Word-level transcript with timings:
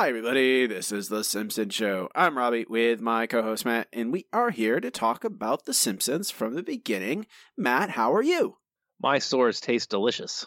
Hi, 0.00 0.08
everybody. 0.08 0.66
This 0.66 0.92
is 0.92 1.10
The 1.10 1.22
Simpsons 1.22 1.74
Show. 1.74 2.08
I'm 2.14 2.38
Robbie 2.38 2.64
with 2.66 3.02
my 3.02 3.26
co 3.26 3.42
host 3.42 3.66
Matt, 3.66 3.86
and 3.92 4.10
we 4.10 4.24
are 4.32 4.48
here 4.48 4.80
to 4.80 4.90
talk 4.90 5.24
about 5.24 5.66
The 5.66 5.74
Simpsons 5.74 6.30
from 6.30 6.54
the 6.54 6.62
beginning. 6.62 7.26
Matt, 7.54 7.90
how 7.90 8.14
are 8.14 8.22
you? 8.22 8.56
My 8.98 9.18
sores 9.18 9.60
taste 9.60 9.90
delicious. 9.90 10.46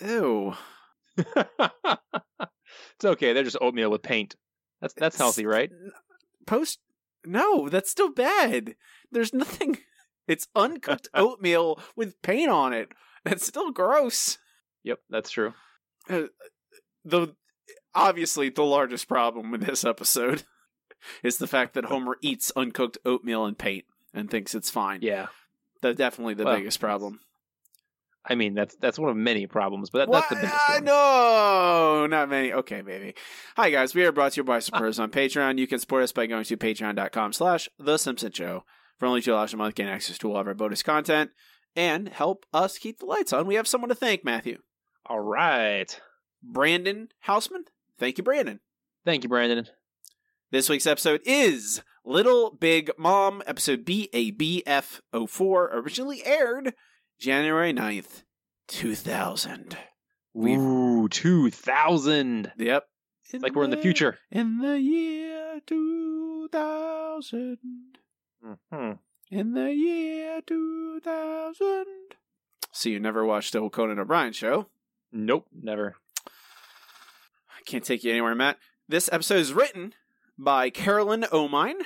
Ew. 0.00 0.54
it's 1.16 3.04
okay. 3.04 3.32
They're 3.32 3.42
just 3.42 3.58
oatmeal 3.60 3.90
with 3.90 4.02
paint. 4.02 4.36
That's 4.80 4.94
that's 4.94 5.18
healthy, 5.18 5.44
right? 5.44 5.72
Post. 6.46 6.78
No, 7.26 7.68
that's 7.68 7.90
still 7.90 8.12
bad. 8.12 8.76
There's 9.10 9.34
nothing. 9.34 9.78
It's 10.28 10.46
uncooked 10.54 11.08
oatmeal 11.14 11.80
with 11.96 12.22
paint 12.22 12.48
on 12.48 12.72
it. 12.72 12.92
That's 13.24 13.44
still 13.44 13.72
gross. 13.72 14.38
Yep, 14.84 15.00
that's 15.10 15.32
true. 15.32 15.52
Uh, 16.08 16.26
the 17.04 17.34
obviously 17.94 18.48
the 18.48 18.64
largest 18.64 19.08
problem 19.08 19.50
with 19.50 19.64
this 19.66 19.84
episode 19.84 20.44
is 21.22 21.38
the 21.38 21.46
fact 21.46 21.74
that 21.74 21.86
Homer 21.86 22.16
eats 22.20 22.52
uncooked 22.56 22.98
oatmeal 23.04 23.44
and 23.44 23.58
paint 23.58 23.84
and 24.14 24.30
thinks 24.30 24.54
it's 24.54 24.70
fine. 24.70 25.00
Yeah. 25.02 25.26
That's 25.80 25.96
definitely 25.98 26.34
the 26.34 26.44
Well, 26.44 26.56
biggest 26.56 26.80
problem. 26.80 27.20
I 28.24 28.36
mean, 28.36 28.54
that's 28.54 28.76
that's 28.76 29.00
one 29.00 29.10
of 29.10 29.16
many 29.16 29.48
problems, 29.48 29.90
but 29.90 29.98
that, 29.98 30.12
that's 30.12 30.28
the 30.28 30.36
biggest 30.36 30.54
Why- 30.54 30.74
one. 30.76 30.84
No, 30.84 32.06
not 32.06 32.28
many. 32.28 32.52
Okay, 32.52 32.80
baby. 32.80 33.14
Hi 33.56 33.68
guys, 33.70 33.96
we 33.96 34.04
are 34.04 34.12
brought 34.12 34.32
to 34.32 34.40
you 34.40 34.44
by 34.44 34.60
supporters 34.60 35.00
on 35.00 35.10
Patreon. 35.10 35.58
You 35.58 35.66
can 35.66 35.80
support 35.80 36.04
us 36.04 36.12
by 36.12 36.26
going 36.26 36.44
to 36.44 36.56
patreon.com 36.56 37.32
slash 37.32 37.68
The 37.80 37.98
Simpson 37.98 38.30
Show. 38.30 38.64
For 38.98 39.06
only 39.06 39.22
two 39.22 39.32
dollars 39.32 39.52
a 39.54 39.56
month, 39.56 39.74
gain 39.74 39.88
access 39.88 40.18
to 40.18 40.30
all 40.30 40.36
of 40.38 40.46
our 40.46 40.54
bonus 40.54 40.84
content 40.84 41.32
and 41.74 42.10
help 42.10 42.46
us 42.54 42.78
keep 42.78 43.00
the 43.00 43.06
lights 43.06 43.32
on. 43.32 43.48
We 43.48 43.56
have 43.56 43.66
someone 43.66 43.88
to 43.88 43.94
thank, 43.96 44.24
Matthew. 44.24 44.58
All 45.06 45.18
right. 45.18 46.00
Brandon 46.42 47.08
Hausman. 47.26 47.64
Thank 47.98 48.18
you, 48.18 48.24
Brandon. 48.24 48.60
Thank 49.04 49.22
you, 49.24 49.28
Brandon. 49.28 49.68
This 50.50 50.68
week's 50.68 50.86
episode 50.86 51.20
is 51.24 51.82
Little 52.04 52.50
Big 52.50 52.90
Mom, 52.98 53.42
episode 53.46 53.84
BABF 53.84 55.00
04, 55.28 55.70
originally 55.72 56.24
aired 56.26 56.74
January 57.18 57.72
9th, 57.72 58.22
2000. 58.68 59.76
We've- 60.34 60.60
Ooh, 60.60 61.08
two 61.08 61.50
thousand. 61.50 62.52
Yep. 62.56 62.84
Like 63.40 63.54
we're 63.54 63.64
in 63.64 63.70
the 63.70 63.76
future. 63.78 64.18
In 64.30 64.58
the 64.58 64.78
year 64.80 65.60
2000. 65.66 67.58
Mhm. 68.44 68.98
In 69.30 69.52
the 69.54 69.72
year 69.74 70.40
2000. 70.42 71.86
So 72.72 72.88
you 72.88 72.98
never 73.00 73.24
watched 73.24 73.52
the 73.52 73.58
old 73.60 73.72
Conan 73.72 73.98
O'Brien 73.98 74.32
show. 74.32 74.68
Nope, 75.12 75.46
never. 75.52 75.96
I 77.62 77.70
can't 77.70 77.84
take 77.84 78.02
you 78.02 78.10
anywhere, 78.10 78.34
Matt. 78.34 78.58
This 78.88 79.08
episode 79.12 79.38
is 79.38 79.52
written 79.52 79.92
by 80.36 80.68
Carolyn 80.68 81.22
Omine. 81.32 81.80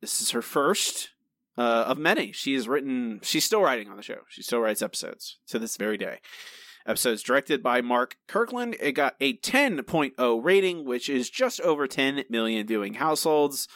This 0.00 0.22
is 0.22 0.30
her 0.30 0.40
first 0.40 1.10
uh, 1.58 1.84
of 1.86 1.98
many. 1.98 2.32
She 2.32 2.54
has 2.54 2.66
written, 2.66 3.20
she's 3.22 3.44
still 3.44 3.60
writing 3.60 3.88
on 3.90 3.96
the 3.98 4.02
show. 4.02 4.20
She 4.30 4.42
still 4.42 4.60
writes 4.60 4.80
episodes 4.80 5.38
to 5.48 5.58
this 5.58 5.76
very 5.76 5.98
day. 5.98 6.20
Episode's 6.86 7.22
directed 7.22 7.62
by 7.62 7.82
Mark 7.82 8.16
Kirkland. 8.26 8.74
It 8.80 8.92
got 8.92 9.16
a 9.20 9.36
10.0 9.36 10.42
rating, 10.42 10.86
which 10.86 11.10
is 11.10 11.28
just 11.28 11.60
over 11.60 11.86
10 11.86 12.24
million 12.30 12.66
viewing 12.66 12.94
households. 12.94 13.68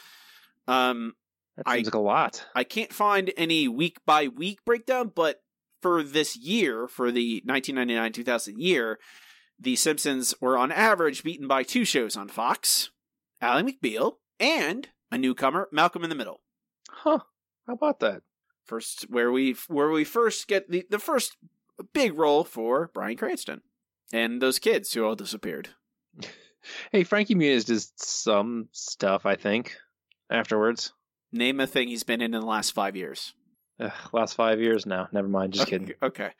Um, 0.67 1.13
That 1.57 1.67
I- 1.67 1.75
seems 1.75 1.87
like 1.87 1.93
a 1.93 1.99
lot. 1.99 2.45
I 2.55 2.63
can't 2.63 2.91
find 2.91 3.31
any 3.37 3.67
week 3.67 3.99
by 4.07 4.27
week 4.27 4.65
breakdown, 4.65 5.11
but 5.13 5.43
for 5.83 6.01
this 6.01 6.35
year, 6.35 6.87
for 6.87 7.11
the 7.11 7.43
1999 7.45 8.11
2000 8.11 8.59
year, 8.59 8.97
The 9.59 9.75
Simpsons 9.75 10.33
were 10.41 10.57
on 10.57 10.71
average 10.71 11.23
beaten 11.23 11.47
by 11.47 11.63
two 11.63 11.85
shows 11.85 12.17
on 12.17 12.27
Fox 12.27 12.89
Ally 13.41 13.61
McBeal 13.61 14.17
and 14.39 14.89
a 15.11 15.17
newcomer, 15.17 15.67
Malcolm 15.71 16.03
in 16.03 16.09
the 16.09 16.15
Middle. 16.15 16.41
Huh. 16.89 17.19
How 17.67 17.73
about 17.73 17.99
that? 17.99 18.21
First, 18.65 19.03
where 19.09 19.31
we 19.31 19.55
where 19.67 19.89
we 19.89 20.03
first 20.03 20.47
get 20.47 20.69
the, 20.69 20.85
the 20.89 20.99
first 20.99 21.37
big 21.93 22.17
role 22.17 22.43
for 22.43 22.89
Bryan 22.93 23.17
Cranston 23.17 23.61
and 24.11 24.41
those 24.41 24.59
kids 24.59 24.93
who 24.93 25.05
all 25.05 25.15
disappeared. 25.15 25.69
Hey, 26.93 27.03
Frankie 27.03 27.35
Muniz 27.35 27.65
does 27.65 27.91
some 27.97 28.69
stuff, 28.71 29.25
I 29.25 29.35
think, 29.35 29.75
afterwards. 30.29 30.93
Name 31.33 31.59
a 31.59 31.67
thing 31.67 31.89
he's 31.89 32.03
been 32.03 32.21
in 32.21 32.33
in 32.33 32.39
the 32.39 32.47
last 32.47 32.71
five 32.71 32.95
years. 32.95 33.33
Ugh, 33.81 33.91
last 34.13 34.35
five 34.35 34.61
years 34.61 34.85
now. 34.85 35.09
Never 35.11 35.27
mind. 35.27 35.53
Just 35.53 35.67
okay, 35.67 35.79
kidding. 35.79 35.95
Okay. 36.01 36.31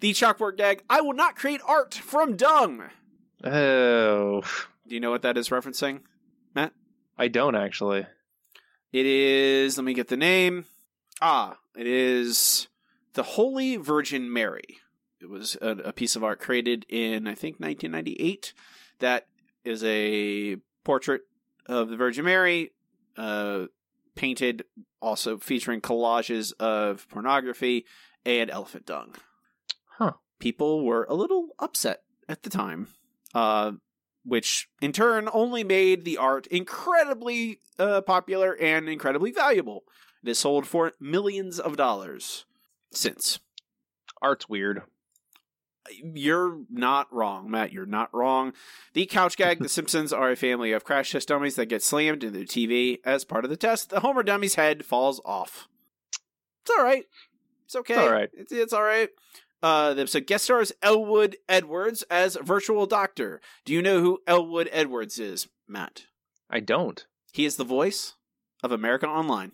The 0.00 0.12
chalkboard 0.12 0.56
gag 0.56 0.82
I 0.90 1.00
will 1.00 1.14
not 1.14 1.36
create 1.36 1.60
art 1.66 1.94
from 1.94 2.36
dung. 2.36 2.90
Oh, 3.42 4.42
Do 4.86 4.94
you 4.94 5.00
know 5.00 5.10
what 5.10 5.22
that 5.22 5.36
is 5.36 5.48
referencing? 5.48 6.00
Matt? 6.54 6.72
I 7.18 7.28
don't 7.28 7.54
actually. 7.54 8.06
It 8.92 9.06
is, 9.06 9.76
let 9.76 9.84
me 9.84 9.94
get 9.94 10.08
the 10.08 10.16
name. 10.16 10.64
Ah, 11.20 11.58
it 11.76 11.86
is 11.86 12.68
the 13.14 13.22
Holy 13.22 13.76
Virgin 13.76 14.32
Mary. 14.32 14.78
It 15.20 15.28
was 15.28 15.56
a, 15.60 15.70
a 15.70 15.92
piece 15.92 16.14
of 16.16 16.22
art 16.24 16.40
created 16.40 16.84
in, 16.88 17.26
I 17.26 17.34
think, 17.34 17.58
1998. 17.58 18.52
That 19.00 19.26
is 19.64 19.82
a 19.84 20.56
portrait 20.84 21.22
of 21.66 21.88
the 21.88 21.96
Virgin 21.96 22.24
Mary, 22.24 22.72
uh, 23.16 23.64
painted 24.14 24.64
also 25.00 25.38
featuring 25.38 25.80
collages 25.80 26.52
of 26.60 27.08
pornography 27.08 27.86
and 28.24 28.50
elephant 28.50 28.86
dung. 28.86 29.14
People 30.38 30.84
were 30.84 31.06
a 31.08 31.14
little 31.14 31.48
upset 31.58 32.02
at 32.28 32.42
the 32.42 32.50
time. 32.50 32.88
Uh, 33.34 33.72
which 34.26 34.68
in 34.82 34.92
turn 34.92 35.28
only 35.32 35.62
made 35.62 36.04
the 36.04 36.18
art 36.18 36.46
incredibly 36.48 37.60
uh, 37.78 38.00
popular 38.00 38.56
and 38.60 38.88
incredibly 38.88 39.30
valuable. 39.30 39.84
It 40.22 40.28
has 40.28 40.40
sold 40.40 40.66
for 40.66 40.92
millions 41.00 41.60
of 41.60 41.76
dollars 41.76 42.44
since. 42.90 43.38
Art's 44.20 44.48
weird. 44.48 44.82
You're 46.02 46.62
not 46.68 47.12
wrong, 47.12 47.48
Matt. 47.48 47.72
You're 47.72 47.86
not 47.86 48.12
wrong. 48.12 48.52
The 48.94 49.06
couch 49.06 49.36
gag 49.36 49.60
The 49.60 49.68
Simpsons 49.68 50.12
are 50.12 50.32
a 50.32 50.36
family 50.36 50.72
of 50.72 50.84
crash 50.84 51.12
test 51.12 51.28
dummies 51.28 51.54
that 51.54 51.66
get 51.66 51.82
slammed 51.82 52.24
into 52.24 52.40
the 52.40 52.44
TV. 52.44 52.98
As 53.04 53.24
part 53.24 53.44
of 53.44 53.50
the 53.50 53.56
test, 53.56 53.90
the 53.90 54.00
Homer 54.00 54.24
dummy's 54.24 54.56
head 54.56 54.84
falls 54.84 55.20
off. 55.24 55.68
It's 56.62 56.70
all 56.76 56.82
right. 56.82 57.04
It's 57.66 57.76
okay. 57.76 57.94
It's 57.94 58.02
all 58.02 58.10
right. 58.10 58.30
It's, 58.34 58.52
it's 58.52 58.72
all 58.72 58.82
right. 58.82 59.10
Uh, 59.66 59.94
the 59.94 60.02
episode 60.02 60.26
guest 60.28 60.44
stars 60.44 60.70
Elwood 60.80 61.36
Edwards 61.48 62.04
as 62.08 62.36
virtual 62.40 62.86
doctor. 62.86 63.40
Do 63.64 63.72
you 63.72 63.82
know 63.82 64.00
who 64.00 64.20
Elwood 64.24 64.68
Edwards 64.70 65.18
is, 65.18 65.48
Matt? 65.66 66.04
I 66.48 66.60
don't. 66.60 67.04
He 67.32 67.44
is 67.44 67.56
the 67.56 67.64
voice 67.64 68.14
of 68.62 68.70
America 68.70 69.08
Online. 69.08 69.50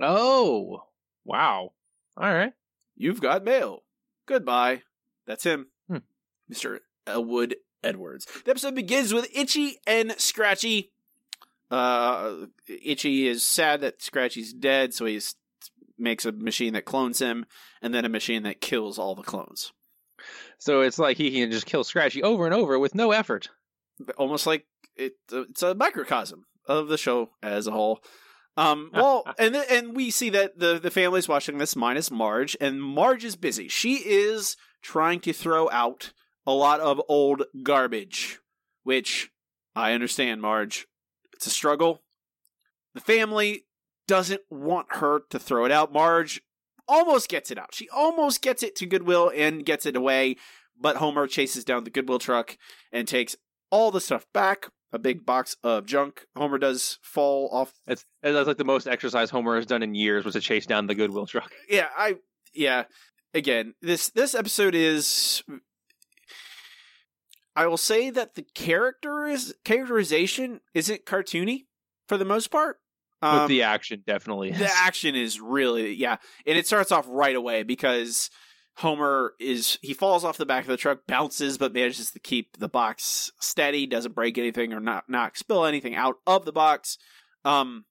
Oh, 0.00 0.84
wow. 1.26 1.72
All 2.16 2.32
right. 2.34 2.54
You've 2.96 3.20
got 3.20 3.44
mail. 3.44 3.82
Goodbye. 4.24 4.80
That's 5.26 5.44
him, 5.44 5.66
Hmm. 5.88 5.98
Mr. 6.50 6.78
Elwood 7.06 7.56
Edwards. 7.84 8.26
The 8.46 8.52
episode 8.52 8.74
begins 8.74 9.12
with 9.12 9.28
Itchy 9.36 9.76
and 9.86 10.12
Scratchy. 10.18 10.90
Uh, 11.70 12.46
Itchy 12.66 13.28
is 13.28 13.42
sad 13.42 13.82
that 13.82 14.00
Scratchy's 14.00 14.54
dead, 14.54 14.94
so 14.94 15.04
he 15.04 15.16
s- 15.18 15.34
makes 16.00 16.24
a 16.24 16.32
machine 16.32 16.72
that 16.74 16.84
clones 16.84 17.18
him, 17.20 17.46
and 17.82 17.94
then 17.94 18.04
a 18.04 18.08
machine 18.08 18.42
that 18.44 18.60
kills 18.60 18.98
all 18.98 19.14
the 19.14 19.22
clones. 19.22 19.72
So 20.58 20.82
it's 20.82 20.98
like 20.98 21.16
he 21.16 21.30
can 21.30 21.50
just 21.50 21.66
kill 21.66 21.84
Scratchy 21.84 22.22
over 22.22 22.44
and 22.44 22.54
over 22.54 22.78
with 22.78 22.94
no 22.94 23.12
effort. 23.12 23.48
almost 24.16 24.46
like 24.46 24.66
it, 24.96 25.14
it's 25.32 25.62
a 25.62 25.74
microcosm 25.74 26.44
of 26.66 26.88
the 26.88 26.98
show 26.98 27.30
as 27.42 27.66
a 27.66 27.70
whole. 27.70 28.02
Um, 28.56 28.90
well, 28.94 29.24
and 29.38 29.56
and 29.56 29.96
we 29.96 30.10
see 30.10 30.30
that 30.30 30.58
the 30.58 30.78
the 30.78 30.90
family's 30.90 31.28
watching 31.28 31.58
this 31.58 31.76
minus 31.76 32.10
Marge, 32.10 32.56
and 32.60 32.82
Marge 32.82 33.24
is 33.24 33.36
busy. 33.36 33.68
She 33.68 33.96
is 33.96 34.56
trying 34.82 35.20
to 35.20 35.32
throw 35.32 35.70
out 35.70 36.12
a 36.46 36.52
lot 36.52 36.80
of 36.80 37.00
old 37.08 37.44
garbage, 37.62 38.40
which 38.82 39.30
I 39.74 39.92
understand, 39.92 40.42
Marge. 40.42 40.86
It's 41.32 41.46
a 41.46 41.50
struggle. 41.50 42.02
The 42.94 43.00
family 43.00 43.64
doesn't 44.10 44.42
want 44.50 44.88
her 44.94 45.20
to 45.30 45.38
throw 45.38 45.64
it 45.64 45.70
out. 45.70 45.92
Marge 45.92 46.42
almost 46.88 47.28
gets 47.28 47.52
it 47.52 47.58
out. 47.58 47.72
She 47.72 47.88
almost 47.90 48.42
gets 48.42 48.64
it 48.64 48.74
to 48.76 48.86
Goodwill 48.86 49.30
and 49.32 49.64
gets 49.64 49.86
it 49.86 49.94
away, 49.94 50.34
but 50.76 50.96
Homer 50.96 51.28
chases 51.28 51.64
down 51.64 51.84
the 51.84 51.90
Goodwill 51.90 52.18
truck 52.18 52.58
and 52.90 53.06
takes 53.06 53.36
all 53.70 53.92
the 53.92 54.00
stuff 54.00 54.26
back. 54.34 54.66
A 54.92 54.98
big 54.98 55.24
box 55.24 55.56
of 55.62 55.86
junk. 55.86 56.26
Homer 56.34 56.58
does 56.58 56.98
fall 57.02 57.48
off. 57.52 57.72
That's 57.86 58.04
that's 58.20 58.48
like 58.48 58.56
the 58.56 58.64
most 58.64 58.88
exercise 58.88 59.30
Homer 59.30 59.54
has 59.54 59.66
done 59.66 59.84
in 59.84 59.94
years 59.94 60.24
was 60.24 60.34
to 60.34 60.40
chase 60.40 60.66
down 60.66 60.88
the 60.88 60.96
Goodwill 60.96 61.26
truck. 61.26 61.52
Yeah, 61.68 61.86
I 61.96 62.16
yeah. 62.52 62.86
Again, 63.32 63.74
this 63.80 64.10
this 64.10 64.34
episode 64.34 64.74
is. 64.74 65.44
I 67.54 67.68
will 67.68 67.76
say 67.76 68.10
that 68.10 68.34
the 68.34 68.44
character 68.56 69.26
is 69.26 69.54
characterization 69.64 70.62
isn't 70.74 71.04
cartoony 71.04 71.66
for 72.08 72.18
the 72.18 72.24
most 72.24 72.50
part. 72.50 72.79
But 73.20 73.42
Um, 73.42 73.48
the 73.48 73.62
action 73.62 74.02
definitely 74.06 74.50
is. 74.50 74.58
the 74.58 74.70
action 74.72 75.14
is 75.14 75.40
really 75.40 75.92
yeah, 75.94 76.16
and 76.46 76.56
it 76.56 76.66
starts 76.66 76.90
off 76.90 77.06
right 77.08 77.36
away 77.36 77.62
because 77.62 78.30
Homer 78.78 79.34
is 79.38 79.78
he 79.82 79.92
falls 79.92 80.24
off 80.24 80.38
the 80.38 80.46
back 80.46 80.64
of 80.64 80.68
the 80.68 80.76
truck, 80.76 81.00
bounces, 81.06 81.58
but 81.58 81.72
manages 81.74 82.10
to 82.12 82.18
keep 82.18 82.56
the 82.58 82.68
box 82.68 83.30
steady, 83.40 83.86
doesn't 83.86 84.14
break 84.14 84.38
anything 84.38 84.72
or 84.72 84.80
not 84.80 85.04
not 85.08 85.36
spill 85.36 85.66
anything 85.66 85.94
out 85.94 86.16
of 86.26 86.44
the 86.46 86.52
box. 86.52 86.96
Um, 87.44 87.84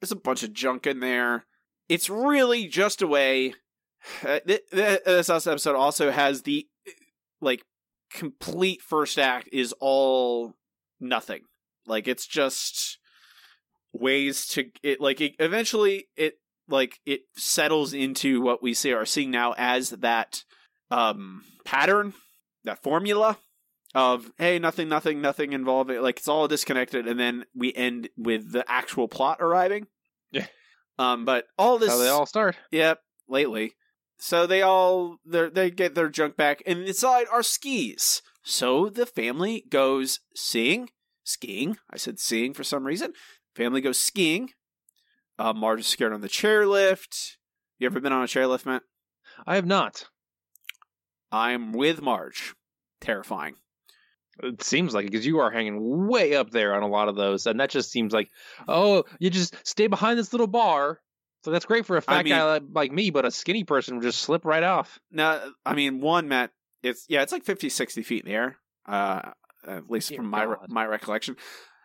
there's 0.00 0.12
a 0.12 0.16
bunch 0.16 0.42
of 0.42 0.52
junk 0.52 0.86
in 0.86 1.00
there. 1.00 1.46
It's 1.88 2.08
really 2.08 2.66
just 2.68 3.02
a 3.02 3.06
way. 3.06 3.54
Uh, 4.24 4.40
th- 4.46 4.62
th- 4.72 5.00
this 5.04 5.28
episode 5.28 5.76
also 5.76 6.10
has 6.10 6.42
the 6.42 6.66
like 7.40 7.62
complete 8.12 8.80
first 8.82 9.18
act 9.18 9.48
is 9.52 9.72
all 9.80 10.54
nothing. 11.00 11.42
Like 11.86 12.06
it's 12.06 12.26
just 12.26 12.98
ways 13.92 14.46
to 14.48 14.70
it. 14.82 15.00
Like 15.00 15.20
it, 15.20 15.34
eventually 15.38 16.08
it 16.16 16.34
like 16.68 17.00
it 17.06 17.22
settles 17.36 17.92
into 17.92 18.40
what 18.40 18.62
we 18.62 18.74
see 18.74 18.92
are 18.92 19.04
seeing 19.06 19.30
now 19.30 19.54
as 19.56 19.90
that 19.90 20.44
um 20.90 21.42
pattern, 21.64 22.14
that 22.64 22.82
formula 22.82 23.38
of 23.94 24.30
hey 24.38 24.58
nothing 24.58 24.88
nothing 24.88 25.20
nothing 25.20 25.52
involving 25.52 26.00
like 26.00 26.16
it's 26.16 26.26
all 26.28 26.48
disconnected 26.48 27.06
and 27.06 27.20
then 27.20 27.44
we 27.54 27.74
end 27.74 28.08
with 28.16 28.50
the 28.50 28.64
actual 28.66 29.06
plot 29.06 29.36
arriving 29.38 29.86
Yeah. 30.30 30.46
um 30.98 31.26
but 31.26 31.44
all 31.58 31.76
this 31.78 31.90
How 31.90 31.98
they 31.98 32.08
all 32.08 32.24
start. 32.24 32.56
Yep, 32.70 33.00
lately. 33.28 33.74
So 34.18 34.46
they 34.46 34.62
all 34.62 35.16
they 35.26 35.50
they 35.50 35.70
get 35.70 35.94
their 35.94 36.08
junk 36.08 36.36
back, 36.36 36.62
and 36.64 36.84
inside 36.84 37.26
are 37.30 37.42
skis. 37.42 38.22
So 38.42 38.88
the 38.88 39.04
family 39.04 39.64
goes 39.68 40.20
skiing, 40.34 40.88
skiing. 41.24 41.76
I 41.90 41.96
said 41.98 42.18
skiing 42.18 42.54
for 42.54 42.64
some 42.64 42.84
reason. 42.84 43.12
Family 43.54 43.80
goes 43.80 43.98
skiing. 43.98 44.50
Uh, 45.38 45.52
Marge 45.52 45.80
is 45.80 45.86
scared 45.86 46.12
on 46.12 46.20
the 46.20 46.28
chairlift. 46.28 47.36
You 47.78 47.86
ever 47.86 48.00
been 48.00 48.12
on 48.12 48.22
a 48.22 48.26
chairlift, 48.26 48.66
Matt? 48.66 48.82
I 49.46 49.56
have 49.56 49.66
not. 49.66 50.04
I'm 51.30 51.72
with 51.72 52.02
Marge. 52.02 52.54
Terrifying. 53.00 53.54
It 54.42 54.62
seems 54.62 54.94
like 54.94 55.04
it 55.06 55.10
because 55.10 55.26
you 55.26 55.40
are 55.40 55.50
hanging 55.50 56.06
way 56.08 56.34
up 56.34 56.50
there 56.50 56.74
on 56.74 56.82
a 56.82 56.88
lot 56.88 57.08
of 57.08 57.16
those, 57.16 57.46
and 57.46 57.60
that 57.60 57.70
just 57.70 57.90
seems 57.90 58.12
like, 58.12 58.30
oh, 58.66 59.04
you 59.18 59.30
just 59.30 59.54
stay 59.66 59.86
behind 59.86 60.18
this 60.18 60.32
little 60.32 60.46
bar. 60.46 61.00
So 61.44 61.50
that's 61.50 61.64
great 61.66 61.86
for 61.86 61.96
a 61.96 62.02
fat 62.02 62.18
I 62.18 62.22
mean- 62.22 62.32
guy 62.32 62.44
like, 62.44 62.62
like 62.72 62.92
me, 62.92 63.10
but 63.10 63.24
a 63.24 63.30
skinny 63.30 63.64
person 63.64 63.96
would 63.96 64.04
just 64.04 64.22
slip 64.22 64.44
right 64.44 64.62
off. 64.62 65.00
Now, 65.10 65.40
I 65.66 65.74
mean, 65.74 66.00
one, 66.00 66.28
Matt, 66.28 66.50
it's 66.82 67.04
yeah, 67.08 67.22
it's 67.22 67.32
like 67.32 67.44
50, 67.44 67.68
60 67.68 68.02
feet 68.02 68.24
in 68.24 68.30
the 68.30 68.36
air. 68.36 68.56
Uh, 68.86 69.32
at 69.66 69.90
least 69.90 70.08
Dear 70.08 70.18
from 70.18 70.26
my 70.26 70.46
my 70.68 70.84
recollection. 70.86 71.36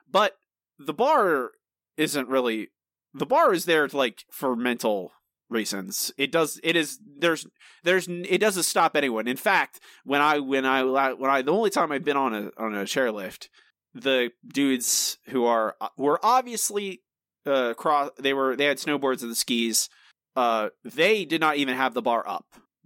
But 0.10 0.34
the 0.80 0.94
bar 0.94 1.52
isn't 1.98 2.30
really 2.30 2.70
the 3.14 3.26
bar 3.26 3.54
is 3.54 3.66
there 3.66 3.88
like 3.88 4.24
for 4.32 4.56
mental 4.56 5.12
reasons. 5.50 6.12
It 6.18 6.32
does. 6.32 6.60
It 6.64 6.76
is. 6.76 7.00
There's. 7.20 7.48
There's. 7.84 8.08
It 8.08 8.40
doesn't 8.40 8.64
stop 8.64 8.96
anyone. 8.96 9.28
In 9.28 9.38
fact, 9.38 9.80
when 10.04 10.22
I 10.22 10.40
when 10.40 10.66
I 10.66 10.84
when 10.84 11.30
I 11.32 11.42
the 11.42 11.54
only 11.54 11.70
time 11.70 11.92
I've 11.92 12.04
been 12.04 12.18
on 12.18 12.34
a 12.34 12.52
on 12.58 12.76
a 12.76 12.84
chairlift, 12.84 13.48
the 13.94 14.32
dudes 14.46 15.18
who 15.30 15.46
are 15.46 15.76
were 15.98 16.20
obviously 16.24 17.02
uh 17.46 17.74
cross. 17.74 18.12
They 18.20 18.34
were 18.34 18.56
they 18.56 18.66
had 18.66 18.78
snowboards 18.78 19.22
and 19.22 19.32
the 19.32 19.36
skis. 19.36 19.90
Uh, 20.36 20.70
they 20.84 21.26
did 21.26 21.42
not 21.42 21.58
even 21.58 21.76
have 21.76 21.94
the 21.96 22.02
bar 22.02 22.24
up 22.28 22.46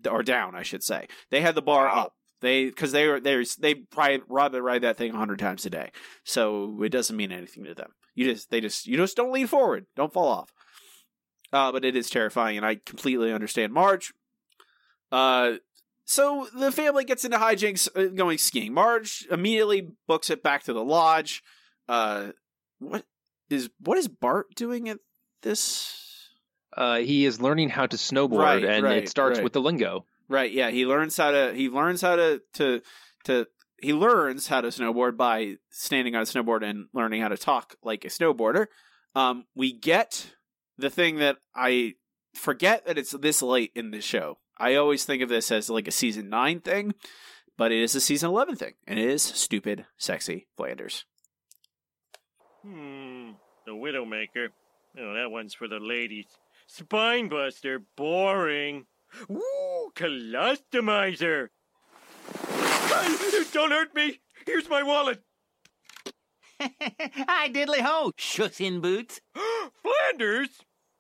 or 0.10 0.24
down. 0.24 0.56
I 0.56 0.64
should 0.64 0.84
say 0.84 1.07
they 1.31 1.42
had 1.42 1.56
the 1.56 1.62
bar 1.62 1.86
Wow. 1.88 2.02
up. 2.04 2.14
They 2.42 2.66
because 2.66 2.92
they 2.92 3.07
were 3.07 3.19
there's 3.19 3.56
they 3.56 3.75
probably 3.75 4.22
rather 4.30 4.62
ride 4.62 4.81
that 4.84 4.98
thing 4.98 5.12
a 5.14 5.18
hundred 5.18 5.40
times 5.40 5.66
a 5.66 5.69
day, 5.69 5.92
so 6.24 6.81
it 6.84 6.90
doesn't 6.90 7.16
mean 7.18 7.31
anything 7.31 7.66
to 7.66 7.74
them. 7.75 7.92
You 8.16 8.25
just 8.25 8.50
they 8.50 8.62
just 8.62 8.88
you 8.88 8.98
just 8.98 9.16
don't 9.16 9.31
lean 9.31 9.48
forward, 9.48 9.86
don't 9.96 10.13
fall 10.13 10.28
off. 10.28 10.50
Uh, 11.54 11.72
but 11.72 11.84
it 11.84 11.96
is 11.96 12.10
terrifying, 12.10 12.58
and 12.58 12.66
I 12.66 12.75
completely 12.86 13.34
understand 13.34 13.74
Marge. 13.74 14.13
Uh, 15.12 15.54
so 16.06 16.48
the 16.58 16.72
family 16.72 17.04
gets 17.04 17.25
into 17.25 17.38
hijinks 17.38 17.90
uh, 17.96 18.10
going 18.16 18.38
skiing. 18.38 18.74
Marge 18.74 19.28
immediately 19.30 19.90
books 20.08 20.30
it 20.30 20.44
back 20.44 20.63
to 20.63 20.74
the 20.74 20.84
lodge. 20.84 21.44
Uh, 21.90 22.31
what 22.80 23.06
is 23.50 23.69
what 23.80 23.98
is 23.98 24.08
Bart 24.08 24.48
doing 24.56 24.90
at 24.90 25.00
this? 25.42 26.30
Uh, 26.75 27.00
he 27.00 27.25
is 27.25 27.42
learning 27.42 27.69
how 27.69 27.86
to 27.86 27.98
snowboard, 27.98 28.40
Right, 28.40 28.64
and 28.64 28.84
right, 28.86 29.04
it 29.04 29.10
starts 29.10 29.40
right. 29.40 29.44
with 29.44 29.54
the 29.54 29.62
lingo. 29.62 30.06
Right, 30.30 30.52
yeah, 30.52 30.69
he 30.69 30.86
learns 30.86 31.18
how 31.18 31.31
to 31.31 31.54
he 31.54 31.68
learns 31.69 32.02
how 32.02 32.16
to 32.16 32.42
to 32.54 32.81
to 33.25 33.48
he 33.81 33.94
learns 33.94 34.48
how 34.48 34.62
to 34.62 34.68
snowboard 34.69 35.18
by 35.18 35.56
standing 35.69 36.16
on 36.16 36.22
a 36.22 36.25
snowboard 36.25 36.63
and 36.63 36.88
learning 36.94 37.22
how 37.22 37.28
to 37.28 37.38
talk 37.38 37.75
like 37.83 38.06
a 38.06 38.10
snowboarder. 38.10 38.68
Um 39.16 39.45
we 39.56 39.74
get 39.74 40.33
the 40.78 40.89
thing 40.89 41.18
that 41.18 41.38
I 41.56 41.95
forget 42.33 42.86
that 42.86 42.98
it's 42.98 43.12
this 43.12 43.42
late 43.42 43.72
in 43.75 43.92
the 43.92 44.01
show. 44.01 44.38
I 44.57 44.75
always 44.75 45.06
think 45.06 45.22
of 45.22 45.30
this 45.30 45.51
as 45.51 45.69
like 45.69 45.88
a 45.88 45.92
season 45.92 46.30
9 46.30 46.62
thing, 46.62 46.94
but 47.57 47.72
it 47.72 47.81
is 47.81 47.95
a 47.95 48.01
season 48.01 48.30
11 48.30 48.56
thing 48.56 48.74
and 48.88 49.00
it 49.00 49.10
is 49.10 49.24
stupid 49.24 49.86
sexy 49.98 50.48
Flanders. 50.56 51.06
Hmm, 52.63 53.31
the 53.66 53.72
Widowmaker. 53.72 54.50
Oh, 55.00 55.13
that 55.13 55.31
one's 55.31 55.54
for 55.54 55.68
the 55.68 55.80
ladies. 55.80 56.25
Spinebuster, 56.69 57.80
boring. 57.95 58.86
Woo, 59.28 59.92
Colostomizer. 59.95 61.50
Don't 63.54 63.72
hurt 63.72 63.96
me. 63.96 64.20
Here's 64.46 64.70
my 64.70 64.84
wallet. 64.84 65.22
Hi, 66.62 67.50
diddly 67.50 67.80
ho, 67.80 68.12
shucks 68.18 68.60
in 68.60 68.82
boots. 68.82 69.22
Flanders? 69.82 70.50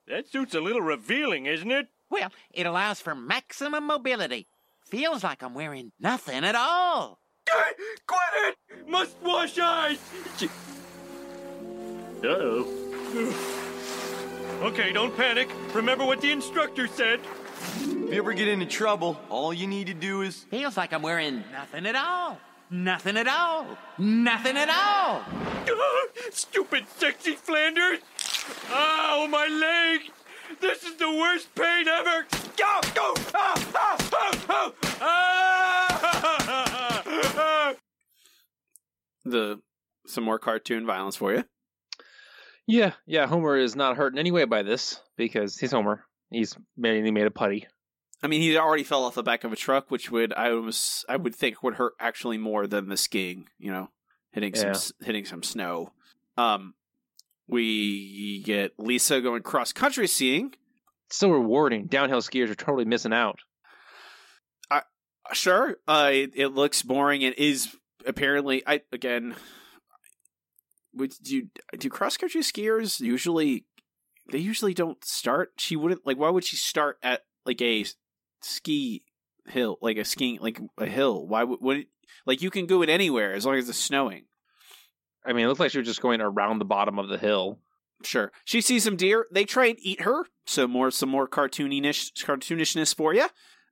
That 0.07 0.27
suit's 0.27 0.55
a 0.55 0.61
little 0.61 0.81
revealing, 0.81 1.45
isn't 1.45 1.69
it? 1.71 1.87
Well, 2.09 2.31
it 2.53 2.65
allows 2.65 2.99
for 2.99 3.15
maximum 3.15 3.85
mobility. 3.87 4.47
Feels 4.85 5.23
like 5.23 5.43
I'm 5.43 5.53
wearing 5.53 5.91
nothing 5.99 6.43
at 6.43 6.55
all. 6.55 7.19
Quit 8.07 8.19
it! 8.69 8.87
Must 8.87 9.15
wash 9.23 9.59
eyes! 9.59 9.99
Uh 12.23 12.27
oh. 12.27 13.47
Okay, 14.61 14.93
don't 14.93 15.15
panic. 15.17 15.49
Remember 15.73 16.05
what 16.05 16.21
the 16.21 16.31
instructor 16.31 16.85
said. 16.85 17.19
If 18.11 18.15
you 18.15 18.23
ever 18.23 18.33
get 18.33 18.49
into 18.49 18.65
trouble, 18.65 19.17
all 19.29 19.53
you 19.53 19.67
need 19.67 19.87
to 19.87 19.93
do 19.93 20.21
is. 20.21 20.43
Feels 20.49 20.75
like 20.75 20.91
I'm 20.91 21.01
wearing 21.01 21.45
nothing 21.49 21.85
at 21.85 21.95
all. 21.95 22.37
Nothing 22.69 23.15
at 23.15 23.29
all. 23.29 23.65
Nothing 23.97 24.57
at 24.57 24.67
all. 24.67 25.21
Stupid 26.31 26.89
sexy 26.97 27.35
Flanders! 27.35 27.99
Ow, 28.69 29.27
my 29.31 29.47
leg! 29.47 30.11
This 30.59 30.83
is 30.83 30.97
the 30.97 31.09
worst 31.09 31.55
pain 31.55 31.87
ever! 31.87 32.27
Go! 32.57 32.81
Go! 32.93 33.13
Ah! 33.33 33.69
Ah! 33.73 33.97
Ah! 34.11 34.73
Ah! 34.99 35.43
Ah! 37.37 37.73
The 39.23 39.61
some 40.05 40.25
more 40.25 40.37
cartoon 40.37 40.85
violence 40.85 41.15
for 41.15 41.33
you. 41.33 41.45
Yeah, 42.67 42.91
yeah. 43.05 43.25
Homer 43.25 43.55
is 43.55 43.77
not 43.77 43.95
hurt 43.95 44.11
in 44.11 44.19
any 44.19 44.31
way 44.31 44.43
by 44.43 44.63
this 44.63 44.99
because 45.15 45.57
he's 45.57 45.71
Homer. 45.71 46.03
He's 46.29 46.57
mainly 46.75 47.11
made 47.11 47.25
of 47.25 47.33
putty. 47.33 47.67
I 48.23 48.27
mean, 48.27 48.41
he 48.41 48.55
already 48.57 48.83
fell 48.83 49.03
off 49.03 49.15
the 49.15 49.23
back 49.23 49.43
of 49.43 49.51
a 49.51 49.55
truck, 49.55 49.89
which 49.89 50.11
would 50.11 50.33
I 50.33 50.51
was 50.51 51.03
I 51.09 51.17
would 51.17 51.35
think 51.35 51.63
would 51.63 51.75
hurt 51.75 51.93
actually 51.99 52.37
more 52.37 52.67
than 52.67 52.89
the 52.89 52.97
skiing. 52.97 53.47
You 53.57 53.71
know, 53.71 53.89
hitting 54.31 54.53
Yeah. 54.55 54.73
some 54.73 54.95
hitting 55.05 55.25
some 55.25 55.43
snow. 55.43 55.93
Um, 56.37 56.75
we 57.47 58.41
get 58.43 58.73
Lisa 58.77 59.21
going 59.21 59.41
cross 59.43 59.73
country 59.73 60.07
skiing. 60.07 60.53
It's 61.07 61.17
so 61.17 61.31
rewarding. 61.31 61.87
Downhill 61.87 62.21
skiers 62.21 62.49
are 62.49 62.55
totally 62.55 62.85
missing 62.85 63.13
out. 63.13 63.39
I 64.69 64.83
Sure, 65.33 65.77
uh, 65.87 66.09
it, 66.13 66.31
it 66.35 66.47
looks 66.49 66.81
boring 66.83 67.21
It 67.23 67.37
is 67.39 67.75
apparently. 68.05 68.63
I 68.67 68.81
again, 68.91 69.35
would 70.93 71.13
do 71.23 71.47
do 71.77 71.89
cross 71.89 72.17
country 72.17 72.41
skiers 72.41 72.99
usually? 72.99 73.65
They 74.31 74.37
usually 74.37 74.73
don't 74.73 75.03
start. 75.03 75.53
She 75.57 75.75
wouldn't 75.75 76.05
like. 76.05 76.17
Why 76.17 76.29
would 76.29 76.43
she 76.45 76.55
start 76.55 76.97
at 77.01 77.23
like 77.45 77.61
a 77.61 77.83
ski 78.41 79.03
hill, 79.47 79.77
like 79.81 79.97
a 79.97 80.05
skiing, 80.05 80.39
like 80.41 80.59
a 80.77 80.85
hill? 80.85 81.27
Why 81.27 81.43
would, 81.43 81.61
would 81.61 81.77
it, 81.77 81.87
like 82.25 82.41
you 82.41 82.49
can 82.49 82.65
go 82.65 82.81
it 82.81 82.89
anywhere 82.89 83.33
as 83.33 83.45
long 83.45 83.55
as 83.55 83.69
it's 83.69 83.77
snowing? 83.77 84.25
I 85.25 85.33
mean, 85.33 85.45
it 85.45 85.47
looks 85.47 85.59
like 85.59 85.71
she 85.71 85.77
was 85.77 85.87
just 85.87 86.01
going 86.01 86.21
around 86.21 86.59
the 86.59 86.65
bottom 86.65 86.97
of 86.97 87.09
the 87.09 87.17
hill. 87.17 87.59
Sure. 88.03 88.31
She 88.45 88.61
sees 88.61 88.83
some 88.83 88.95
deer. 88.95 89.27
They 89.31 89.45
try 89.45 89.67
and 89.67 89.77
eat 89.79 90.01
her. 90.01 90.25
So 90.45 90.67
more, 90.67 90.89
some 90.89 91.09
more 91.09 91.27
cartoonish, 91.27 92.13
cartoonishness 92.13 92.95
for 92.95 93.13
you. 93.13 93.27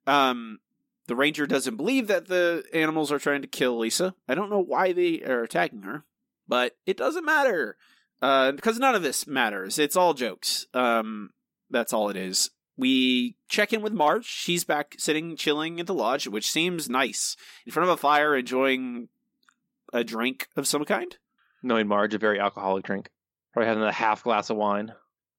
Um, 0.06 0.60
the 1.08 1.16
ranger 1.16 1.48
doesn't 1.48 1.76
believe 1.78 2.08
that 2.08 2.28
the 2.28 2.64
animals 2.72 3.12
are 3.12 3.18
trying 3.20 3.42
to 3.42 3.48
kill 3.48 3.80
Lisa. 3.80 4.14
I 4.28 4.36
don't 4.36 4.52
know 4.52 4.64
why 4.64 4.94
they 4.94 5.24
are 5.24 5.44
attacking 5.44 5.82
her, 5.82 6.04
but 6.48 6.78
it 6.86 6.98
doesn't 6.98 7.26
matter. 7.26 7.78
Uh, 8.22 8.52
because 8.52 8.78
none 8.78 8.96
of 8.96 9.02
this 9.02 9.26
matters. 9.26 9.80
It's 9.80 9.96
all 9.96 10.14
jokes. 10.14 10.68
Um, 10.74 11.32
that's 11.72 11.94
all 11.94 12.10
it 12.10 12.18
is. 12.18 12.52
We 12.80 13.36
check 13.50 13.74
in 13.74 13.82
with 13.82 13.92
Marge. 13.92 14.26
She's 14.26 14.64
back 14.64 14.96
sitting, 14.98 15.36
chilling 15.36 15.82
at 15.82 15.86
the 15.88 15.94
lodge, 15.94 16.28
which 16.28 16.50
seems 16.50 16.90
nice. 16.90 17.36
In 17.66 17.74
front 17.74 17.90
of 17.90 17.94
a 17.94 17.98
fire, 17.98 18.38
enjoying 18.38 19.10
a 19.92 20.06
drink 20.06 20.48
of 20.56 20.66
some 20.66 20.86
kind. 20.86 21.18
Knowing 21.62 21.90
Marge, 21.90 22.14
a 22.14 22.18
very 22.18 22.40
alcoholic 22.40 22.86
drink. 22.86 23.10
Probably 23.52 23.68
having 23.68 23.84
a 23.84 23.92
half 23.92 24.24
glass 24.24 24.50
of 24.50 24.56
wine. 24.56 24.94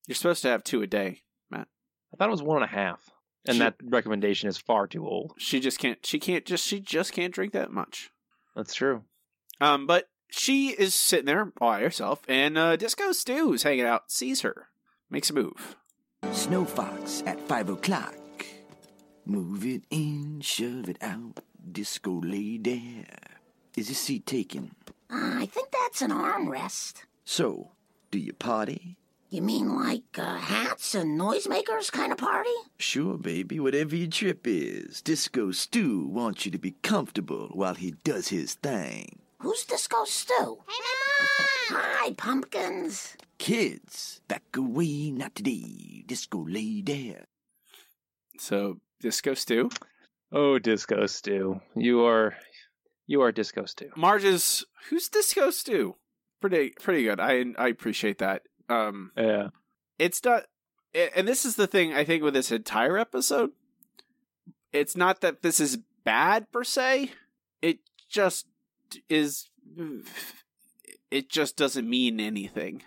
You're 0.07 0.17
supposed 0.17 0.43
to 0.43 0.49
have 0.49 0.63
two 0.63 0.83
a 0.83 0.87
day. 0.87 1.23
Matt. 1.51 1.69
I 2.13 2.17
thought 2.19 2.29
it 2.29 2.33
was 2.33 2.43
one 2.43 2.63
and 2.63 2.71
a 2.71 2.75
half. 2.75 3.09
and 3.47 3.55
She- 3.57 3.61
that 3.61 3.77
recommendation 3.83 4.49
is 4.51 4.59
far 4.59 4.87
too 4.87 5.07
old. 5.07 5.33
She 5.39 5.61
just 5.61 5.79
can't. 5.79 6.05
She 6.05 6.19
can't 6.19 6.45
just. 6.45 6.67
She 6.67 6.79
just 6.79 7.15
can't 7.15 7.33
drink 7.33 7.55
that 7.55 7.73
much. 7.73 8.11
That's 8.55 8.75
true. 8.75 9.05
Um, 9.63 9.87
but 9.87 10.11
she 10.31 10.71
is 10.71 10.95
sitting 10.95 11.25
there 11.27 11.47
by 11.47 11.81
herself, 11.81 12.21
and 12.29 12.59
uh, 12.59 12.77
Disco 12.77 13.13
Stu's 13.13 13.63
hanging 13.63 13.87
out, 13.87 14.11
sees 14.13 14.43
her, 14.43 14.69
makes 15.09 15.31
a 15.31 15.35
move. 15.35 15.77
Snow 16.33 16.65
Fox 16.65 17.23
at 17.27 17.41
five 17.49 17.69
o'clock. 17.69 18.15
Move 19.27 19.65
it 19.65 19.83
in, 19.91 20.41
shove 20.41 20.89
it 20.89 20.97
out. 21.03 21.41
Disco 21.73 22.21
lady. 22.21 23.05
Is 23.77 23.89
your 23.89 23.97
seat 23.97 24.27
taken? 24.27 24.75
Uh, 25.11 25.39
I 25.43 25.47
think 25.47 25.71
that's 25.71 26.03
an 26.03 26.11
armrest. 26.11 27.03
So, 27.25 27.73
do 28.11 28.19
you 28.19 28.33
party? 28.33 28.97
You 29.29 29.43
mean 29.43 29.77
like 29.77 30.19
uh, 30.19 30.37
hats 30.39 30.95
and 30.95 31.21
noisemakers 31.21 31.93
kind 31.93 32.11
of 32.13 32.19
party? 32.19 32.51
Sure, 32.79 33.17
baby, 33.17 33.61
whatever 33.61 33.95
your 33.95 34.09
trip 34.09 34.47
is. 34.47 35.03
Disco 35.03 35.51
Stu 35.53 36.07
wants 36.07 36.45
you 36.45 36.51
to 36.53 36.59
be 36.59 36.73
comfortable 36.83 37.49
while 37.53 37.75
he 37.75 37.93
does 38.03 38.29
his 38.29 38.55
thing. 38.55 39.21
Who's 39.39 39.65
Disco 39.65 40.05
Stu? 40.05 40.59
Hey, 40.69 40.85
Mama! 41.71 41.83
Hi, 41.99 42.13
pumpkins. 42.15 43.17
Kids, 43.41 44.21
back 44.29 44.43
away, 44.55 45.11
not 45.13 45.35
today. 45.35 46.05
Disco 46.07 46.47
lady. 46.47 47.17
So 48.39 48.81
Disco 49.01 49.33
Stu, 49.33 49.71
Oh, 50.31 50.59
Disco 50.59 51.07
Stu, 51.07 51.59
you 51.75 52.05
are 52.05 52.37
you 53.07 53.23
are 53.23 53.33
Disco 53.33 53.65
Stu. 53.65 53.89
Marge 53.97 54.25
is 54.25 54.67
who's 54.91 55.09
Disco 55.09 55.49
Stu? 55.51 55.97
Pretty 56.43 56.75
pretty 56.83 57.03
good. 57.05 57.19
I 57.19 57.47
I 57.57 57.69
appreciate 57.69 58.19
that. 58.19 58.43
Um, 58.69 59.11
Yeah. 59.17 59.49
it's 59.99 60.23
not, 60.23 60.45
and 60.95 61.27
this 61.27 61.47
is 61.47 61.57
the 61.57 61.67
thing 61.67 61.95
I 61.95 62.05
think 62.05 62.23
with 62.23 62.35
this 62.35 62.53
entire 62.53 62.99
episode. 62.99 63.53
It's 64.71 64.95
not 64.95 65.23
that 65.23 65.41
this 65.41 65.61
is 65.61 65.79
bad 66.05 66.53
per 66.53 66.63
se. 66.63 67.13
It 67.63 67.79
just 68.07 68.47
is. 69.09 69.49
It 71.11 71.31
just 71.31 71.57
doesn't 71.57 71.89
mean 71.89 72.21
anything. 72.21 72.83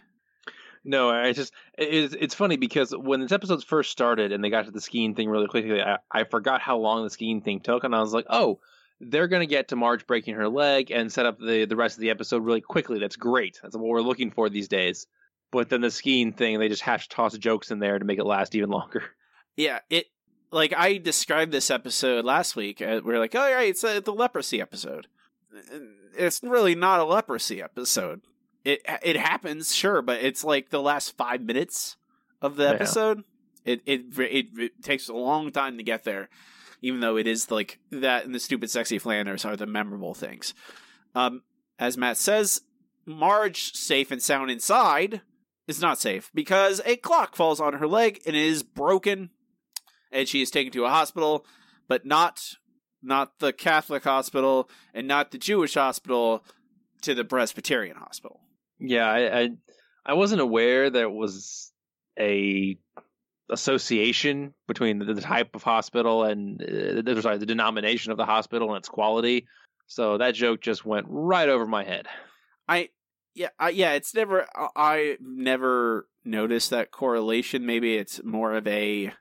No, 0.85 1.09
I 1.09 1.31
just 1.31 1.53
it's 1.77 2.13
it's 2.13 2.35
funny 2.35 2.57
because 2.57 2.91
when 2.91 3.21
this 3.21 3.31
episode 3.31 3.63
first 3.63 3.91
started 3.91 4.31
and 4.31 4.43
they 4.43 4.49
got 4.49 4.65
to 4.65 4.71
the 4.71 4.81
skiing 4.81 5.15
thing 5.15 5.29
really 5.29 5.47
quickly, 5.47 5.81
I, 5.81 5.97
I 6.11 6.23
forgot 6.25 6.61
how 6.61 6.77
long 6.77 7.03
the 7.03 7.09
skiing 7.09 7.41
thing 7.41 7.61
took, 7.61 7.83
and 7.83 7.95
I 7.95 8.01
was 8.01 8.13
like, 8.13 8.25
oh, 8.29 8.59
they're 8.99 9.27
gonna 9.27 9.45
get 9.45 9.69
to 9.69 9.75
Marge 9.75 10.05
breaking 10.05 10.35
her 10.35 10.49
leg 10.49 10.91
and 10.91 11.11
set 11.11 11.25
up 11.25 11.39
the 11.39 11.65
the 11.65 11.75
rest 11.75 11.95
of 11.95 12.01
the 12.01 12.09
episode 12.09 12.43
really 12.43 12.61
quickly. 12.61 12.99
That's 12.99 13.15
great. 13.15 13.59
That's 13.63 13.75
what 13.75 13.85
we're 13.85 14.01
looking 14.01 14.31
for 14.31 14.49
these 14.49 14.67
days. 14.67 15.07
But 15.51 15.69
then 15.69 15.81
the 15.81 15.91
skiing 15.91 16.33
thing, 16.33 16.59
they 16.59 16.67
just 16.67 16.81
hash 16.81 17.07
toss 17.07 17.37
jokes 17.37 17.71
in 17.71 17.79
there 17.79 17.97
to 17.99 18.05
make 18.05 18.19
it 18.19 18.25
last 18.25 18.55
even 18.55 18.69
longer. 18.69 19.03
Yeah, 19.55 19.81
it 19.91 20.07
like 20.51 20.73
I 20.75 20.97
described 20.97 21.51
this 21.51 21.69
episode 21.69 22.25
last 22.25 22.55
week. 22.55 22.81
Uh, 22.81 23.01
we're 23.05 23.19
like, 23.19 23.35
oh, 23.35 23.39
right, 23.39 23.69
it's 23.69 23.83
uh 23.83 23.99
the 23.99 24.11
leprosy 24.11 24.59
episode. 24.59 25.05
It's 26.17 26.41
really 26.41 26.73
not 26.73 26.99
a 26.99 27.05
leprosy 27.05 27.61
episode. 27.61 28.21
It 28.63 28.81
it 29.03 29.17
happens, 29.17 29.75
sure, 29.75 30.01
but 30.01 30.21
it's 30.21 30.43
like 30.43 30.69
the 30.69 30.81
last 30.81 31.17
five 31.17 31.41
minutes 31.41 31.97
of 32.41 32.55
the 32.55 32.63
Yeah. 32.63 32.69
episode. 32.71 33.23
It, 33.65 33.81
it 33.85 34.01
it 34.17 34.45
it 34.57 34.83
takes 34.83 35.07
a 35.09 35.13
long 35.13 35.51
time 35.51 35.77
to 35.77 35.83
get 35.83 36.03
there, 36.03 36.29
even 36.81 36.99
though 36.99 37.17
it 37.17 37.27
is 37.27 37.49
like 37.51 37.79
that 37.91 38.25
and 38.25 38.33
the 38.33 38.39
stupid 38.39 38.69
sexy 38.69 38.97
Flanders 38.99 39.45
are 39.45 39.55
the 39.55 39.65
memorable 39.65 40.13
things. 40.13 40.53
Um, 41.15 41.43
as 41.79 41.97
Matt 41.97 42.17
says, 42.17 42.61
Marge 43.05 43.73
safe 43.73 44.11
and 44.11 44.21
sound 44.21 44.49
inside 44.51 45.21
is 45.67 45.81
not 45.81 45.99
safe 45.99 46.29
because 46.33 46.81
a 46.85 46.95
clock 46.97 47.35
falls 47.35 47.59
on 47.59 47.73
her 47.73 47.87
leg 47.87 48.21
and 48.25 48.35
it 48.35 48.45
is 48.45 48.63
broken 48.63 49.29
and 50.11 50.27
she 50.27 50.41
is 50.41 50.51
taken 50.51 50.71
to 50.73 50.85
a 50.85 50.89
hospital, 50.89 51.45
but 51.87 52.05
not 52.05 52.55
not 53.01 53.39
the 53.39 53.51
Catholic 53.51 54.03
hospital 54.05 54.69
and 54.93 55.07
not 55.07 55.31
the 55.31 55.37
Jewish 55.37 55.73
hospital 55.73 56.43
to 57.01 57.13
the 57.13 57.25
Presbyterian 57.25 57.97
hospital. 57.97 58.39
Yeah, 58.85 59.09
I 59.09 59.39
I, 59.41 59.49
I 60.05 60.13
wasn't 60.13 60.41
aware 60.41 60.89
there 60.89 61.09
was 61.09 61.71
a 62.19 62.77
association 63.49 64.53
between 64.67 64.99
the, 64.99 65.13
the 65.13 65.21
type 65.21 65.55
of 65.55 65.63
hospital 65.63 66.23
and 66.23 66.61
uh, 66.61 67.01
the, 67.01 67.21
sorry, 67.21 67.37
the 67.37 67.45
denomination 67.45 68.11
of 68.11 68.17
the 68.17 68.25
hospital 68.25 68.69
and 68.69 68.77
its 68.77 68.89
quality. 68.89 69.47
So 69.87 70.17
that 70.17 70.35
joke 70.35 70.61
just 70.61 70.85
went 70.85 71.05
right 71.09 71.49
over 71.49 71.65
my 71.65 71.83
head. 71.83 72.07
I 72.67 72.89
yeah, 73.35 73.49
I, 73.59 73.69
yeah, 73.69 73.93
it's 73.93 74.13
never 74.13 74.45
I- 74.55 74.67
I 74.75 75.17
never 75.21 76.07
noticed 76.23 76.69
that 76.69 76.91
correlation. 76.91 77.65
Maybe 77.65 77.95
it's 77.95 78.23
more 78.23 78.53
of 78.53 78.67
a 78.67 79.11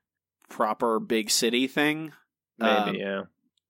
proper 0.49 1.01
big 1.01 1.31
city 1.31 1.67
thing. 1.67 2.13
Maybe, 2.59 2.91
Um, 2.91 2.95
yeah. 2.95 3.23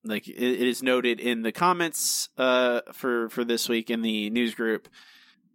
like 0.04 0.28
it, 0.28 0.34
it 0.36 0.66
is 0.68 0.82
noted 0.82 1.20
in 1.20 1.42
the 1.42 1.52
comments 1.52 2.28
uh 2.36 2.80
for 2.92 3.28
for 3.28 3.44
this 3.44 3.68
week 3.68 3.88
in 3.90 4.02
the 4.02 4.30
news 4.30 4.54
group 4.54 4.88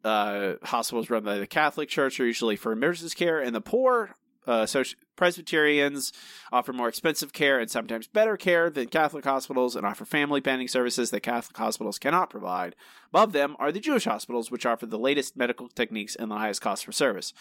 uh 0.04 0.54
hospitals 0.64 1.10
run 1.10 1.24
by 1.24 1.38
the 1.38 1.48
catholic 1.48 1.90
church 1.90 2.20
are 2.20 2.26
usually 2.26 2.56
for 2.56 2.72
emergency 2.72 3.16
care 3.16 3.40
and 3.40 3.56
the 3.56 3.62
poor 3.62 4.16
uh 4.46 4.66
so 4.66 4.84
presbyterians 5.16 6.14
offer 6.52 6.72
more 6.72 6.88
expensive 6.88 7.34
care 7.34 7.60
and 7.60 7.70
sometimes 7.70 8.08
better 8.08 8.38
care 8.38 8.70
than 8.70 8.88
catholic 8.88 9.26
hospitals 9.26 9.76
and 9.76 9.86
offer 9.86 10.06
family 10.06 10.40
planning 10.40 10.68
services 10.68 11.10
that 11.10 11.22
catholic 11.22 11.58
hospitals 11.58 12.00
cannot 12.00 12.30
provide. 12.30 12.76
Above 13.10 13.34
them 13.34 13.56
are 13.60 13.72
the 13.72 13.80
jewish 13.80 14.06
hospitals 14.06 14.52
which 14.52 14.66
offer 14.66 14.86
the 14.86 15.00
latest 15.00 15.36
medical 15.36 15.68
techniques 15.68 16.16
and 16.16 16.32
the 16.32 16.38
highest 16.38 16.62
cost 16.62 16.86
for 16.86 16.92
service. 16.92 17.34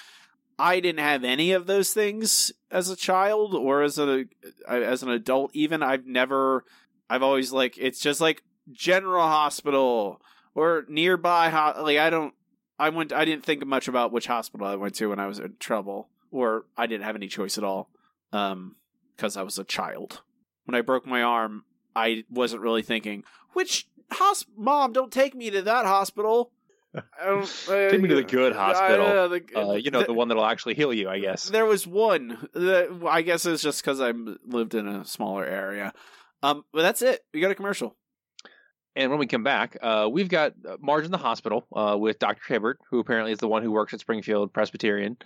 I 0.59 0.81
didn't 0.81 1.01
have 1.01 1.23
any 1.23 1.53
of 1.53 1.67
those 1.67 1.93
things 1.93 2.51
as 2.71 2.89
a 2.89 2.97
child 2.97 3.55
or 3.55 3.83
as 3.83 3.99
a 3.99 4.25
as 4.67 5.03
an 5.03 5.11
adult 5.11 5.51
even. 5.55 5.83
I've 5.83 6.07
never 6.07 6.65
I've 7.11 7.23
always 7.23 7.53
like 7.53 7.77
it's 7.79 8.01
just 8.01 8.21
like 8.21 8.43
general 8.73 9.27
hospital 9.27 10.23
or 10.55 10.87
nearby 10.89 11.51
ho- 11.51 11.83
like 11.83 11.99
I 11.99 12.11
don't 12.11 12.35
I 12.79 12.89
went 12.91 13.13
I 13.13 13.25
didn't 13.25 13.45
think 13.45 13.65
much 13.67 13.89
about 13.89 14.13
which 14.13 14.27
hospital 14.27 14.67
I 14.67 14.75
went 14.77 14.95
to 14.97 15.07
when 15.09 15.19
I 15.19 15.27
was 15.27 15.39
in 15.39 15.55
trouble 15.59 16.09
or 16.31 16.67
I 16.77 16.87
didn't 16.87 17.05
have 17.05 17.17
any 17.17 17.29
choice 17.29 17.57
at 17.59 17.65
all 17.65 17.89
um 18.33 18.77
cuz 19.17 19.37
I 19.37 19.43
was 19.43 19.59
a 19.59 19.65
child. 19.65 20.23
When 20.65 20.75
I 20.75 20.81
broke 20.83 21.07
my 21.07 21.23
arm, 21.23 21.65
I 21.95 22.25
wasn't 22.31 22.63
really 22.63 22.83
thinking 22.83 23.25
which 23.55 23.89
hosp- 24.13 24.47
mom 24.57 24.93
don't 24.93 25.13
take 25.13 25.35
me 25.35 25.51
to 25.51 25.63
that 25.63 25.87
hospital. 25.87 26.51
I 26.95 27.01
don't- 27.27 27.67
Take 27.67 28.01
me 28.01 28.09
to 28.09 28.15
the 28.17 28.23
good 28.23 28.55
hospital. 28.55 29.07
Uh, 29.07 29.29
the- 29.29 29.43
Uh, 29.55 29.73
you 29.75 29.91
know, 29.91 30.01
the- 30.01 30.07
the 30.07 30.13
one 30.15 30.29
that'll 30.29 30.45
actually 30.45 30.75
heal 30.75 30.93
you, 30.93 31.09
I 31.09 31.19
guess. 31.19 31.49
there 31.49 31.67
was 31.67 31.87
one. 31.87 32.49
That, 32.55 33.01
I 33.09 33.23
guess 33.23 33.45
it's 33.47 33.63
just 33.63 33.83
because 33.83 34.01
I 34.01 34.13
lived 34.47 34.75
in 34.75 34.87
a 34.89 35.05
smaller 35.05 35.45
area. 35.45 35.93
Um, 36.43 36.65
but 36.73 36.83
that's 36.83 37.03
it. 37.03 37.25
We 37.33 37.41
got 37.41 37.51
a 37.51 37.55
commercial. 37.55 37.97
And 38.97 39.11
when 39.11 39.21
we 39.21 39.27
come 39.27 39.45
back, 39.45 39.77
uh, 39.83 40.09
we've 40.11 40.31
got 40.31 40.55
uh, 40.67 40.79
Marge 40.81 41.05
in 41.05 41.11
the 41.11 41.19
hospital 41.19 41.67
uh, 41.75 41.97
with 41.99 42.19
Dr. 42.19 42.43
Hibbert, 42.49 42.81
who 42.91 42.99
apparently 42.99 43.31
is 43.31 43.39
the 43.39 43.47
one 43.47 43.63
who 43.63 43.71
works 43.71 43.93
at 43.93 44.01
Springfield 44.01 44.55
Presbyterian. 44.55 45.19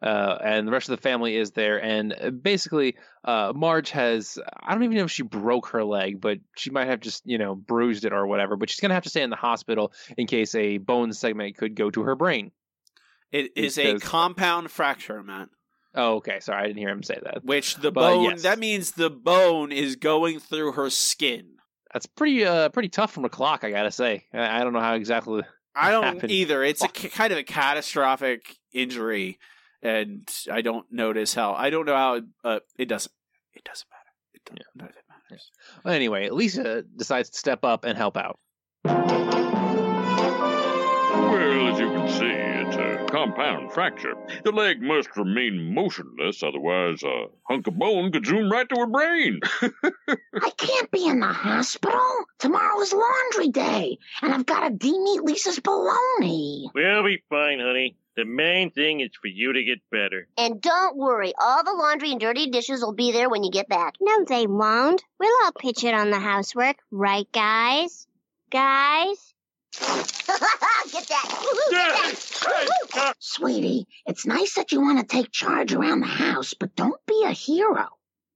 Uh, 0.00 0.38
and 0.42 0.66
the 0.66 0.72
rest 0.72 0.88
of 0.88 0.96
the 0.96 1.02
family 1.02 1.36
is 1.36 1.50
there. 1.50 1.82
And 1.82 2.14
uh, 2.18 2.30
basically, 2.30 2.96
uh, 3.24 3.52
Marge 3.54 3.90
has, 3.90 4.38
I 4.62 4.72
don't 4.72 4.84
even 4.84 4.96
know 4.96 5.04
if 5.04 5.10
she 5.10 5.24
broke 5.24 5.68
her 5.68 5.84
leg, 5.84 6.20
but 6.20 6.38
she 6.56 6.70
might 6.70 6.86
have 6.86 7.00
just, 7.00 7.22
you 7.26 7.36
know, 7.36 7.54
bruised 7.54 8.04
it 8.04 8.12
or 8.12 8.26
whatever. 8.26 8.56
But 8.56 8.70
she's 8.70 8.80
going 8.80 8.90
to 8.90 8.94
have 8.94 9.02
to 9.02 9.10
stay 9.10 9.22
in 9.22 9.30
the 9.30 9.36
hospital 9.36 9.92
in 10.16 10.26
case 10.26 10.54
a 10.54 10.78
bone 10.78 11.12
segment 11.12 11.58
could 11.58 11.74
go 11.74 11.90
to 11.90 12.02
her 12.04 12.14
brain. 12.14 12.52
It 13.30 13.52
is 13.56 13.76
a 13.76 13.98
compound 13.98 14.70
fracture, 14.70 15.22
Matt. 15.22 15.48
Oh, 15.94 16.16
okay. 16.16 16.40
Sorry, 16.40 16.62
I 16.62 16.66
didn't 16.66 16.78
hear 16.78 16.90
him 16.90 17.02
say 17.02 17.18
that. 17.22 17.44
Which 17.44 17.74
the 17.76 17.90
But 17.90 18.12
bone 18.12 18.24
yes. 18.24 18.42
that 18.42 18.58
means 18.58 18.92
the 18.92 19.10
bone 19.10 19.72
is 19.72 19.96
going 19.96 20.38
through 20.38 20.72
her 20.72 20.88
skin. 20.90 21.57
That's 21.92 22.06
pretty, 22.06 22.44
uh, 22.44 22.68
pretty 22.68 22.88
tough 22.90 23.12
from 23.12 23.24
a 23.24 23.28
clock, 23.28 23.64
I 23.64 23.70
got 23.70 23.84
to 23.84 23.90
say. 23.90 24.24
I, 24.32 24.60
I 24.60 24.64
don't 24.64 24.72
know 24.72 24.80
how 24.80 24.94
exactly. 24.94 25.42
I 25.74 25.90
don't 25.90 26.04
happened. 26.04 26.30
either. 26.32 26.62
It's 26.64 26.82
a 26.82 26.88
ca- 26.88 27.08
kind 27.08 27.32
of 27.32 27.38
a 27.38 27.44
catastrophic 27.44 28.56
injury, 28.72 29.38
and 29.82 30.28
I 30.50 30.60
don't 30.60 30.86
notice 30.90 31.34
how. 31.34 31.54
I 31.54 31.70
don't 31.70 31.86
know 31.86 31.94
how. 31.96 32.20
Uh, 32.44 32.60
it 32.76 32.86
doesn't. 32.88 33.12
It 33.54 33.64
doesn't 33.64 33.86
matter. 33.90 34.10
It 34.34 34.44
doesn't, 34.44 34.62
none 34.74 34.88
of 34.88 34.96
it 34.96 35.04
matters. 35.08 35.50
Well, 35.84 35.94
anyway, 35.94 36.30
Lisa 36.30 36.82
decides 36.82 37.30
to 37.30 37.38
step 37.38 37.64
up 37.64 37.84
and 37.84 37.96
help 37.96 38.16
out. 38.16 38.38
Well, 38.84 38.94
as 41.72 41.78
you 41.78 41.88
can 41.90 42.08
see, 42.08 42.26
it's 42.26 42.34
a 42.34 42.37
compound 43.18 43.72
fracture. 43.72 44.14
The 44.44 44.52
leg 44.52 44.80
must 44.80 45.16
remain 45.16 45.74
motionless, 45.74 46.40
otherwise 46.44 47.02
a 47.02 47.24
hunk 47.48 47.66
of 47.66 47.76
bone 47.76 48.12
could 48.12 48.24
zoom 48.24 48.48
right 48.48 48.68
to 48.68 48.76
her 48.76 48.86
brain. 48.86 49.40
I 50.40 50.50
can't 50.56 50.90
be 50.92 51.04
in 51.04 51.18
the 51.18 51.26
hospital. 51.26 52.00
Tomorrow 52.38 52.80
is 52.80 52.92
laundry 52.92 53.48
day, 53.50 53.98
and 54.22 54.32
I've 54.32 54.46
got 54.46 54.68
to 54.68 54.70
demeat 54.70 55.22
Lisa's 55.22 55.58
baloney. 55.58 56.70
We'll 56.72 57.02
be 57.02 57.20
fine, 57.28 57.58
honey. 57.58 57.96
The 58.16 58.24
main 58.24 58.70
thing 58.70 59.00
is 59.00 59.10
for 59.20 59.26
you 59.26 59.52
to 59.52 59.64
get 59.64 59.78
better. 59.90 60.28
And 60.36 60.60
don't 60.60 60.96
worry, 60.96 61.32
all 61.40 61.64
the 61.64 61.72
laundry 61.72 62.12
and 62.12 62.20
dirty 62.20 62.50
dishes 62.50 62.82
will 62.82 62.94
be 62.94 63.10
there 63.10 63.28
when 63.28 63.42
you 63.42 63.50
get 63.50 63.68
back. 63.68 63.94
No, 64.00 64.24
they 64.28 64.46
won't. 64.46 65.02
We'll 65.18 65.44
all 65.44 65.52
pitch 65.58 65.82
it 65.82 65.94
on 65.94 66.10
the 66.10 66.20
housework, 66.20 66.76
right, 66.92 67.26
guys? 67.32 68.06
Guys? 68.50 69.34
get 69.78 71.06
that. 71.08 71.24
Woohoo, 71.28 71.72
Yeah. 71.72 72.10
get 72.10 72.90
that. 72.94 73.06
Uh, 73.08 73.12
Sweetie, 73.18 73.86
it's 74.06 74.26
nice 74.26 74.54
that 74.54 74.72
you 74.72 74.80
want 74.80 74.98
to 75.00 75.06
take 75.06 75.30
charge 75.30 75.72
around 75.72 76.00
the 76.00 76.06
house, 76.06 76.54
but 76.54 76.74
don't 76.74 77.04
be 77.06 77.24
a 77.24 77.30
hero. 77.32 77.86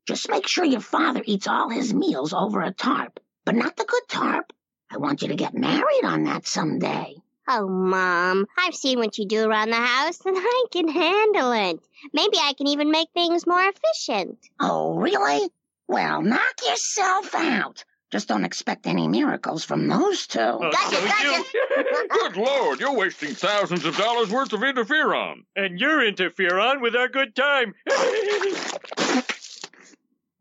Just 0.06 0.28
make 0.28 0.46
sure 0.46 0.64
your 0.64 0.80
father 0.80 1.22
eats 1.24 1.46
all 1.46 1.68
his 1.70 1.94
meals 1.94 2.32
over 2.32 2.60
a 2.60 2.72
tarp, 2.72 3.20
but 3.44 3.54
not 3.54 3.76
the 3.76 3.84
good 3.84 4.02
tarp. 4.08 4.52
I 4.90 4.98
want 4.98 5.22
you 5.22 5.28
to 5.28 5.36
get 5.36 5.54
married 5.54 6.04
on 6.04 6.24
that 6.24 6.46
someday. 6.46 7.14
Oh, 7.48 7.66
Mom, 7.68 8.46
I've 8.56 8.74
seen 8.74 8.98
what 8.98 9.18
you 9.18 9.26
do 9.26 9.44
around 9.48 9.70
the 9.70 9.76
house, 9.76 10.20
and 10.24 10.36
I 10.38 10.64
can 10.70 10.88
handle 10.88 11.52
it. 11.52 11.80
Maybe 12.12 12.36
I 12.38 12.52
can 12.56 12.66
even 12.68 12.90
make 12.90 13.08
things 13.14 13.46
more 13.46 13.62
efficient. 13.64 14.38
Oh, 14.60 14.94
really? 14.96 15.48
Well, 15.88 16.22
knock 16.22 16.54
yourself 16.68 17.34
out. 17.34 17.84
Just 18.12 18.28
don't 18.28 18.44
expect 18.44 18.86
any 18.86 19.08
miracles 19.08 19.64
from 19.64 19.88
those 19.88 20.26
two. 20.26 20.38
Gotcha, 20.38 20.70
gotcha. 20.70 21.44
Good 22.10 22.36
lord, 22.36 22.78
you're 22.78 22.94
wasting 22.94 23.34
thousands 23.34 23.86
of 23.86 23.96
dollars 23.96 24.30
worth 24.30 24.52
of 24.52 24.60
interferon. 24.60 25.44
And 25.56 25.80
you're 25.80 26.00
interferon 26.00 26.82
with 26.82 26.94
our 26.94 27.08
good 27.08 27.34
time. 27.34 27.74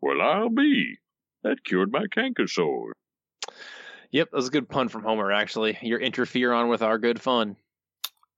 Well, 0.03 0.19
I'll 0.19 0.49
be. 0.49 0.97
That 1.43 1.63
cured 1.63 1.91
my 1.91 2.07
canker 2.11 2.47
sore. 2.47 2.93
Yep, 4.09 4.31
that 4.31 4.35
was 4.35 4.47
a 4.47 4.51
good 4.51 4.67
pun 4.67 4.89
from 4.89 5.03
Homer. 5.03 5.31
Actually, 5.31 5.77
you're 5.83 5.99
interferon 5.99 6.69
with 6.69 6.81
our 6.81 6.97
good 6.97 7.21
fun. 7.21 7.55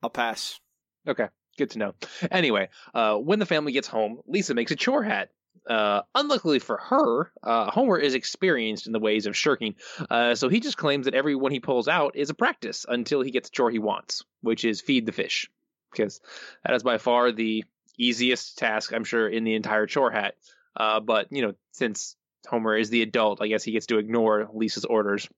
I'll 0.02 0.10
pass. 0.10 0.60
Okay, 1.08 1.30
good 1.58 1.70
to 1.72 1.80
know. 1.80 1.96
Anyway, 2.30 2.68
uh, 2.94 3.16
when 3.16 3.40
the 3.40 3.46
family 3.46 3.72
gets 3.72 3.88
home, 3.88 4.20
Lisa 4.28 4.54
makes 4.54 4.72
a 4.72 4.76
chore 4.76 5.04
hat. 5.04 5.30
Uh, 5.70 6.02
unluckily 6.14 6.60
for 6.60 6.78
her, 6.78 7.32
uh, 7.42 7.72
Homer 7.72 7.98
is 7.98 8.16
experienced 8.16 8.86
in 8.88 8.94
the 8.94 9.00
ways 9.00 9.26
of 9.26 9.38
shirking, 9.38 9.76
uh, 10.10 10.36
so 10.36 10.50
he 10.50 10.60
just 10.60 10.78
claims 10.78 11.06
that 11.06 11.14
every 11.14 11.36
one 11.36 11.52
he 11.52 11.60
pulls 11.60 11.88
out 11.88 12.16
is 12.16 12.30
a 12.30 12.34
practice 12.34 12.86
until 12.88 13.22
he 13.22 13.32
gets 13.32 13.50
the 13.50 13.56
chore 13.56 13.72
he 13.72 13.80
wants, 13.80 14.24
which 14.42 14.66
is 14.66 14.82
feed 14.82 15.06
the 15.06 15.12
fish, 15.12 15.50
because 15.92 16.20
that 16.66 16.74
is 16.74 16.84
by 16.84 16.98
far 16.98 17.32
the 17.32 17.64
easiest 17.98 18.58
task 18.58 18.94
I'm 18.94 19.04
sure 19.06 19.28
in 19.28 19.44
the 19.44 19.56
entire 19.56 19.86
chore 19.86 20.12
hat. 20.12 20.36
Uh, 20.76 21.00
but 21.00 21.28
you 21.32 21.42
know, 21.42 21.54
since 21.72 22.16
Homer 22.48 22.76
is 22.76 22.90
the 22.90 23.02
adult, 23.02 23.42
I 23.42 23.48
guess 23.48 23.64
he 23.64 23.72
gets 23.72 23.86
to 23.88 24.00
ignore 24.00 24.50
Lisa's 24.54 24.86
orders. 24.86 25.30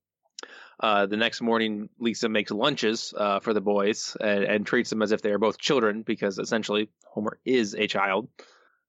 Uh, 0.80 1.06
the 1.06 1.18
next 1.18 1.42
morning, 1.42 1.90
Lisa 2.00 2.28
makes 2.28 2.52
lunches 2.52 3.14
uh, 3.16 3.40
for 3.40 3.54
the 3.54 3.62
boys 3.62 4.18
and, 4.20 4.44
and 4.44 4.66
treats 4.66 4.90
them 4.90 5.02
as 5.02 5.12
if 5.12 5.22
they 5.22 5.32
are 5.32 5.38
both 5.38 5.58
children 5.58 6.02
because 6.02 6.38
essentially 6.38 6.90
Homer 7.06 7.40
is 7.46 7.76
a 7.76 7.88
child. 7.88 8.28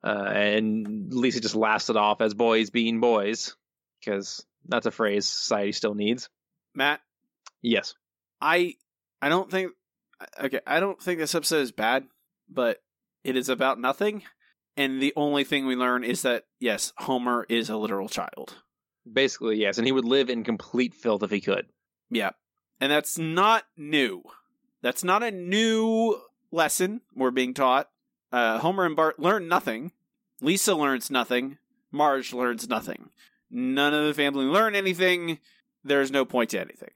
Uh, 0.06 0.30
and 0.30 1.12
Lisa 1.12 1.40
just 1.40 1.56
laughs 1.56 1.90
it 1.90 1.96
off 1.96 2.20
as 2.20 2.32
boys 2.32 2.70
being 2.70 3.00
boys 3.00 3.56
because 3.98 4.46
that's 4.68 4.86
a 4.86 4.90
phrase 4.92 5.26
society 5.26 5.72
still 5.72 5.94
needs. 5.94 6.28
Matt, 6.74 7.00
Yes. 7.62 7.94
I 8.40 8.74
I 9.20 9.28
don't 9.28 9.50
think 9.50 9.72
okay, 10.40 10.60
I 10.66 10.78
don't 10.78 11.00
think 11.02 11.18
this 11.18 11.34
episode 11.34 11.62
is 11.62 11.72
bad, 11.72 12.04
but 12.48 12.78
it 13.24 13.36
is 13.36 13.48
about 13.48 13.80
nothing. 13.80 14.22
And 14.76 15.02
the 15.02 15.12
only 15.16 15.42
thing 15.42 15.66
we 15.66 15.74
learn 15.74 16.04
is 16.04 16.22
that 16.22 16.44
yes, 16.60 16.92
Homer 16.98 17.46
is 17.48 17.70
a 17.70 17.76
literal 17.76 18.08
child. 18.08 18.54
Basically, 19.10 19.56
yes. 19.56 19.78
And 19.78 19.86
he 19.86 19.92
would 19.92 20.04
live 20.04 20.30
in 20.30 20.44
complete 20.44 20.94
filth 20.94 21.22
if 21.22 21.30
he 21.30 21.40
could. 21.40 21.66
Yeah. 22.10 22.30
And 22.80 22.92
that's 22.92 23.18
not 23.18 23.64
new. 23.76 24.22
That's 24.82 25.02
not 25.02 25.22
a 25.22 25.30
new 25.30 26.20
lesson 26.52 27.00
we're 27.14 27.30
being 27.30 27.54
taught. 27.54 27.88
Uh, 28.30 28.58
Homer 28.58 28.84
and 28.84 28.94
Bart 28.94 29.18
learn 29.18 29.48
nothing. 29.48 29.92
Lisa 30.40 30.74
learns 30.74 31.10
nothing. 31.10 31.58
Marge 31.90 32.32
learns 32.32 32.68
nothing. 32.68 33.10
None 33.50 33.94
of 33.94 34.04
the 34.06 34.14
family 34.14 34.44
learn 34.44 34.74
anything. 34.74 35.38
There's 35.84 36.10
no 36.10 36.24
point 36.24 36.50
to 36.50 36.60
anything. 36.60 36.90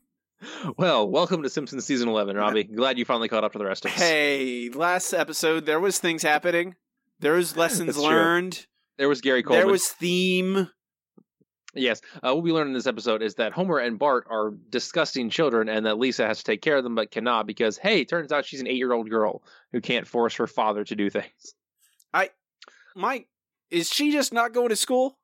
Well, 0.77 1.09
welcome 1.09 1.43
to 1.43 1.51
Simpsons 1.51 1.85
season 1.85 2.09
11, 2.09 2.37
Robbie. 2.37 2.65
Glad 2.65 2.99
you 2.99 3.05
finally 3.05 3.29
caught 3.29 3.45
up 3.45 3.53
to 3.53 3.59
the 3.59 3.65
rest 3.65 3.85
of 3.85 3.93
us. 3.93 3.99
Hey, 3.99 4.69
last 4.71 5.13
episode 5.13 5.67
there 5.67 5.81
was 5.81 5.99
things 5.99 6.23
happening. 6.23 6.75
There 7.21 7.35
was 7.35 7.57
lessons 7.59 7.95
true. 7.95 8.05
learned. 8.05 8.67
There 8.99 9.09
was 9.09 9.21
Gary 9.21 9.43
Coleman. 9.43 9.65
There 9.65 9.73
was 9.73 9.89
theme. 9.89 10.69
Yes. 11.75 12.01
Uh, 12.17 12.35
what 12.35 12.43
we 12.43 12.53
learned 12.53 12.69
in 12.69 12.75
this 12.75 12.87
episode 12.87 13.23
is 13.23 13.37
that 13.37 13.53
Homer 13.53 13.79
and 13.79 13.99
Bart 13.99 14.27
are 14.29 14.53
disgusting 14.71 15.31
children 15.31 15.69
and 15.69 15.87
that 15.87 15.99
Lisa 15.99 16.27
has 16.27 16.39
to 16.39 16.45
take 16.45 16.63
care 16.63 16.77
of 16.77 16.85
them 16.85 16.95
but 16.95 17.11
cannot 17.11 17.47
because, 17.47 17.79
hey, 17.79 18.05
turns 18.05 18.33
out 18.33 18.45
she's 18.45 18.61
an 18.61 18.67
eight 18.67 18.77
year 18.77 18.93
old 18.93 19.09
girl 19.09 19.43
who 19.73 19.81
can't 19.81 20.07
force 20.07 20.35
her 20.37 20.47
father 20.47 20.85
to 20.85 20.97
do 20.97 21.09
things. 21.09 21.55
Mike, 22.97 23.29
is 23.71 23.89
she 23.89 24.11
just 24.13 24.33
not 24.33 24.53
going 24.53 24.69
to 24.71 24.77
school? 24.77 25.19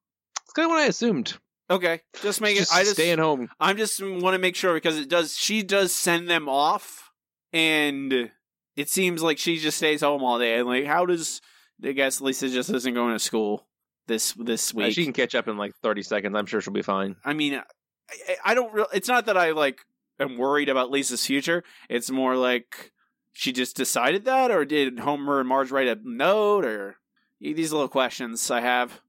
It's 0.45 0.53
kind 0.53 0.67
of 0.67 0.71
what 0.71 0.83
I 0.83 0.87
assumed. 0.87 1.37
Okay, 1.69 2.01
just 2.23 2.41
make 2.41 2.57
it. 2.57 2.69
I 2.73 2.83
just 2.83 2.95
staying 2.95 3.19
home. 3.19 3.49
I 3.59 3.73
just 3.73 4.01
want 4.01 4.35
to 4.35 4.39
make 4.39 4.55
sure 4.55 4.73
because 4.75 4.97
it 4.99 5.09
does. 5.09 5.37
She 5.37 5.63
does 5.65 5.93
send 5.93 6.31
them 6.31 6.49
off, 6.49 7.11
and 7.53 8.31
it 8.77 8.89
seems 8.89 9.23
like 9.23 9.39
she 9.39 9.59
just 9.59 9.79
stays 9.79 10.01
home 10.03 10.23
all 10.23 10.39
day. 10.39 10.59
And 10.59 10.69
like, 10.69 10.87
how 10.87 11.07
does 11.07 11.41
I 11.85 11.91
guess 11.93 12.21
Lisa 12.21 12.49
just 12.49 12.71
isn't 12.71 12.95
going 12.95 13.13
to 13.15 13.19
school 13.19 13.67
this 14.07 14.33
this 14.35 14.73
Uh, 14.73 14.79
week? 14.79 14.95
she 14.95 15.03
can 15.03 15.13
catch 15.13 15.35
up 15.35 15.49
in 15.49 15.57
like 15.57 15.75
30 15.83 16.03
seconds. 16.03 16.37
I'm 16.37 16.47
sure 16.47 16.61
she'll 16.61 16.73
be 16.73 16.83
fine. 16.83 17.17
I 17.25 17.33
mean, 17.33 17.55
I, 17.55 18.37
I 18.45 18.55
don't. 18.55 18.73
Re- 18.73 18.87
it's 18.95 19.09
not 19.09 19.27
that 19.27 19.37
I 19.37 19.51
like 19.51 19.81
am 20.21 20.39
worried 20.39 20.69
about 20.69 20.91
Lisa's 20.93 21.27
future. 21.27 21.65
It's 21.91 22.11
more 22.13 22.37
like 22.37 22.93
she 23.33 23.51
just 23.51 23.77
decided 23.77 24.25
that, 24.27 24.53
or 24.53 24.65
did 24.65 25.01
Homer 25.01 25.41
and 25.41 25.49
Marge 25.49 25.73
write 25.73 25.89
a 25.89 25.99
note, 26.05 26.65
or 26.65 26.97
these 27.41 27.73
little 27.73 27.89
questions 27.89 28.51
I 28.51 28.61
have. 28.61 29.01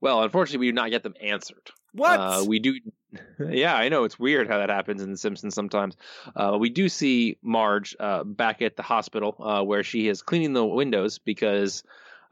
Well, 0.00 0.22
unfortunately, 0.22 0.66
we 0.66 0.70
do 0.70 0.74
not 0.74 0.90
get 0.90 1.02
them 1.02 1.14
answered. 1.20 1.70
What? 1.92 2.20
Uh, 2.20 2.44
we 2.46 2.58
do. 2.58 2.74
Yeah, 3.40 3.74
I 3.74 3.88
know 3.88 4.04
it's 4.04 4.18
weird 4.18 4.48
how 4.48 4.58
that 4.58 4.68
happens 4.68 5.00
in 5.00 5.10
The 5.10 5.16
Simpsons 5.16 5.54
sometimes. 5.54 5.96
Uh, 6.36 6.58
we 6.60 6.68
do 6.68 6.90
see 6.90 7.38
Marge 7.40 7.96
uh, 7.98 8.22
back 8.22 8.60
at 8.60 8.76
the 8.76 8.82
hospital 8.82 9.34
uh, 9.40 9.62
where 9.62 9.82
she 9.82 10.08
is 10.08 10.20
cleaning 10.20 10.52
the 10.52 10.66
windows 10.66 11.18
because 11.18 11.84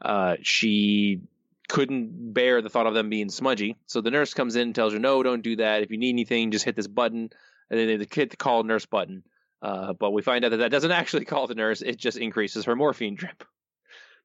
uh, 0.03 0.35
she 0.43 1.21
couldn't 1.67 2.31
bear 2.31 2.61
the 2.61 2.69
thought 2.69 2.85
of 2.85 2.93
them 2.93 3.09
being 3.09 3.29
smudgy. 3.29 3.75
So 3.87 4.01
the 4.01 4.11
nurse 4.11 4.35
comes 4.35 4.55
in 4.55 4.67
and 4.67 4.75
tells 4.75 4.93
her, 4.93 4.99
"No, 4.99 5.23
don't 5.23 5.41
do 5.41 5.55
that. 5.55 5.81
If 5.81 5.89
you 5.89 5.97
need 5.97 6.09
anything, 6.09 6.51
just 6.51 6.65
hit 6.65 6.75
this 6.75 6.87
button." 6.87 7.31
And 7.71 7.79
then 7.79 7.87
they 7.87 8.07
hit 8.09 8.29
the 8.29 8.37
call 8.37 8.61
nurse 8.61 8.85
button. 8.85 9.23
Uh, 9.63 9.93
but 9.93 10.11
we 10.11 10.21
find 10.21 10.45
out 10.45 10.49
that 10.49 10.57
that 10.57 10.71
doesn't 10.71 10.91
actually 11.01 11.25
call 11.25 11.47
the 11.47 11.55
nurse; 11.55 11.81
it 11.81 11.97
just 11.97 12.17
increases 12.17 12.65
her 12.65 12.75
morphine 12.75 13.15
drip 13.15 13.43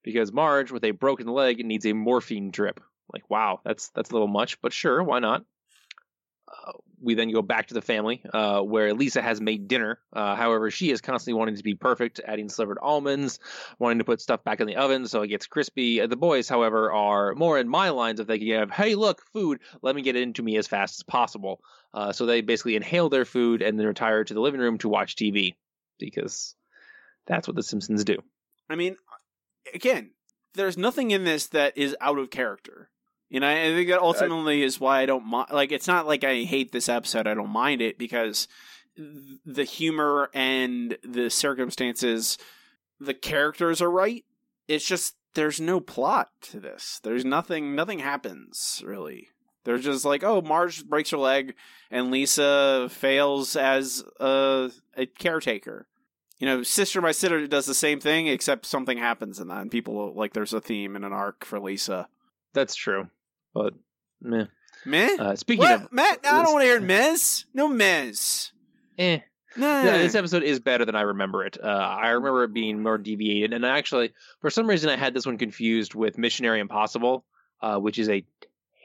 because 0.02 0.32
Marge, 0.32 0.70
with 0.70 0.84
a 0.84 0.90
broken 0.90 1.26
leg, 1.26 1.64
needs 1.64 1.86
a 1.86 1.92
morphine 1.92 2.50
drip. 2.50 2.80
Like, 3.12 3.28
wow, 3.30 3.60
that's 3.64 3.90
that's 3.90 4.10
a 4.10 4.12
little 4.12 4.28
much, 4.28 4.60
but 4.60 4.72
sure, 4.72 5.02
why 5.02 5.18
not? 5.18 5.44
Uh, 6.48 6.72
we 7.00 7.14
then 7.14 7.32
go 7.32 7.42
back 7.42 7.66
to 7.68 7.74
the 7.74 7.82
family, 7.82 8.22
uh, 8.32 8.60
where 8.60 8.94
Lisa 8.94 9.20
has 9.20 9.40
made 9.40 9.66
dinner. 9.66 9.98
Uh, 10.12 10.36
however, 10.36 10.70
she 10.70 10.90
is 10.90 11.00
constantly 11.00 11.36
wanting 11.36 11.56
to 11.56 11.62
be 11.62 11.74
perfect, 11.74 12.20
adding 12.24 12.48
slivered 12.48 12.78
almonds, 12.80 13.40
wanting 13.78 13.98
to 13.98 14.04
put 14.04 14.20
stuff 14.20 14.44
back 14.44 14.60
in 14.60 14.66
the 14.66 14.76
oven 14.76 15.06
so 15.06 15.22
it 15.22 15.28
gets 15.28 15.46
crispy. 15.46 16.00
Uh, 16.00 16.06
The 16.06 16.16
boys, 16.16 16.48
however, 16.48 16.92
are 16.92 17.34
more 17.34 17.58
in 17.58 17.68
my 17.68 17.90
lines 17.90 18.20
of 18.20 18.26
thinking 18.26 18.52
of, 18.52 18.70
"Hey, 18.70 18.94
look, 18.94 19.22
food. 19.32 19.60
Let 19.82 19.96
me 19.96 20.02
get 20.02 20.16
it 20.16 20.22
into 20.22 20.42
me 20.42 20.56
as 20.56 20.68
fast 20.68 21.00
as 21.00 21.02
possible." 21.02 21.60
Uh, 21.92 22.12
so 22.12 22.26
they 22.26 22.40
basically 22.40 22.76
inhale 22.76 23.08
their 23.08 23.24
food 23.24 23.62
and 23.62 23.78
then 23.78 23.86
retire 23.86 24.24
to 24.24 24.34
the 24.34 24.40
living 24.40 24.60
room 24.60 24.78
to 24.78 24.88
watch 24.88 25.16
TV 25.16 25.54
because 25.98 26.54
that's 27.26 27.48
what 27.48 27.56
the 27.56 27.62
Simpsons 27.62 28.04
do. 28.04 28.18
I 28.70 28.76
mean, 28.76 28.96
again, 29.74 30.10
there's 30.54 30.76
nothing 30.76 31.10
in 31.10 31.24
this 31.24 31.46
that 31.48 31.76
is 31.76 31.96
out 32.00 32.18
of 32.18 32.30
character. 32.30 32.90
You 33.28 33.40
know, 33.40 33.48
I 33.48 33.54
think 33.54 33.88
that 33.88 34.00
ultimately 34.00 34.62
is 34.62 34.78
why 34.78 35.00
I 35.00 35.06
don't 35.06 35.26
mind. 35.26 35.48
Like, 35.50 35.72
it's 35.72 35.86
not 35.86 36.06
like 36.06 36.22
I 36.22 36.42
hate 36.42 36.70
this 36.70 36.88
episode. 36.88 37.26
I 37.26 37.34
don't 37.34 37.48
mind 37.48 37.80
it 37.80 37.98
because 37.98 38.46
the 38.94 39.64
humor 39.64 40.28
and 40.34 40.98
the 41.02 41.30
circumstances, 41.30 42.36
the 43.00 43.14
characters 43.14 43.80
are 43.80 43.90
right. 43.90 44.24
It's 44.68 44.86
just 44.86 45.16
there's 45.34 45.60
no 45.60 45.80
plot 45.80 46.28
to 46.42 46.60
this. 46.60 47.00
There's 47.02 47.24
nothing. 47.24 47.74
Nothing 47.74 48.00
happens 48.00 48.82
really. 48.84 49.28
They're 49.64 49.78
just 49.78 50.04
like, 50.04 50.22
oh, 50.24 50.42
Marge 50.42 50.84
breaks 50.84 51.10
her 51.10 51.16
leg, 51.16 51.54
and 51.90 52.10
Lisa 52.10 52.88
fails 52.90 53.56
as 53.56 54.04
a, 54.18 54.70
a 54.96 55.06
caretaker 55.06 55.86
you 56.42 56.48
know, 56.48 56.64
Sister, 56.64 57.00
My 57.00 57.12
Sitter 57.12 57.46
does 57.46 57.66
the 57.66 57.74
same 57.74 58.00
thing, 58.00 58.26
except 58.26 58.66
something 58.66 58.98
happens 58.98 59.38
in 59.38 59.46
that, 59.46 59.60
and 59.60 59.70
people 59.70 60.12
like 60.16 60.32
there's 60.32 60.52
a 60.52 60.60
theme 60.60 60.96
and 60.96 61.04
an 61.04 61.12
arc 61.12 61.44
for 61.44 61.60
Lisa. 61.60 62.08
That's 62.52 62.74
true, 62.74 63.08
but 63.54 63.74
meh. 64.20 64.46
Meh? 64.84 65.16
Uh, 65.20 65.36
speaking 65.36 65.62
what? 65.62 65.82
of 65.82 65.92
Matt, 65.92 66.18
I 66.24 66.42
don't 66.42 66.52
want 66.52 66.64
to 66.64 66.66
hear 66.66 66.80
Mez. 66.80 67.44
No 67.54 67.68
Mez. 67.68 68.50
Eh. 68.98 69.20
Nah. 69.56 69.84
Yeah, 69.84 69.98
this 69.98 70.16
episode 70.16 70.42
is 70.42 70.58
better 70.58 70.84
than 70.84 70.96
I 70.96 71.02
remember 71.02 71.46
it. 71.46 71.58
Uh, 71.62 71.68
I 71.68 72.08
remember 72.08 72.42
it 72.42 72.52
being 72.52 72.82
more 72.82 72.98
deviated, 72.98 73.52
and 73.52 73.64
I 73.64 73.78
actually, 73.78 74.12
for 74.40 74.50
some 74.50 74.66
reason, 74.66 74.90
I 74.90 74.96
had 74.96 75.14
this 75.14 75.26
one 75.26 75.38
confused 75.38 75.94
with 75.94 76.18
Missionary 76.18 76.58
Impossible, 76.58 77.24
uh, 77.60 77.78
which 77.78 78.00
is 78.00 78.08
a 78.08 78.24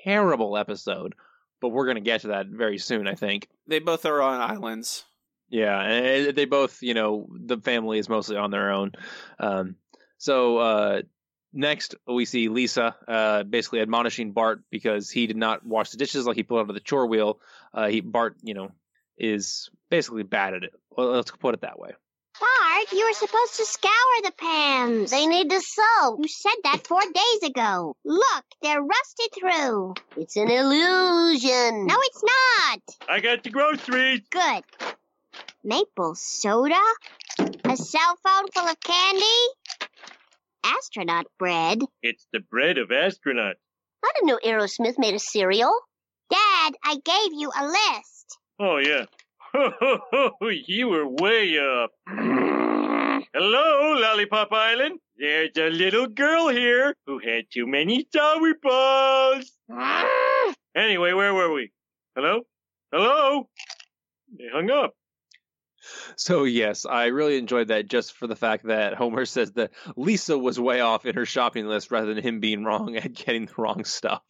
terrible 0.04 0.58
episode. 0.58 1.16
But 1.60 1.70
we're 1.70 1.88
gonna 1.88 2.02
get 2.02 2.22
to 2.22 2.28
that 2.28 2.46
very 2.46 2.78
soon, 2.78 3.08
I 3.08 3.16
think. 3.16 3.50
They 3.66 3.80
both 3.80 4.06
are 4.06 4.22
on 4.22 4.42
islands. 4.42 5.06
Yeah, 5.50 5.82
and 5.82 6.36
they 6.36 6.46
both, 6.46 6.82
you 6.82 6.94
know, 6.94 7.28
the 7.32 7.58
family 7.58 8.00
is 8.00 8.10
mostly 8.10 8.36
on 8.38 8.52
their 8.52 8.72
own. 8.72 8.92
Um, 9.40 9.76
so 10.18 10.58
uh, 10.58 11.02
next, 11.54 11.96
we 12.06 12.26
see 12.26 12.50
Lisa 12.50 12.96
uh, 13.08 13.44
basically 13.44 13.80
admonishing 13.82 14.34
Bart 14.34 14.62
because 14.70 15.10
he 15.10 15.28
did 15.28 15.38
not 15.38 15.66
wash 15.66 15.92
the 15.92 15.98
dishes 15.98 16.26
like 16.26 16.36
he 16.36 16.44
pulled 16.44 16.62
out 16.62 16.70
of 16.70 16.76
the 16.76 16.82
chore 16.82 17.08
wheel. 17.08 17.40
Uh, 17.74 17.88
he 17.88 18.02
Bart, 18.02 18.36
you 18.44 18.54
know, 18.54 18.72
is 19.18 19.70
basically 19.90 20.24
bad 20.24 20.54
at 20.54 20.64
it. 20.64 20.74
Well, 20.90 21.12
let's 21.12 21.32
put 21.32 21.54
it 21.54 21.62
that 21.62 21.80
way. 21.80 21.92
Bart, 22.40 22.92
you 22.92 23.06
were 23.08 23.14
supposed 23.14 23.56
to 23.56 23.66
scour 23.66 23.92
the 24.24 24.34
pans. 24.38 25.12
They 25.12 25.26
need 25.26 25.50
to 25.50 25.62
soak. 25.62 26.20
You 26.20 26.28
said 26.28 26.52
that 26.66 26.86
four 26.86 27.02
days 27.02 27.50
ago. 27.50 27.96
Look, 28.06 28.46
they're 28.62 28.82
rusted 28.82 29.30
through. 29.40 29.96
It's 30.18 30.36
an 30.36 30.52
illusion. 30.52 31.88
No, 31.88 31.96
it's 31.98 32.24
not. 32.24 32.82
I 33.10 33.22
got 33.22 33.44
the 33.44 33.50
groceries. 33.50 34.22
Good. 34.30 34.64
Maple 35.64 36.16
soda? 36.16 36.82
A 37.40 37.76
cell 37.78 38.18
phone 38.24 38.48
full 38.54 38.68
of 38.68 38.80
candy? 38.80 39.26
Astronaut 40.64 41.28
bread? 41.38 41.80
It's 42.02 42.28
the 42.32 42.40
bread 42.40 42.78
of 42.78 42.90
astronauts. 42.90 43.56
I 44.04 44.12
didn't 44.16 44.28
know 44.28 44.40
Aerosmith 44.46 44.98
made 44.98 45.16
a 45.16 45.20
cereal. 45.20 45.74
Dad, 46.30 46.74
I 46.84 46.96
gave 47.04 47.34
you 47.34 47.52
a 47.58 47.66
list. 47.66 48.38
Oh, 48.60 48.78
yeah. 48.78 49.06
you 50.68 50.90
were 50.90 51.08
way 51.08 51.58
up. 51.58 51.92
Hello, 53.34 53.94
Lollipop 54.00 54.52
Island. 54.52 55.00
There's 55.18 55.52
a 55.58 55.70
little 55.70 56.08
girl 56.08 56.50
here 56.50 56.96
who 57.06 57.20
had 57.20 57.46
too 57.52 57.66
many 57.66 58.08
sour 58.14 58.54
balls. 58.62 59.52
Anyway, 60.76 61.14
where 61.14 61.34
were 61.34 61.52
we? 61.52 61.72
Hello? 62.16 62.42
Hello? 62.92 63.50
They 64.38 64.46
hung 64.54 64.70
up. 64.70 64.94
So 66.16 66.44
yes, 66.44 66.86
I 66.86 67.06
really 67.08 67.38
enjoyed 67.38 67.70
that 67.70 67.88
just 67.88 68.14
for 68.14 68.28
the 68.28 68.36
fact 68.36 68.66
that 68.68 68.94
Homer 68.96 69.26
says 69.26 69.52
that 69.54 69.72
Lisa 69.96 70.38
was 70.38 70.60
way 70.60 70.82
off 70.82 71.06
in 71.06 71.16
her 71.16 71.26
shopping 71.26 71.66
list 71.68 71.92
rather 71.92 72.14
than 72.14 72.24
him 72.24 72.40
being 72.40 72.64
wrong 72.64 72.96
at 72.96 73.14
getting 73.14 73.46
the 73.46 73.54
wrong 73.58 73.84
stuff. 73.84 74.22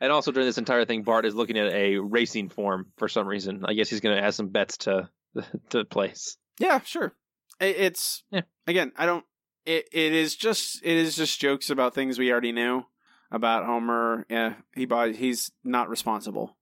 And 0.00 0.10
also 0.10 0.32
during 0.32 0.48
this 0.48 0.58
entire 0.58 0.84
thing, 0.84 1.02
Bart 1.02 1.26
is 1.26 1.34
looking 1.34 1.56
at 1.58 1.72
a 1.72 1.96
racing 1.98 2.48
form 2.48 2.86
for 2.96 3.08
some 3.08 3.26
reason. 3.26 3.64
I 3.66 3.74
guess 3.74 3.88
he's 3.88 4.00
going 4.00 4.16
to 4.16 4.22
add 4.22 4.34
some 4.34 4.48
bets 4.48 4.78
to 4.78 5.08
to 5.70 5.84
place. 5.84 6.36
Yeah, 6.58 6.80
sure. 6.80 7.14
It's 7.60 8.24
Yeah. 8.30 8.42
again. 8.66 8.92
I 8.96 9.06
don't. 9.06 9.24
It 9.64 9.88
it 9.92 10.12
is 10.12 10.34
just 10.36 10.80
it 10.84 10.96
is 10.96 11.14
just 11.16 11.40
jokes 11.40 11.70
about 11.70 11.94
things 11.94 12.18
we 12.18 12.30
already 12.32 12.52
knew 12.52 12.82
about 13.30 13.64
Homer. 13.64 14.26
Yeah, 14.28 14.54
he 14.74 14.86
bought. 14.86 15.14
He's 15.14 15.50
not 15.64 15.88
responsible. 15.88 16.56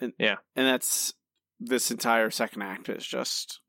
And, 0.00 0.12
Yeah. 0.18 0.36
and 0.54 0.66
that's 0.66 1.14
this 1.60 1.90
entire 1.90 2.30
second 2.30 2.62
act 2.62 2.88
is 2.88 3.06
just 3.06 3.60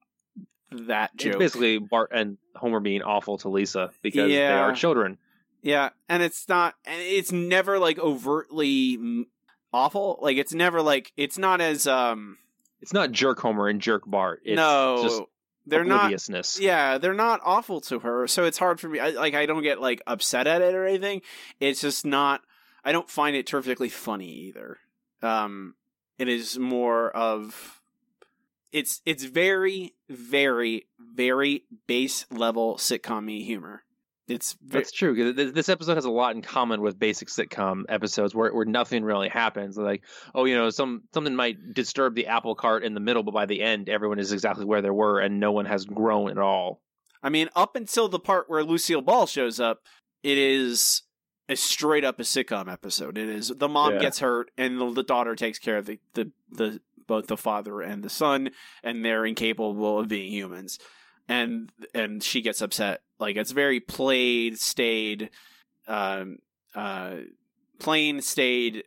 that 0.71 1.11
It's 1.17 1.37
basically 1.37 1.79
Bart 1.79 2.11
and 2.13 2.37
Homer 2.55 2.79
being 2.79 3.01
awful 3.01 3.37
to 3.39 3.49
Lisa 3.49 3.91
because 4.01 4.29
they 4.29 4.47
are 4.47 4.73
children. 4.73 5.17
Yeah, 5.61 5.89
and 6.07 6.23
it's 6.23 6.47
not, 6.47 6.75
and 6.85 7.01
it's 7.01 7.31
never 7.31 7.79
like 7.79 7.99
overtly 7.99 9.25
awful. 9.73 10.19
Like 10.21 10.37
it's 10.37 10.53
never 10.53 10.81
like 10.81 11.11
it's 11.17 11.37
not 11.37 11.61
as 11.61 11.87
um. 11.87 12.37
It's 12.81 12.93
not 12.93 13.11
jerk 13.11 13.39
Homer 13.39 13.67
and 13.67 13.81
jerk 13.81 14.03
Bart. 14.05 14.41
It's 14.45 14.55
no, 14.55 14.99
just 15.03 15.21
they're 15.65 15.83
not. 15.83 16.11
Yeah, 16.59 16.97
they're 16.97 17.13
not 17.13 17.41
awful 17.43 17.81
to 17.81 17.99
her, 17.99 18.27
so 18.27 18.45
it's 18.45 18.57
hard 18.57 18.79
for 18.79 18.87
me. 18.87 18.99
I, 18.99 19.09
like 19.09 19.33
I 19.33 19.45
don't 19.45 19.63
get 19.63 19.81
like 19.81 20.01
upset 20.07 20.47
at 20.47 20.61
it 20.61 20.73
or 20.73 20.85
anything. 20.85 21.21
It's 21.59 21.81
just 21.81 22.05
not. 22.05 22.41
I 22.85 22.91
don't 22.91 23.09
find 23.09 23.35
it 23.35 23.45
terrifically 23.45 23.89
funny 23.89 24.29
either. 24.29 24.77
Um, 25.21 25.75
it 26.17 26.27
is 26.29 26.57
more 26.57 27.11
of. 27.11 27.78
It's 28.71 29.01
it's 29.05 29.23
very 29.23 29.95
very 30.09 30.87
very 31.15 31.63
base 31.87 32.25
level 32.31 32.75
sitcom 32.75 33.23
me 33.25 33.43
humor. 33.43 33.83
It's 34.27 34.53
ve- 34.61 34.77
That's 34.77 34.91
true. 34.91 35.33
This 35.33 35.69
episode 35.69 35.95
has 35.95 36.05
a 36.05 36.11
lot 36.11 36.35
in 36.35 36.43
common 36.43 36.81
with 36.81 36.99
basic 36.99 37.29
sitcom 37.29 37.85
episodes 37.89 38.35
where 38.35 38.53
where 38.53 38.65
nothing 38.65 39.03
really 39.03 39.27
happens. 39.29 39.75
Like, 39.75 40.03
oh, 40.35 40.45
you 40.45 40.55
know, 40.55 40.69
some 40.69 41.01
something 41.15 41.35
might 41.35 41.73
disturb 41.73 42.13
the 42.13 42.27
apple 42.27 42.53
cart 42.53 42.83
in 42.83 42.93
the 42.93 42.99
middle, 42.99 43.23
but 43.23 43.33
by 43.33 43.47
the 43.47 43.61
end, 43.61 43.89
everyone 43.89 44.19
is 44.19 44.31
exactly 44.31 44.65
where 44.65 44.83
they 44.83 44.91
were, 44.91 45.19
and 45.19 45.39
no 45.39 45.51
one 45.51 45.65
has 45.65 45.85
grown 45.85 46.29
at 46.29 46.37
all. 46.37 46.79
I 47.23 47.29
mean, 47.29 47.49
up 47.55 47.75
until 47.75 48.07
the 48.07 48.19
part 48.19 48.49
where 48.51 48.63
Lucille 48.63 49.01
Ball 49.01 49.25
shows 49.25 49.59
up, 49.59 49.79
it 50.21 50.37
is 50.37 51.01
a 51.49 51.55
straight 51.55 52.05
up 52.05 52.19
a 52.19 52.23
sitcom 52.23 52.71
episode. 52.71 53.17
It 53.17 53.27
is 53.29 53.47
the 53.47 53.67
mom 53.67 53.93
Yeah. 53.93 53.99
gets 53.99 54.19
hurt 54.19 54.51
and 54.59 54.79
the, 54.79 54.91
the 54.93 55.03
daughter 55.03 55.35
takes 55.35 55.57
care 55.57 55.77
of 55.77 55.87
the, 55.87 55.97
the 56.13 56.31
the 56.51 56.81
both 57.09 57.27
the 57.27 57.35
father 57.35 57.81
and 57.81 58.03
the 58.03 58.09
son, 58.09 58.51
and 58.81 59.03
they're 59.03 59.25
incapable 59.25 59.99
of 59.99 60.07
being 60.07 60.31
humans. 60.31 60.79
And 61.27 61.69
and 61.93 62.23
she 62.23 62.41
gets 62.41 62.61
upset. 62.61 63.01
Like 63.19 63.35
it's 63.35 63.51
very 63.51 63.81
played, 63.81 64.57
stayed, 64.57 65.29
um, 65.87 66.37
uh, 66.73 67.15
plain 67.79 68.21
stayed. 68.21 68.83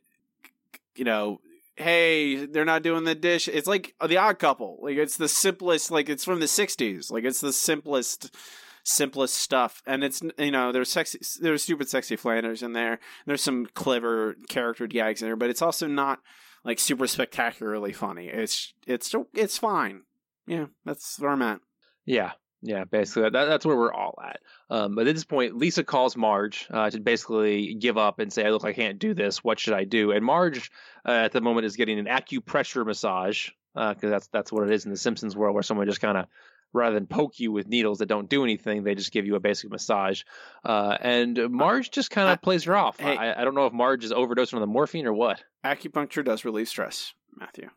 You 0.95 1.05
know, 1.05 1.41
hey, 1.77 2.47
they're 2.47 2.65
not 2.65 2.83
doing 2.83 3.05
the 3.05 3.15
dish. 3.15 3.49
It's 3.49 3.69
like 3.69 3.95
the 4.07 4.17
Odd 4.17 4.39
Couple. 4.39 4.79
Like 4.81 4.97
it's 4.97 5.17
the 5.17 5.29
simplest. 5.29 5.91
Like 5.91 6.09
it's 6.09 6.25
from 6.25 6.41
the 6.41 6.47
'60s. 6.47 7.11
Like 7.11 7.25
it's 7.25 7.41
the 7.41 7.53
simplest, 7.53 8.35
simplest 8.83 9.35
stuff. 9.35 9.83
And 9.87 10.03
it's 10.03 10.23
you 10.39 10.51
know 10.51 10.73
there's 10.73 10.91
sexy, 10.91 11.19
there's 11.41 11.63
stupid, 11.65 11.89
sexy 11.89 12.17
Flanders 12.17 12.63
in 12.63 12.73
there. 12.73 12.99
There's 13.27 13.43
some 13.43 13.67
clever 13.67 14.37
character 14.49 14.87
gags 14.87 15.23
in 15.23 15.29
there, 15.29 15.37
but 15.37 15.51
it's 15.51 15.63
also 15.63 15.87
not 15.87 16.21
like 16.65 16.79
super 16.79 17.07
spectacularly 17.07 17.93
funny. 17.93 18.29
It's 18.29 18.75
it's 18.87 19.15
it's 19.35 19.59
fine. 19.59 20.03
Yeah, 20.47 20.67
that's 20.85 21.19
where 21.19 21.31
I'm 21.31 21.43
at. 21.43 21.61
Yeah, 22.05 22.33
yeah, 22.63 22.85
basically 22.85 23.31
that, 23.31 23.45
that's 23.47 23.67
where 23.67 23.77
we're 23.77 23.93
all 23.93 24.19
at. 24.25 24.41
Um, 24.71 24.95
but 24.95 25.07
at 25.07 25.15
this 25.15 25.25
point, 25.25 25.57
Lisa 25.57 25.85
calls 25.85 26.17
Marge 26.17 26.67
uh, 26.71 26.91
to 26.91 27.01
basically 27.01 27.75
give 27.75 27.99
up 27.99 28.19
and 28.19 28.33
say, 28.33 28.45
"I 28.47 28.51
look, 28.51 28.65
I 28.65 28.73
can't 28.73 28.99
do 28.99 29.15
this. 29.15 29.43
What 29.43 29.59
should 29.59 29.75
I 29.75 29.85
do?" 29.85 30.13
And 30.13 30.25
Marge, 30.25 30.71
uh, 31.07 31.11
at 31.11 31.33
the 31.33 31.41
moment, 31.41 31.67
is 31.67 31.77
getting 31.77 31.99
an 31.99 32.07
acupressure 32.07 32.87
massage 32.87 33.51
because 33.75 34.11
that's 34.11 34.29
that's 34.29 34.53
what 34.53 34.69
it 34.69 34.73
is 34.73 34.85
in 34.85 34.91
the 34.91 34.97
Simpsons 34.97 35.37
world, 35.37 35.55
where 35.55 35.63
someone 35.63 35.87
just 35.87 36.01
kind 36.01 36.19
of 36.19 36.27
rather 36.73 36.95
than 36.95 37.07
poke 37.07 37.39
you 37.39 37.53
with 37.53 37.69
needles 37.69 37.99
that 37.99 38.07
don't 38.07 38.29
do 38.29 38.45
anything, 38.45 38.83
they 38.83 38.95
just 38.95 39.13
give 39.13 39.27
you 39.27 39.35
a 39.35 39.41
basic 39.41 39.71
massage. 39.71 40.23
Uh, 40.65 40.97
and 41.01 41.39
Marge 41.51 41.91
just 41.91 42.11
kind 42.11 42.31
of 42.31 42.41
plays 42.41 42.65
her 42.65 42.77
off. 42.77 42.99
hey. 42.99 43.17
I, 43.17 43.41
I 43.41 43.45
don't 43.45 43.55
know 43.55 43.67
if 43.67 43.73
Marge 43.73 44.05
is 44.05 44.13
overdosing 44.13 44.55
on 44.55 44.61
the 44.61 44.67
morphine 44.67 45.07
or 45.07 45.13
what. 45.13 45.43
Acupuncture 45.65 46.25
does 46.25 46.45
relieve 46.45 46.69
stress, 46.69 47.15
Matthew. 47.37 47.69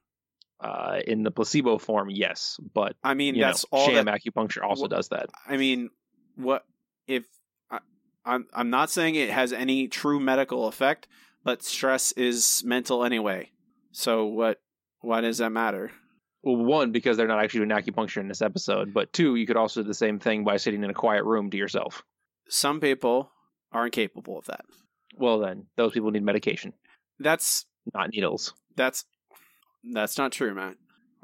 Uh, 0.59 0.99
in 1.05 1.23
the 1.23 1.31
placebo 1.31 1.77
form, 1.77 2.09
yes, 2.09 2.57
but 2.73 2.95
I 3.03 3.13
mean, 3.13 3.37
that's 3.37 3.65
know, 3.71 3.77
all 3.77 3.87
sham 3.87 4.05
that 4.05 4.21
acupuncture 4.21 4.63
also 4.63 4.87
does 4.87 5.09
that. 5.09 5.29
I 5.45 5.57
mean, 5.57 5.89
what 6.35 6.65
if 7.07 7.25
I, 7.69 7.79
I'm 8.23 8.47
I'm 8.53 8.69
not 8.69 8.89
saying 8.89 9.15
it 9.15 9.29
has 9.29 9.51
any 9.51 9.89
true 9.89 10.19
medical 10.19 10.67
effect, 10.67 11.09
but 11.43 11.61
stress 11.61 12.13
is 12.13 12.63
mental 12.65 13.03
anyway. 13.03 13.51
So 13.91 14.25
what 14.25 14.61
why 15.01 15.21
does 15.21 15.39
that 15.39 15.51
matter? 15.51 15.91
Well, 16.45 16.55
one, 16.57 16.91
because 16.91 17.17
they're 17.17 17.27
not 17.27 17.43
actually 17.43 17.65
doing 17.65 17.71
acupuncture 17.81 18.21
in 18.21 18.27
this 18.29 18.41
episode, 18.43 18.93
but 18.93 19.11
two, 19.11 19.35
you 19.35 19.45
could 19.47 19.57
also 19.57 19.81
do 19.81 19.87
the 19.87 19.93
same 19.95 20.19
thing 20.19 20.43
by 20.45 20.57
sitting 20.57 20.83
in 20.83 20.89
a 20.89 20.93
quiet 20.93 21.23
room 21.25 21.49
to 21.49 21.57
yourself. 21.57 22.03
Some 22.47 22.79
people 22.79 23.31
are 23.71 23.85
incapable 23.85 24.37
of 24.37 24.45
that. 24.45 24.63
Well, 25.17 25.39
then, 25.39 25.65
those 25.75 25.91
people 25.93 26.11
need 26.11 26.23
medication, 26.23 26.73
That's 27.19 27.65
not 27.93 28.09
needles. 28.11 28.53
that's 28.75 29.05
that's 29.91 30.17
not 30.17 30.31
true, 30.31 30.53
Matt. 30.53 30.75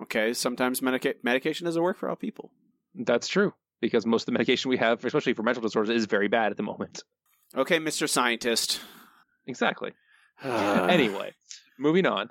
Okay, 0.04 0.34
sometimes 0.34 0.82
medica- 0.82 1.16
medication 1.24 1.66
doesn't 1.66 1.82
work 1.82 1.98
for 1.98 2.10
all 2.10 2.16
people. 2.16 2.52
That's 2.96 3.28
true, 3.28 3.54
because 3.80 4.06
most 4.06 4.24
of 4.24 4.26
the 4.28 4.32
medication 4.34 4.70
we 4.70 4.78
have, 4.78 5.04
especially 5.06 5.34
for 5.34 5.44
mental 5.44 5.62
disorders, 5.62 5.90
is 5.96 6.06
very 6.06 6.28
bad 6.30 6.52
at 6.52 6.58
the 6.58 6.64
moment. 6.64 7.04
Okay, 7.56 7.78
Mr. 7.80 8.10
Scientist. 8.10 8.82
Exactly. 9.46 9.92
anyway, 10.44 11.34
moving 11.78 12.06
on. 12.08 12.30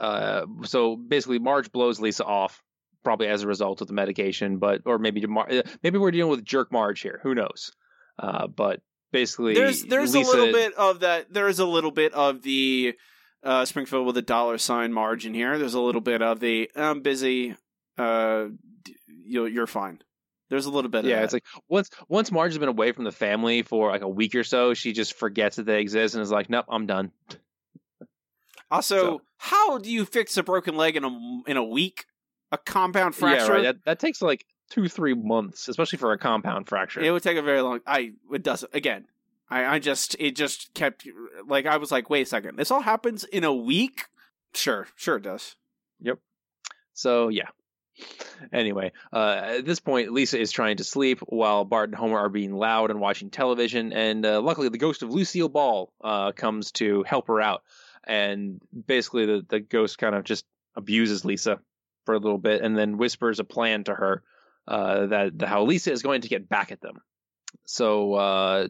Uh, 0.00 0.46
so 0.64 0.96
basically, 0.96 1.38
Marge 1.38 1.70
blows 1.70 2.00
Lisa 2.00 2.24
off, 2.24 2.62
probably 3.04 3.28
as 3.28 3.42
a 3.42 3.46
result 3.46 3.82
of 3.82 3.86
the 3.86 3.92
medication, 3.92 4.58
but 4.58 4.82
or 4.86 4.98
maybe 4.98 5.24
Mar- 5.26 5.50
uh, 5.50 5.62
maybe 5.82 5.98
we're 5.98 6.10
dealing 6.10 6.30
with 6.30 6.44
jerk 6.44 6.72
Marge 6.72 7.00
here. 7.00 7.20
Who 7.22 7.34
knows? 7.34 7.70
Uh, 8.18 8.46
but 8.46 8.80
basically, 9.12 9.54
there's 9.54 9.84
there's 9.84 10.14
Lisa, 10.14 10.28
a 10.28 10.32
little 10.32 10.52
bit 10.52 10.74
of 10.74 11.00
that. 11.00 11.32
There 11.32 11.48
is 11.48 11.58
a 11.58 11.66
little 11.66 11.90
bit 11.90 12.14
of 12.14 12.42
the 12.42 12.94
uh, 13.42 13.66
Springfield 13.66 14.06
with 14.06 14.16
a 14.16 14.22
dollar 14.22 14.56
sign 14.58 14.92
margin 14.92 15.34
here. 15.34 15.58
There's 15.58 15.74
a 15.74 15.80
little 15.80 16.00
bit 16.00 16.22
of 16.22 16.40
the 16.40 16.70
I'm 16.74 17.02
busy. 17.02 17.56
Uh, 17.98 18.46
you're 19.06 19.48
you're 19.48 19.66
fine. 19.66 20.00
There's 20.48 20.66
a 20.66 20.70
little 20.70 20.90
bit. 20.90 21.04
Yeah, 21.04 21.22
it's 21.22 21.32
like 21.32 21.44
once 21.68 21.90
once 22.08 22.32
Marge 22.32 22.52
has 22.52 22.58
been 22.58 22.68
away 22.68 22.92
from 22.92 23.04
the 23.04 23.12
family 23.12 23.62
for 23.62 23.90
like 23.90 24.02
a 24.02 24.08
week 24.08 24.34
or 24.34 24.44
so, 24.44 24.74
she 24.74 24.92
just 24.92 25.14
forgets 25.14 25.56
that 25.56 25.66
they 25.66 25.80
exist 25.80 26.14
and 26.14 26.22
is 26.22 26.30
like, 26.30 26.50
"Nope, 26.50 26.66
I'm 26.68 26.86
done." 26.86 27.12
also 28.70 28.96
so- 28.96 29.22
how 29.38 29.78
do 29.78 29.90
you 29.90 30.04
fix 30.04 30.36
a 30.36 30.42
broken 30.42 30.76
leg 30.76 30.96
in 30.96 31.04
a 31.04 31.40
in 31.46 31.56
a 31.56 31.64
week? 31.64 32.06
A 32.52 32.58
compound 32.58 33.14
fracture. 33.14 33.46
Yeah, 33.46 33.52
right. 33.52 33.62
That, 33.62 33.84
that 33.84 33.98
takes 34.00 34.20
like 34.20 34.44
two 34.70 34.88
three 34.88 35.14
months, 35.14 35.68
especially 35.68 35.98
for 35.98 36.12
a 36.12 36.18
compound 36.18 36.68
fracture. 36.68 37.00
It 37.00 37.10
would 37.10 37.22
take 37.22 37.36
a 37.36 37.42
very 37.42 37.60
long. 37.60 37.80
I 37.86 38.12
it 38.32 38.42
doesn't. 38.42 38.74
again. 38.74 39.06
I 39.48 39.64
I 39.66 39.78
just 39.78 40.16
it 40.18 40.36
just 40.36 40.74
kept 40.74 41.06
like 41.46 41.66
I 41.66 41.76
was 41.76 41.90
like, 41.92 42.10
wait 42.10 42.22
a 42.22 42.26
second, 42.26 42.56
this 42.56 42.70
all 42.70 42.80
happens 42.82 43.24
in 43.24 43.44
a 43.44 43.54
week. 43.54 44.06
Sure, 44.54 44.86
sure 44.96 45.16
it 45.16 45.22
does. 45.22 45.56
Yep. 46.00 46.18
So 46.94 47.28
yeah. 47.28 47.48
Anyway, 48.52 48.92
uh, 49.12 49.40
at 49.58 49.66
this 49.66 49.78
point, 49.78 50.12
Lisa 50.12 50.38
is 50.40 50.52
trying 50.52 50.78
to 50.78 50.84
sleep 50.84 51.20
while 51.20 51.64
Bart 51.64 51.90
and 51.90 51.96
Homer 51.96 52.18
are 52.18 52.28
being 52.30 52.54
loud 52.54 52.90
and 52.90 52.98
watching 52.98 53.28
television. 53.30 53.92
And 53.92 54.24
uh, 54.24 54.40
luckily, 54.40 54.70
the 54.70 54.78
ghost 54.78 55.02
of 55.02 55.10
Lucille 55.10 55.50
Ball 55.50 55.92
uh, 56.02 56.32
comes 56.32 56.72
to 56.72 57.02
help 57.02 57.28
her 57.28 57.40
out. 57.40 57.62
And 58.06 58.60
basically, 58.86 59.26
the, 59.26 59.46
the 59.48 59.60
ghost 59.60 59.98
kind 59.98 60.14
of 60.14 60.24
just 60.24 60.44
abuses 60.76 61.24
Lisa 61.24 61.58
for 62.06 62.14
a 62.14 62.18
little 62.18 62.38
bit 62.38 62.62
and 62.62 62.76
then 62.76 62.96
whispers 62.96 63.38
a 63.40 63.44
plan 63.44 63.84
to 63.84 63.94
her 63.94 64.22
uh, 64.66 65.06
that 65.06 65.38
the, 65.38 65.46
how 65.46 65.64
Lisa 65.64 65.92
is 65.92 66.02
going 66.02 66.22
to 66.22 66.28
get 66.28 66.48
back 66.48 66.72
at 66.72 66.80
them. 66.80 67.00
So 67.66 68.14
uh, 68.14 68.68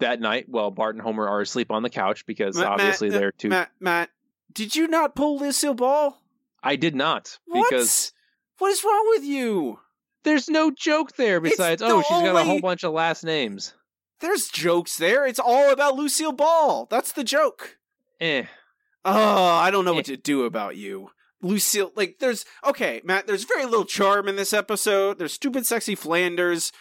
that 0.00 0.20
night, 0.20 0.46
while 0.48 0.70
Bart 0.70 0.94
and 0.94 1.02
Homer 1.02 1.28
are 1.28 1.40
asleep 1.40 1.70
on 1.70 1.82
the 1.82 1.90
couch 1.90 2.26
because 2.26 2.56
Matt- 2.56 2.66
obviously 2.66 3.10
Matt, 3.10 3.20
they're 3.20 3.32
too. 3.32 3.48
Matt, 3.48 3.70
Matt, 3.80 4.10
did 4.52 4.74
you 4.74 4.88
not 4.88 5.14
pull 5.14 5.38
Lucille 5.38 5.74
Ball? 5.74 6.20
I 6.62 6.76
did 6.76 6.94
not 6.94 7.38
What? 7.46 7.70
because 7.70 8.12
What 8.58 8.70
is 8.70 8.82
wrong 8.84 9.06
with 9.10 9.24
you? 9.24 9.78
there's 10.24 10.48
no 10.48 10.70
joke 10.70 11.16
there 11.16 11.40
besides 11.40 11.80
the 11.80 11.86
oh 11.86 12.02
she's 12.02 12.22
got 12.22 12.36
a 12.36 12.44
whole 12.44 12.60
bunch 12.60 12.84
of 12.84 12.92
last 12.92 13.24
names. 13.24 13.74
There's 14.20 14.48
jokes 14.48 14.96
there. 14.96 15.26
It's 15.26 15.38
all 15.38 15.70
about 15.72 15.94
Lucille 15.94 16.32
Ball. 16.32 16.86
That's 16.90 17.12
the 17.12 17.22
joke. 17.22 17.77
Eh. 18.20 18.44
Oh, 19.04 19.54
I 19.54 19.70
don't 19.70 19.84
know 19.84 19.94
what 19.94 20.06
to 20.06 20.16
do 20.16 20.44
about 20.44 20.76
you. 20.76 21.10
Lucille, 21.40 21.92
like, 21.94 22.16
there's, 22.18 22.44
okay, 22.66 23.00
Matt, 23.04 23.26
there's 23.26 23.44
very 23.44 23.64
little 23.64 23.84
charm 23.84 24.28
in 24.28 24.36
this 24.36 24.52
episode. 24.52 25.18
There's 25.18 25.32
stupid, 25.32 25.66
sexy 25.66 25.94
Flanders, 25.94 26.72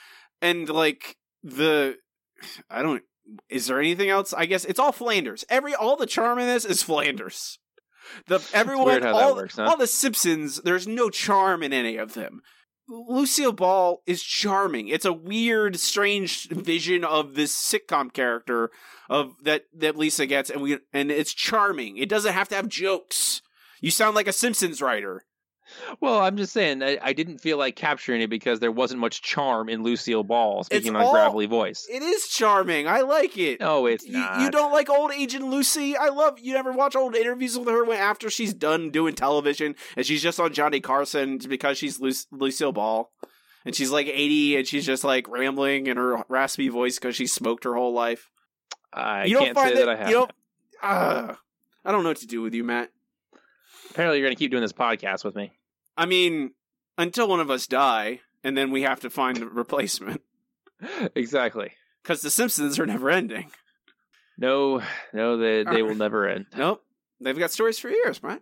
and, 0.41 0.67
like, 0.67 1.17
the, 1.43 1.97
I 2.69 2.81
don't, 2.81 3.03
is 3.49 3.67
there 3.67 3.79
anything 3.79 4.09
else? 4.09 4.33
I 4.33 4.45
guess 4.45 4.65
it's 4.65 4.79
all 4.79 4.91
Flanders. 4.91 5.45
Every, 5.49 5.75
all 5.75 5.95
the 5.95 6.05
charm 6.05 6.39
in 6.39 6.47
this 6.47 6.65
is 6.65 6.81
Flanders. 6.81 7.59
The, 8.27 8.39
everyone, 8.53 8.85
weird 8.85 9.03
how 9.03 9.13
that 9.13 9.23
all, 9.23 9.35
works, 9.35 9.57
huh? 9.57 9.65
all 9.65 9.77
the 9.77 9.85
Simpsons, 9.85 10.61
there's 10.63 10.87
no 10.87 11.09
charm 11.09 11.61
in 11.61 11.73
any 11.73 11.97
of 11.97 12.13
them. 12.13 12.41
Lucille 12.87 13.51
Ball 13.51 14.01
is 14.05 14.23
charming. 14.23 14.87
It's 14.87 15.05
a 15.05 15.13
weird, 15.13 15.77
strange 15.79 16.47
vision 16.49 17.03
of 17.03 17.35
this 17.35 17.53
sitcom 17.53 18.13
character 18.13 18.71
of 19.09 19.35
that 19.43 19.65
that 19.73 19.97
Lisa 19.97 20.25
gets, 20.25 20.49
and 20.49 20.61
we 20.61 20.79
and 20.93 21.11
it's 21.11 21.33
charming. 21.33 21.97
It 21.97 22.09
doesn't 22.09 22.33
have 22.33 22.47
to 22.49 22.55
have 22.55 22.69
jokes. 22.69 23.41
You 23.81 23.91
sound 23.91 24.15
like 24.15 24.27
a 24.27 24.33
Simpsons 24.33 24.81
writer. 24.81 25.25
Well, 25.99 26.19
I'm 26.19 26.37
just 26.37 26.53
saying 26.53 26.81
I, 26.83 26.97
I 27.01 27.13
didn't 27.13 27.39
feel 27.39 27.57
like 27.57 27.75
capturing 27.75 28.21
it 28.21 28.29
because 28.29 28.59
there 28.59 28.71
wasn't 28.71 28.99
much 29.01 29.21
charm 29.21 29.69
in 29.69 29.83
Lucille 29.83 30.23
Ball 30.23 30.63
speaking 30.63 30.95
on 30.95 31.01
all- 31.01 31.09
a 31.09 31.13
gravelly 31.13 31.45
voice. 31.45 31.87
It 31.91 32.01
is 32.03 32.27
charming. 32.27 32.87
I 32.87 33.01
like 33.01 33.37
it. 33.37 33.59
No, 33.59 33.85
it's 33.85 34.05
You, 34.05 34.13
not. 34.19 34.41
you 34.41 34.51
don't 34.51 34.71
like 34.71 34.89
old 34.89 35.11
Agent 35.11 35.45
Lucy? 35.45 35.95
I 35.97 36.09
love. 36.09 36.39
You 36.39 36.53
never 36.53 36.71
watch 36.71 36.95
old 36.95 37.15
interviews 37.15 37.57
with 37.57 37.67
her 37.67 37.83
when 37.83 37.97
after 37.99 38.29
she's 38.29 38.53
done 38.53 38.89
doing 38.91 39.13
television 39.15 39.75
and 39.95 40.05
she's 40.05 40.21
just 40.23 40.39
on 40.39 40.53
Johnny 40.53 40.79
Carson 40.79 41.37
because 41.37 41.77
she's 41.77 41.99
Lu- 41.99 42.11
Lucille 42.31 42.71
Ball, 42.71 43.11
and 43.65 43.75
she's 43.75 43.91
like 43.91 44.07
eighty 44.07 44.55
and 44.55 44.65
she's 44.67 44.85
just 44.85 45.03
like 45.03 45.27
rambling 45.27 45.87
in 45.87 45.97
her 45.97 46.23
raspy 46.29 46.69
voice 46.69 46.97
because 46.97 47.15
she 47.15 47.27
smoked 47.27 47.63
her 47.65 47.73
whole 47.75 47.93
life. 47.93 48.29
I 48.93 49.25
you 49.25 49.35
don't 49.35 49.43
can't 49.43 49.55
find 49.55 49.69
say 49.75 49.79
that, 49.85 49.89
I 49.89 49.95
have. 49.95 50.07
You 50.09 50.13
don't. 50.15 50.31
Uh, 50.81 51.35
I 51.83 51.91
don't 51.91 52.03
know 52.03 52.09
what 52.09 52.17
to 52.17 52.27
do 52.27 52.41
with 52.41 52.53
you, 52.53 52.63
Matt. 52.63 52.89
Apparently, 53.97 54.19
you're 54.19 54.27
going 54.27 54.35
to 54.35 54.39
keep 54.39 54.51
doing 54.51 54.61
this 54.61 54.73
podcast 54.73 55.25
with 55.25 55.35
me. 55.35 55.53
I 55.97 56.05
mean, 56.05 56.51
until 56.99 57.27
one 57.27 57.39
of 57.39 57.49
us 57.49 57.65
die, 57.65 58.19
and 58.43 58.55
then 58.55 58.69
we 58.69 58.83
have 58.83 58.99
to 58.99 59.09
find 59.09 59.39
a 59.39 59.47
replacement 59.47 60.21
exactly. 61.15 61.71
because 62.03 62.21
the 62.21 62.29
Simpsons 62.29 62.77
are 62.77 62.85
never 62.85 63.09
ending. 63.09 63.49
No, 64.37 64.83
no, 65.13 65.37
they 65.37 65.63
they 65.63 65.81
will 65.81 65.95
never 65.95 66.29
end. 66.29 66.45
Nope, 66.55 66.83
they've 67.19 67.39
got 67.39 67.49
stories 67.49 67.79
for 67.79 67.89
years, 67.89 68.21
right? 68.21 68.39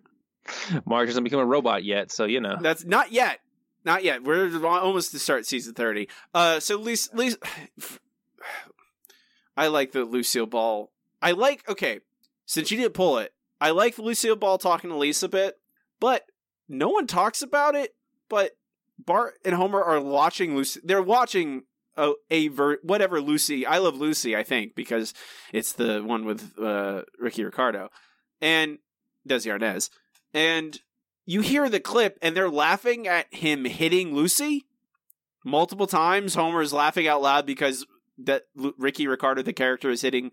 Marge 0.85 1.07
hasn't 1.07 1.23
become 1.23 1.39
a 1.39 1.45
robot 1.45 1.85
yet, 1.85 2.11
so 2.11 2.25
you 2.25 2.41
know. 2.41 2.57
That's 2.59 2.83
not 2.83 3.13
yet. 3.13 3.39
Not 3.85 4.03
yet. 4.03 4.25
We're 4.25 4.61
almost 4.67 5.11
to 5.11 5.19
start 5.19 5.45
season 5.45 5.73
30. 5.73 6.09
Uh 6.33 6.59
so 6.59 6.75
Lisa, 6.75 7.15
Lisa 7.15 7.37
I 9.55 9.67
like 9.67 9.93
the 9.93 10.03
Lucille 10.03 10.47
Ball. 10.47 10.91
I 11.21 11.31
like 11.31 11.69
okay, 11.69 12.01
since 12.45 12.71
you 12.71 12.77
didn't 12.77 12.93
pull 12.93 13.19
it, 13.19 13.31
I 13.59 13.71
like 13.71 13.97
Lucille 13.97 14.35
Ball 14.35 14.57
talking 14.57 14.89
to 14.89 14.97
Lisa 14.97 15.27
a 15.27 15.29
bit, 15.29 15.55
but 15.99 16.23
no 16.67 16.89
one 16.89 17.07
talks 17.07 17.41
about 17.41 17.75
it, 17.75 17.95
but 18.29 18.51
Bart 18.97 19.35
and 19.45 19.55
Homer 19.55 19.83
are 19.83 20.01
watching 20.01 20.55
Lucy. 20.55 20.81
They're 20.83 21.01
watching 21.01 21.63
a, 21.97 22.13
a 22.29 22.47
ver- 22.49 22.79
whatever 22.83 23.21
Lucy. 23.21 23.65
I 23.65 23.77
love 23.77 23.95
Lucy, 23.97 24.35
I 24.35 24.43
think, 24.43 24.75
because 24.75 25.13
it's 25.53 25.73
the 25.73 26.01
one 26.01 26.25
with 26.25 26.57
uh, 26.59 27.03
Ricky 27.19 27.43
Ricardo 27.43 27.89
and 28.41 28.79
Desi 29.27 29.57
Arnaz. 29.57 29.89
And 30.33 30.79
you 31.25 31.41
hear 31.41 31.69
the 31.69 31.79
clip, 31.79 32.17
and 32.21 32.35
they're 32.35 32.49
laughing 32.49 33.07
at 33.07 33.33
him 33.33 33.65
hitting 33.65 34.13
Lucy 34.13 34.65
multiple 35.43 35.87
times. 35.87 36.35
Homer's 36.35 36.73
laughing 36.73 37.07
out 37.07 37.21
loud 37.21 37.45
because 37.45 37.85
that 38.17 38.43
Ricky 38.55 39.07
Ricardo, 39.07 39.41
the 39.41 39.53
character, 39.53 39.89
is 39.89 40.01
hitting 40.01 40.31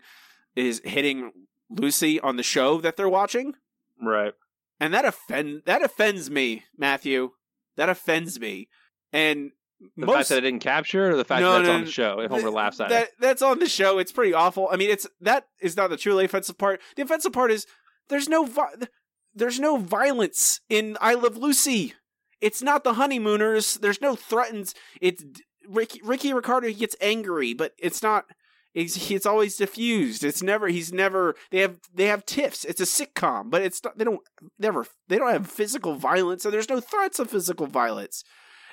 is 0.55 0.81
hitting 0.83 1.31
Lucy 1.69 2.19
on 2.19 2.35
the 2.37 2.43
show 2.43 2.79
that 2.81 2.97
they're 2.97 3.09
watching 3.09 3.53
Right. 4.01 4.33
and 4.79 4.93
that 4.93 5.05
offend 5.05 5.63
that 5.65 5.81
offends 5.81 6.29
me, 6.29 6.63
Matthew. 6.77 7.31
That 7.77 7.89
offends 7.89 8.39
me. 8.39 8.69
And 9.11 9.51
The 9.97 10.05
most 10.05 10.15
fact 10.15 10.29
that 10.29 10.37
I 10.37 10.41
didn't 10.41 10.61
capture, 10.61 11.11
or 11.11 11.15
the 11.15 11.25
fact 11.25 11.41
No, 11.41 11.53
that 11.53 11.57
that's 11.59 11.67
no, 11.67 11.73
on 11.75 11.85
the 11.85 11.91
show, 11.91 12.19
if 12.19 12.29
Homer 12.31 12.41
th- 12.43 12.53
laughs 12.53 12.79
at 12.79 12.89
that 12.89 13.03
it. 13.03 13.09
that's 13.19 13.41
on 13.41 13.59
the 13.59 13.67
show. 13.69 13.97
It's 13.99 14.11
pretty 14.11 14.33
awful. 14.33 14.69
I 14.71 14.75
mean, 14.77 14.89
it's 14.89 15.07
that 15.21 15.47
is 15.61 15.75
not 15.75 15.89
the 15.89 15.97
truly 15.97 16.25
offensive 16.25 16.57
part. 16.57 16.81
The 16.95 17.01
offensive 17.03 17.33
part 17.33 17.51
is 17.51 17.65
there's 18.09 18.27
no 18.29 18.45
vi- 18.45 18.87
there's 19.33 19.59
no 19.59 19.77
violence 19.77 20.59
in 20.69 20.97
I 21.01 21.15
Love 21.15 21.37
Lucy. 21.37 21.93
It's 22.41 22.61
not 22.61 22.83
the 22.83 22.93
honeymooners. 22.93 23.75
There's 23.75 24.01
no 24.01 24.15
threatens. 24.15 24.75
It's 25.01 25.23
Ricky 25.67 26.01
Ricky 26.03 26.33
Ricardo. 26.33 26.67
He 26.67 26.73
gets 26.73 26.95
angry, 27.01 27.53
but 27.53 27.73
it's 27.79 28.03
not. 28.03 28.25
It's, 28.73 29.11
it's 29.11 29.25
always 29.25 29.55
diffused. 29.55 30.23
It's 30.23 30.41
never. 30.41 30.67
He's 30.67 30.91
never. 30.91 31.35
They 31.51 31.59
have. 31.59 31.77
They 31.93 32.05
have 32.05 32.25
tiffs. 32.25 32.65
It's 32.65 32.81
a 32.81 32.85
sitcom, 32.85 33.49
but 33.49 33.61
it's 33.61 33.83
not. 33.83 33.97
They 33.97 34.03
don't 34.03 34.21
never. 34.57 34.85
They 35.07 35.17
don't 35.17 35.31
have 35.31 35.47
physical 35.47 35.95
violence, 35.95 36.43
and 36.45 36.53
there's 36.53 36.69
no 36.69 36.79
threats 36.79 37.19
of 37.19 37.29
physical 37.29 37.67
violence. 37.67 38.23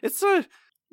It's 0.03 0.23
a. 0.23 0.47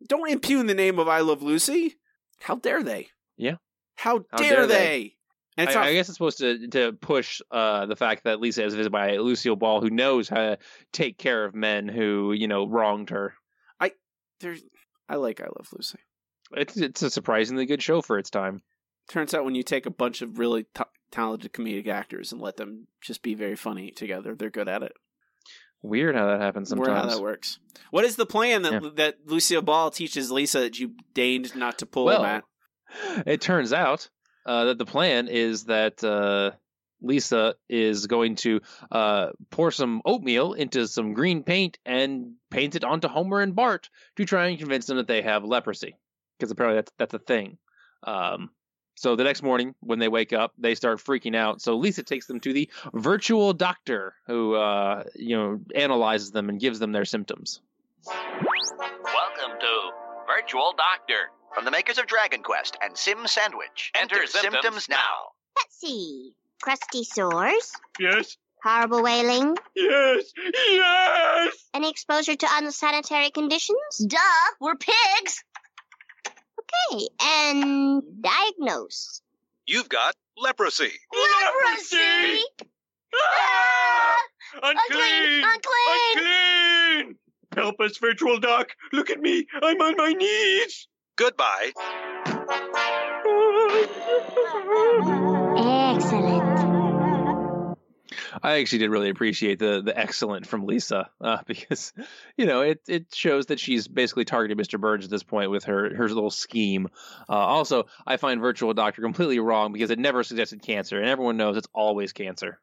Don't 0.08 0.30
impugn 0.30 0.68
the 0.68 0.76
name 0.76 1.00
of 1.00 1.08
I 1.08 1.22
Love 1.22 1.42
Lucy. 1.42 1.96
How 2.42 2.56
dare 2.56 2.84
they? 2.84 3.08
Yeah. 3.38 3.56
How 3.96 4.26
How 4.30 4.38
dare, 4.38 4.56
dare 4.58 4.68
they? 4.68 4.76
they? 4.76 5.14
I, 5.58 5.66
not 5.66 5.78
I 5.78 5.94
guess 5.94 6.08
it's 6.08 6.18
supposed 6.18 6.38
to 6.40 6.68
to 6.68 6.94
push 6.94 7.42
uh, 7.50 7.88
the 7.88 7.96
fact 7.96 8.26
that 8.26 8.40
Lisa 8.40 8.64
is 8.64 8.74
visited 8.74 8.92
by 8.92 9.18
Lucille 9.18 9.56
Ball, 9.56 9.82
who 9.82 9.90
knows 9.90 10.30
how 10.30 10.36
to 10.36 10.58
take 10.92 11.18
care 11.18 11.46
of 11.46 11.56
men 11.56 11.88
who 11.88 12.34
you 12.34 12.48
know 12.48 12.68
wronged 12.68 13.10
her. 13.10 13.34
I 13.80 13.94
there's. 14.40 14.62
I 15.10 15.16
like 15.16 15.42
I 15.42 15.46
Love 15.46 15.70
Lucy. 15.72 16.00
It's 16.52 16.78
it's 16.78 17.02
a 17.02 17.10
surprisingly 17.10 17.66
good 17.66 17.82
show 17.82 18.02
for 18.02 18.20
its 18.20 18.30
time. 18.30 18.62
Turns 19.08 19.34
out 19.34 19.46
when 19.46 19.56
you 19.56 19.64
take 19.64 19.86
a 19.86 19.90
bunch 19.92 20.22
of 20.22 20.38
really 20.40 20.64
t- 20.74 20.84
talented 21.12 21.54
comedic 21.54 21.88
actors 21.88 22.32
and 22.32 22.42
let 22.42 22.58
them 22.58 22.88
just 23.02 23.22
be 23.24 23.34
very 23.36 23.56
funny 23.56 23.92
together, 23.92 24.36
they're 24.36 24.50
good 24.50 24.68
at 24.68 24.84
it. 24.84 24.94
Weird 25.82 26.16
how 26.16 26.26
that 26.28 26.42
happens 26.42 26.74
Weird 26.74 26.88
how 26.90 26.96
sometimes. 26.96 27.16
that 27.16 27.22
works. 27.22 27.60
What 27.92 28.04
is 28.04 28.16
the 28.16 28.26
plan 28.26 28.64
that 28.64 28.84
Yeah. 28.84 28.90
that 28.96 29.16
Lucille 29.26 29.62
Ball 29.62 29.92
teaches 29.92 30.32
Lisa 30.32 30.60
that 30.60 30.80
you 30.80 30.96
deigned 31.14 31.56
not 31.56 31.78
to 31.80 31.86
pull, 31.86 32.06
Well, 32.06 32.22
Matt? 32.24 32.44
It 33.28 33.42
turns 33.42 33.74
out 33.74 34.10
uh, 34.46 34.66
that 34.66 34.78
the 34.78 34.86
plan 34.86 35.28
is 35.28 35.66
that 35.66 36.04
uh, 36.04 36.52
Lisa 37.02 37.56
is 37.70 38.08
going 38.08 38.36
to 38.38 38.60
uh, 38.92 39.30
pour 39.52 39.72
some 39.72 40.02
oatmeal 40.04 40.54
into 40.54 40.88
some 40.88 41.14
green 41.14 41.44
paint 41.44 41.78
and 41.86 42.34
paint 42.50 42.76
it 42.76 42.84
onto 42.84 43.08
Homer 43.08 43.42
and 43.42 43.56
Bart 43.56 43.90
to 44.16 44.26
try 44.26 44.48
and 44.48 44.58
convince 44.58 44.88
them 44.88 44.98
that 44.98 45.08
they 45.08 45.22
have 45.22 45.44
leprosy, 45.44 45.96
because 46.38 46.50
apparently 46.52 46.78
that's 46.80 46.92
that's 46.98 47.14
a 47.14 47.20
thing. 47.20 47.58
Um, 48.04 48.50
so 48.98 49.16
the 49.16 49.24
next 49.24 49.44
morning 49.44 49.76
when 49.80 50.00
they 50.00 50.08
wake 50.08 50.34
up, 50.34 50.54
they 50.58 50.76
start 50.76 51.00
freaking 51.00 51.36
out. 51.36 51.62
So 51.62 51.78
Lisa 51.78 52.04
takes 52.04 52.26
them 52.26 52.40
to 52.42 52.52
the 52.52 52.70
virtual 52.94 53.54
doctor, 53.54 54.16
who 54.26 54.56
uh, 54.56 55.04
you 55.16 55.38
know 55.38 55.60
analyzes 55.76 56.32
them 56.32 56.50
and 56.50 56.60
gives 56.60 56.80
them 56.80 56.92
their 56.92 57.06
symptoms. 57.06 57.62
Welcome 58.06 59.60
to 59.60 59.92
Virtual 60.28 60.74
Doctor 60.78 61.32
from 61.54 61.66
the 61.66 61.72
makers 61.72 61.98
of 61.98 62.08
Dragon 62.08 62.42
Quest 62.44 62.78
and 62.82 62.98
Sim 62.98 63.26
Sandwich. 63.28 63.92
Enter, 63.96 64.26
symptoms, 64.28 64.90
now. 64.90 65.32
Let's 65.58 65.80
see. 65.80 66.34
Crusty 66.62 67.04
sores, 67.04 67.72
Yes, 68.00 68.36
horrible 68.64 69.04
wailing, 69.04 69.56
yes, 69.76 70.34
yes! 70.56 71.54
any 71.74 71.90
exposure 71.92 72.36
to 72.36 72.48
unsanitary 72.52 73.30
conditions? 73.30 73.78
Duh, 74.08 74.18
we're 74.60 74.76
pigs. 74.76 75.44
Okay, 76.92 77.08
and 77.22 78.04
diagnose. 78.22 79.22
You've 79.66 79.90
got 79.90 80.16
leprosy. 80.38 80.92
Leprosy! 81.14 82.44
Ah! 83.16 84.16
Unclean! 84.64 85.44
Unclean! 85.44 86.18
Unclean! 86.18 87.16
Help 87.56 87.80
us, 87.80 87.98
virtual 87.98 88.40
doc. 88.40 88.70
Look 88.94 89.10
at 89.10 89.20
me. 89.20 89.48
I'm 89.62 89.82
on 89.82 89.96
my 89.98 90.14
knees. 90.14 90.88
Goodbye. 91.16 91.72
I 98.44 98.60
actually 98.60 98.80
did 98.80 98.90
really 98.92 99.10
appreciate 99.10 99.60
the 99.60 99.82
the 99.82 99.98
excellent 99.98 100.46
from 100.48 100.66
Lisa 100.66 101.10
uh, 101.22 101.40
because 101.48 101.94
you 102.38 102.46
know 102.46 102.62
it 102.62 102.82
it 102.88 103.14
shows 103.14 103.48
that 103.48 103.60
she's 103.60 103.88
basically 103.88 104.26
targeted 104.26 104.58
Mr. 104.58 104.80
Burns 104.80 105.06
at 105.06 105.12
this 105.12 105.24
point 105.24 105.52
with 105.52 105.66
her 105.66 105.96
her 105.96 106.08
little 106.08 106.30
scheme. 106.30 106.88
Uh, 107.30 107.34
also, 107.34 107.86
I 108.06 108.18
find 108.18 108.42
Virtual 108.42 108.74
Doctor 108.74 109.02
completely 109.02 109.40
wrong 109.40 109.74
because 109.74 109.92
it 109.92 110.00
never 110.00 110.24
suggested 110.24 110.62
cancer, 110.62 110.98
and 111.00 111.08
everyone 111.08 111.38
knows 111.38 111.58
it's 111.58 111.68
always 111.74 112.14
cancer. 112.14 112.60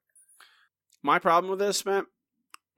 My 1.03 1.19
problem 1.19 1.51
with 1.51 1.59
this, 1.59 1.85
Matt, 1.85 2.07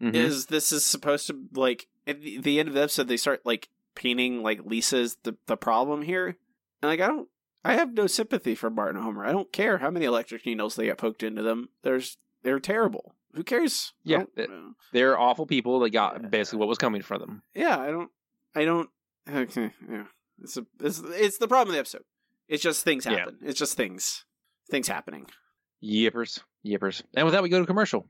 Mhm. 0.03 0.15
is 0.15 0.47
this 0.47 0.73
is 0.73 0.85
supposed 0.85 1.27
to 1.29 1.45
like 1.55 1.87
at 2.07 2.21
the, 2.21 2.39
the 2.39 2.59
end 2.61 2.69
of 2.69 2.75
the 2.75 2.83
episode 2.83 3.09
they 3.09 3.17
start 3.17 3.41
like 3.45 3.69
painting 3.95 4.43
like 4.43 4.65
Lisa's 4.65 5.17
the 5.23 5.37
the 5.47 5.57
problem 5.57 6.03
here. 6.03 6.37
And 6.83 6.91
like 6.91 7.01
I 7.01 7.07
don't 7.07 7.29
I 7.65 7.75
have 7.75 7.95
no 7.95 8.07
sympathy 8.07 8.55
for 8.55 8.69
Bart 8.71 8.95
and 8.95 9.03
Homer. 9.03 9.25
I 9.25 9.33
don't 9.33 9.51
care 9.53 9.79
how 9.79 9.91
many 9.91 10.05
electric 10.05 10.45
needles 10.47 10.77
they 10.77 10.85
get 10.87 10.99
poked 10.99 11.23
into 11.23 11.43
them. 11.43 11.71
There's 11.83 12.17
they're 12.47 12.61
terrible. 12.61 13.15
Who 13.35 13.43
cares? 13.45 13.93
Yeah, 14.03 14.23
they're 14.93 15.19
awful 15.19 15.45
people. 15.45 15.81
They 15.81 15.91
got 15.91 16.31
basically 16.31 16.61
what 16.61 16.69
was 16.69 16.79
coming 16.79 17.03
for 17.03 17.19
them. 17.19 17.43
yeah, 17.55 17.77
I 17.79 17.91
don't 17.91 18.11
I 18.55 18.65
don't 18.65 18.89
okay, 19.31 19.73
yeah. 19.91 20.05
It's 20.41 20.57
a 20.57 20.65
it's 20.81 21.01
it's 21.05 21.39
the 21.39 21.49
problem 21.49 21.69
of 21.69 21.75
the 21.75 21.81
episode. 21.81 22.03
It's 22.49 22.63
just 22.63 22.85
things 22.85 23.05
Yeah. 23.05 23.17
happen. 23.19 23.39
It's 23.43 23.59
just 23.59 23.77
things. 23.77 24.25
Things 24.71 24.89
happening. 24.89 25.27
Yippers, 25.85 26.41
yippers. 26.65 27.03
And 27.15 27.27
with 27.27 27.33
that, 27.35 27.43
we 27.43 27.49
go 27.51 27.61
to 27.61 27.67
commercial. 27.67 28.07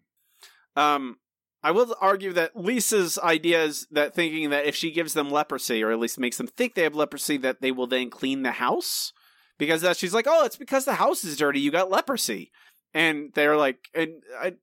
Um, 0.76 1.16
I 1.62 1.70
will 1.72 1.94
argue 2.00 2.32
that 2.34 2.54
Lisa's 2.54 3.18
idea 3.18 3.64
is 3.64 3.86
that 3.90 4.14
thinking 4.14 4.50
that 4.50 4.66
if 4.66 4.76
she 4.76 4.90
gives 4.92 5.14
them 5.14 5.30
leprosy, 5.30 5.82
or 5.82 5.90
at 5.90 5.98
least 5.98 6.18
makes 6.20 6.36
them 6.36 6.46
think 6.46 6.74
they 6.74 6.82
have 6.82 6.94
leprosy, 6.94 7.36
that 7.38 7.60
they 7.60 7.72
will 7.72 7.86
then 7.86 8.10
clean 8.10 8.42
the 8.42 8.52
house. 8.52 9.12
Because 9.58 9.80
that 9.80 9.96
she's 9.96 10.12
like, 10.12 10.26
oh, 10.28 10.44
it's 10.44 10.56
because 10.58 10.84
the 10.84 10.94
house 10.94 11.24
is 11.24 11.38
dirty. 11.38 11.60
You 11.60 11.70
got 11.70 11.90
leprosy, 11.90 12.52
and 12.94 13.32
they're 13.34 13.56
like, 13.56 13.78
and 13.94 14.22
I, 14.38 14.54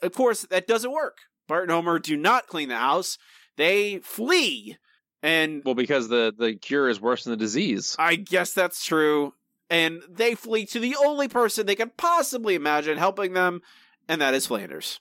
of 0.00 0.12
course, 0.12 0.42
that 0.50 0.66
doesn't 0.66 0.92
work. 0.92 1.18
Bart 1.48 1.64
and 1.64 1.72
Homer 1.72 1.98
do 1.98 2.16
not 2.16 2.46
clean 2.46 2.68
the 2.68 2.76
house. 2.76 3.18
They 3.56 3.98
flee, 3.98 4.76
and 5.22 5.62
Well, 5.64 5.74
because 5.74 6.08
the 6.08 6.32
the 6.36 6.54
cure 6.54 6.88
is 6.88 7.00
worse 7.00 7.24
than 7.24 7.32
the 7.32 7.36
disease. 7.36 7.96
I 7.98 8.16
guess 8.16 8.52
that's 8.52 8.84
true. 8.84 9.34
And 9.68 10.02
they 10.08 10.34
flee 10.34 10.66
to 10.66 10.78
the 10.80 10.96
only 11.02 11.28
person 11.28 11.66
they 11.66 11.74
can 11.74 11.90
possibly 11.96 12.54
imagine 12.54 12.98
helping 12.98 13.32
them, 13.32 13.62
and 14.08 14.20
that 14.20 14.34
is 14.34 14.46
Flanders. 14.46 15.00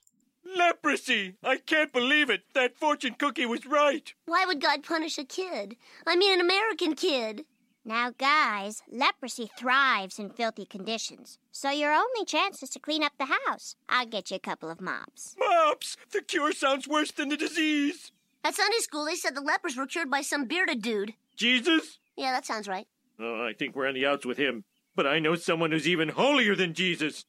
Leprosy! 0.57 1.35
I 1.43 1.57
can't 1.57 1.93
believe 1.93 2.29
it. 2.29 2.41
That 2.53 2.75
fortune 2.75 3.15
cookie 3.17 3.45
was 3.45 3.65
right. 3.65 4.13
Why 4.25 4.45
would 4.45 4.61
God 4.61 4.83
punish 4.83 5.17
a 5.17 5.23
kid? 5.23 5.77
I 6.05 6.15
mean, 6.15 6.33
an 6.33 6.41
American 6.41 6.95
kid. 6.95 7.45
Now, 7.83 8.11
guys, 8.15 8.83
leprosy 8.91 9.49
thrives 9.57 10.19
in 10.19 10.29
filthy 10.29 10.65
conditions, 10.65 11.39
so 11.51 11.71
your 11.71 11.91
only 11.91 12.25
chance 12.25 12.61
is 12.61 12.69
to 12.71 12.79
clean 12.79 13.03
up 13.03 13.13
the 13.17 13.25
house. 13.47 13.75
I'll 13.89 14.05
get 14.05 14.29
you 14.29 14.37
a 14.37 14.39
couple 14.39 14.69
of 14.69 14.79
mops. 14.79 15.35
Mops! 15.39 15.97
The 16.11 16.21
cure 16.21 16.51
sounds 16.51 16.87
worse 16.87 17.11
than 17.11 17.29
the 17.29 17.37
disease. 17.37 18.11
At 18.43 18.53
Sunday 18.53 18.77
school, 18.79 19.05
they 19.05 19.15
said 19.15 19.35
the 19.35 19.41
lepers 19.41 19.77
were 19.77 19.87
cured 19.87 20.11
by 20.11 20.21
some 20.21 20.45
bearded 20.45 20.83
dude. 20.83 21.15
Jesus? 21.35 21.97
Yeah, 22.15 22.31
that 22.31 22.45
sounds 22.45 22.67
right. 22.67 22.87
Oh, 23.19 23.43
I 23.43 23.53
think 23.53 23.75
we're 23.75 23.87
on 23.87 23.95
the 23.95 24.05
outs 24.05 24.27
with 24.27 24.37
him. 24.37 24.63
But 24.95 25.07
I 25.07 25.17
know 25.17 25.33
someone 25.35 25.71
who's 25.71 25.87
even 25.87 26.09
holier 26.09 26.55
than 26.55 26.75
Jesus. 26.75 27.25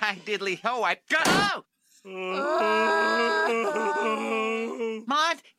Hi, 0.00 0.18
diddly 0.26 0.60
ho, 0.62 0.82
I 0.82 0.98
got. 1.08 1.64
Oh! 2.04 4.40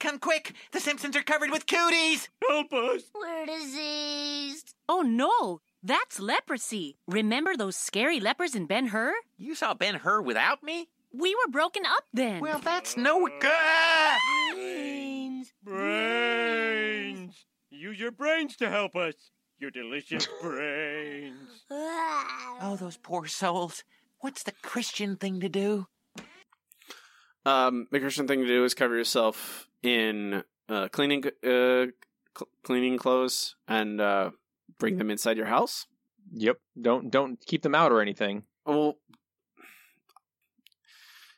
Maud, 0.08 0.12
come 0.13 0.20
quick! 0.20 0.54
The 0.72 0.80
Simpsons 0.80 1.17
are 1.17 1.24
covered 1.24 1.52
with 1.52 1.67
cooties! 1.67 2.30
Help 2.48 2.72
us! 2.72 3.04
We're 3.13 3.46
diseased. 3.46 4.74
Oh 4.88 5.02
no, 5.02 5.60
that's 5.84 6.20
leprosy. 6.20 6.98
Remember 7.08 7.58
those 7.58 7.76
scary 7.76 8.22
lepers 8.22 8.56
in 8.56 8.67
Ben 8.67 8.88
Hur? 8.88 9.13
You 9.38 9.54
saw 9.54 9.74
Ben 9.74 9.96
Hur 9.96 10.22
without 10.22 10.63
me? 10.63 10.88
We 11.13 11.36
were 11.36 11.52
broken 11.52 11.84
up 11.86 12.06
then. 12.13 12.39
Well, 12.39 12.60
that's 12.60 12.96
no 12.96 13.28
good. 13.28 14.17
Brains. 14.54 15.54
Brains! 15.62 17.46
Use 17.70 18.00
your 18.00 18.12
brains 18.12 18.56
to 18.58 18.70
help 18.70 18.96
us. 18.96 19.15
Your 19.60 19.72
delicious 19.72 20.28
brains. 20.41 21.65
Oh, 21.70 22.78
those 22.80 22.98
poor 22.98 23.28
souls. 23.28 23.84
What's 24.20 24.43
the 24.43 24.54
Christian 24.62 25.17
thing 25.17 25.41
to 25.41 25.50
do? 25.50 25.88
Um, 27.48 27.88
the 27.92 28.00
Christian 28.02 28.28
thing 28.28 28.42
to 28.42 28.48
do 28.48 28.66
is 28.66 28.74
cover 28.74 28.98
yourself 28.98 29.70
in 29.82 30.44
uh, 30.68 30.90
cleaning 30.90 31.24
uh, 31.26 31.88
cl- 32.36 32.50
cleaning 32.64 32.98
clothes 32.98 33.56
and 33.70 34.02
uh, 34.02 34.32
bring 34.80 34.98
them 34.98 35.10
inside 35.10 35.38
your 35.38 35.46
house. 35.46 35.86
Yep. 36.34 36.58
Don't 36.82 37.10
don't 37.10 37.40
keep 37.46 37.62
them 37.62 37.74
out 37.74 37.94
or 37.94 38.02
anything. 38.02 38.44
Well, 38.66 38.98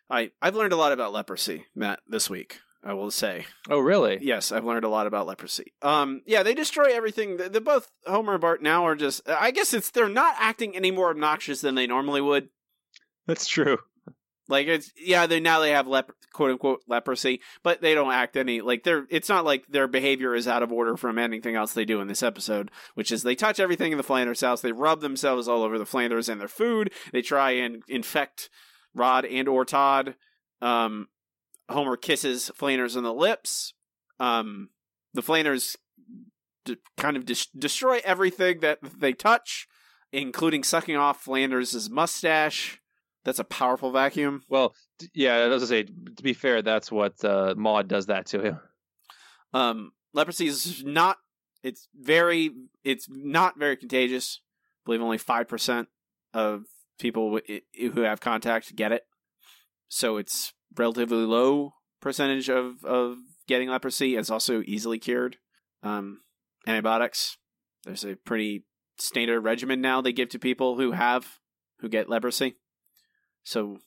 I 0.10 0.32
I've 0.42 0.56
learned 0.56 0.74
a 0.74 0.78
lot 0.78 0.94
about 0.94 1.14
leprosy, 1.14 1.66
Matt, 1.76 2.00
this 2.08 2.28
week. 2.28 2.60
I 2.84 2.94
will 2.94 3.12
say. 3.12 3.46
Oh, 3.70 3.80
really? 3.80 4.20
Yes, 4.22 4.54
I've 4.54 4.64
learned 4.64 4.86
a 4.86 4.90
lot 4.90 5.06
about 5.06 5.28
leprosy. 5.28 5.74
Um, 5.82 6.22
yeah, 6.26 6.44
they 6.44 6.54
destroy 6.54 6.96
everything. 6.96 7.36
The, 7.36 7.50
the 7.50 7.60
both 7.60 7.92
Homer 8.08 8.34
and 8.34 8.42
Bart 8.42 8.64
now 8.64 8.88
are 8.88 8.96
just. 8.96 9.22
I 9.30 9.52
guess 9.52 9.74
it's 9.74 9.92
they're 9.92 10.10
not 10.10 10.36
acting 10.40 10.76
any 10.76 10.90
more 10.90 11.12
obnoxious 11.12 11.62
than 11.62 11.76
they 11.76 11.86
normally 11.86 12.22
would. 12.22 12.50
That's 13.28 13.48
true. 13.48 13.80
Like 14.50 14.68
it's 14.68 14.92
yeah, 14.98 15.28
they 15.28 15.40
now 15.40 15.60
they 15.60 15.70
have 15.72 15.88
lep- 15.88 16.12
quote 16.34 16.50
unquote 16.52 16.82
leprosy, 16.88 17.40
but 17.64 17.82
they 17.82 17.94
don't 17.94 18.12
act 18.12 18.36
any 18.36 18.62
like 18.62 18.84
they're. 18.84 19.06
It's 19.10 19.30
not 19.30 19.46
like 19.46 19.68
their 19.68 19.88
behavior 19.88 20.34
is 20.34 20.48
out 20.48 20.64
of 20.64 20.72
order 20.72 20.98
from 20.98 21.20
anything 21.20 21.56
else 21.56 21.74
they 21.74 21.86
do 21.86 22.02
in 22.02 22.08
this 22.08 22.24
episode, 22.24 22.72
which 22.96 23.12
is 23.12 23.22
they 23.22 23.36
touch 23.36 23.60
everything 23.60 23.92
in 23.92 23.98
the 24.00 24.04
Flanders 24.04 24.42
house. 24.42 24.62
They 24.62 24.72
rub 24.72 25.02
themselves 25.02 25.48
all 25.48 25.62
over 25.62 25.78
the 25.78 25.86
Flanders 25.86 26.28
and 26.28 26.42
their 26.42 26.48
food. 26.48 26.92
They 27.14 27.22
try 27.22 27.52
and 27.52 27.84
infect 27.88 28.50
Rod 28.96 29.24
and 29.24 29.48
or 29.48 29.66
Todd. 29.66 30.16
Um, 30.62 31.10
Homer 31.70 31.96
kisses 31.96 32.50
Flanders 32.56 32.98
on 32.98 33.04
the 33.04 33.14
lips. 33.14 33.76
Um, 34.20 34.70
the 35.14 35.22
Flanders 35.22 35.78
d- 36.66 36.78
kind 36.98 37.16
of 37.18 37.26
dis- 37.26 37.48
destroy 37.58 38.02
everything 38.04 38.62
that 38.62 38.80
they 39.00 39.14
touch, 39.14 39.68
including 40.12 40.64
sucking 40.64 40.96
off 40.96 41.22
Flanders' 41.22 41.90
mustache. 41.90 42.82
That's 43.26 43.40
a 43.40 43.44
powerful 43.44 43.92
vacuum. 43.92 44.44
Well, 44.50 44.74
yeah, 45.14 45.36
I 45.36 45.48
was 45.48 45.62
gonna 45.62 45.68
say. 45.68 45.84
To 45.84 46.24
be 46.24 46.34
fair, 46.34 46.62
that's 46.62 46.92
what 46.92 47.24
uh, 47.24 47.54
Maud 47.58 47.88
does 47.88 48.08
that 48.08 48.28
to 48.28 48.42
him. 48.42 48.60
Um, 49.54 49.92
leprosy 50.14 50.48
is 50.48 50.84
not. 50.86 51.18
It's 51.64 51.88
very. 51.94 52.52
It's 52.84 53.08
not 53.10 53.60
very 53.60 53.76
contagious. 53.76 54.42
I 54.42 54.82
believe 54.86 55.02
only 55.02 55.18
five 55.18 55.48
percent 55.48 55.90
of 56.34 56.64
people 57.00 57.40
who 57.78 58.02
have 58.02 58.22
contact 58.22 58.76
get 58.76 58.92
it. 58.92 59.04
So 59.90 60.18
it's 60.18 60.54
relatively 60.78 61.18
low 61.18 61.74
percentage 62.02 62.50
of 62.50 62.84
of 62.86 63.18
getting 63.48 63.70
leprosy. 63.70 64.16
It's 64.16 64.30
also 64.30 64.62
easily 64.66 65.00
cured. 65.00 65.38
Um, 65.84 66.22
antibiotics. 66.68 67.38
There's 67.84 68.06
a 68.06 68.16
pretty 68.16 68.66
standard 68.98 69.42
regimen 69.42 69.82
now 69.82 70.02
they 70.02 70.12
give 70.12 70.30
to 70.30 70.40
people 70.40 70.78
who 70.78 70.92
have 70.92 71.26
who 71.80 71.90
get 71.90 72.10
leprosy. 72.10 72.56
So 73.44 73.80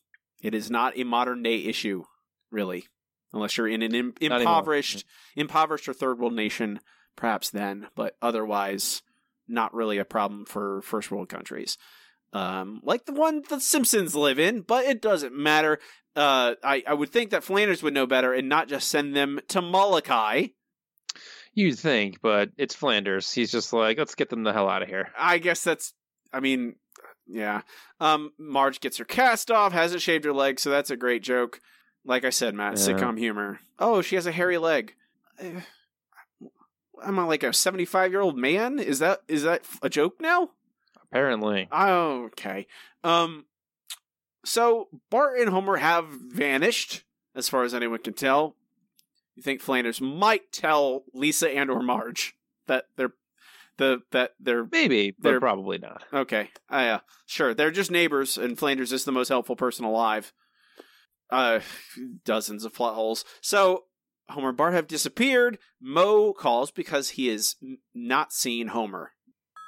it 0.43 0.55
is 0.55 0.71
not 0.71 0.99
a 0.99 1.05
modern 1.05 1.43
day 1.43 1.65
issue, 1.65 2.05
really, 2.51 2.87
unless 3.33 3.57
you're 3.57 3.69
in 3.69 3.83
an 3.83 3.95
im- 3.95 4.15
impoverished, 4.21 5.05
impoverished 5.37 5.88
or 5.88 5.93
third 5.93 6.19
world 6.19 6.35
nation, 6.35 6.81
perhaps 7.17 7.51
then, 7.51 7.88
but 7.95 8.17
otherwise, 8.21 9.03
not 9.49 9.75
really 9.75 9.99
a 9.99 10.05
problem 10.05 10.45
for 10.47 10.83
first 10.83 11.11
world 11.11 11.29
countries, 11.29 11.79
um, 12.33 12.81
like 12.83 13.05
the 13.05 13.12
one 13.12 13.43
the 13.49 13.61
Simpsons 13.61 14.15
live 14.15 14.38
in. 14.38 14.62
But 14.62 14.85
it 14.87 15.03
doesn't 15.03 15.37
matter. 15.37 15.79
Uh, 16.17 16.55
I 16.62 16.83
I 16.87 16.95
would 16.95 17.11
think 17.11 17.31
that 17.31 17.45
Flanders 17.45 17.83
would 17.83 17.95
know 17.95 18.07
better 18.07 18.33
and 18.33 18.49
not 18.49 18.69
just 18.69 18.88
send 18.88 19.15
them 19.15 19.41
to 19.49 19.62
Molokai. 19.62 20.49
You'd 21.55 21.79
think, 21.79 22.21
but 22.23 22.51
it's 22.57 22.75
Flanders. 22.75 23.31
He's 23.31 23.53
just 23.53 23.73
like, 23.75 23.99
let's 23.99 24.15
get 24.15 24.31
them 24.31 24.43
the 24.43 24.55
hell 24.55 24.69
out 24.69 24.83
of 24.83 24.88
here. 24.88 25.11
I 25.19 25.38
guess 25.38 25.62
that's. 25.62 25.93
I 26.33 26.41
mean, 26.41 26.77
yeah. 27.33 27.62
Um, 28.01 28.33
Marge 28.38 28.81
gets 28.81 28.99
her 28.99 29.05
cast 29.05 29.51
off, 29.51 29.73
hasn't 29.73 30.03
shaved 30.03 30.25
her 30.25 30.33
leg, 30.33 30.61
so 30.61 30.71
that's 30.71 30.90
a 30.90 30.97
great 30.97 31.23
joke. 31.23 31.61
Like 32.05 32.25
I 32.25 32.31
said, 32.31 32.55
Matt, 32.55 32.79
Yeah. 32.79 32.95
sitcom 32.95 33.18
humor. 33.18 33.61
Oh, 33.79 34.03
she 34.03 34.16
has 34.16 34.27
a 34.27 34.33
hairy 34.33 34.59
leg. 34.59 34.95
I'm 37.03 37.16
like 37.27 37.42
a 37.42 37.53
75 37.53 38.12
year 38.12 38.21
old 38.21 38.37
man. 38.37 38.79
Is 38.79 38.99
that 39.01 39.21
is 39.29 39.42
that 39.42 39.62
a 39.83 39.88
joke 39.88 40.21
now? 40.21 40.51
Apparently, 41.11 41.68
Oh, 41.71 42.25
okay. 42.27 42.66
Um, 43.05 43.45
so 44.45 44.88
Bart 45.11 45.38
and 45.38 45.51
Homer 45.51 45.77
have 45.77 46.07
vanished, 46.09 47.05
as 47.35 47.49
far 47.49 47.64
as 47.64 47.75
anyone 47.75 47.99
can 47.99 48.14
tell. 48.14 48.57
You 49.37 49.42
think 49.42 49.61
Flanders 49.61 50.01
might 50.01 50.53
tell 50.53 51.05
Lisa 51.12 51.51
and 51.51 51.70
or 51.70 51.83
Marge 51.83 52.35
that 52.66 52.87
they're 52.97 53.12
the 53.83 54.03
that 54.12 54.30
they're 54.41 54.66
maybe, 54.70 55.11
but 55.18 55.30
They're- 55.30 55.41
probably 55.41 55.78
not. 55.78 56.03
Okay. 56.12 56.51
Uh, 56.70 56.76
yeah. 56.78 57.01
Sure. 57.26 57.55
They're 57.55 57.70
just 57.70 57.91
neighbors, 57.91 58.39
and 58.39 58.59
Flanders 58.59 58.93
is 58.93 59.05
the 59.05 59.12
most 59.12 59.28
helpful 59.28 59.57
person 59.57 59.85
alive. 59.85 60.33
Uh, 61.30 61.61
dozens 62.24 62.64
of 62.64 62.74
plot 62.74 62.95
holes. 62.95 63.24
So 63.41 63.85
Homer 64.28 64.49
and 64.51 64.57
Bart 64.57 64.74
have 64.74 64.87
disappeared. 64.87 65.59
Moe 65.80 66.33
calls 66.33 66.70
because 66.70 67.11
he 67.11 67.28
is 67.28 67.57
n- 67.62 67.78
not 67.95 68.33
seeing 68.33 68.68
Homer. 68.68 69.12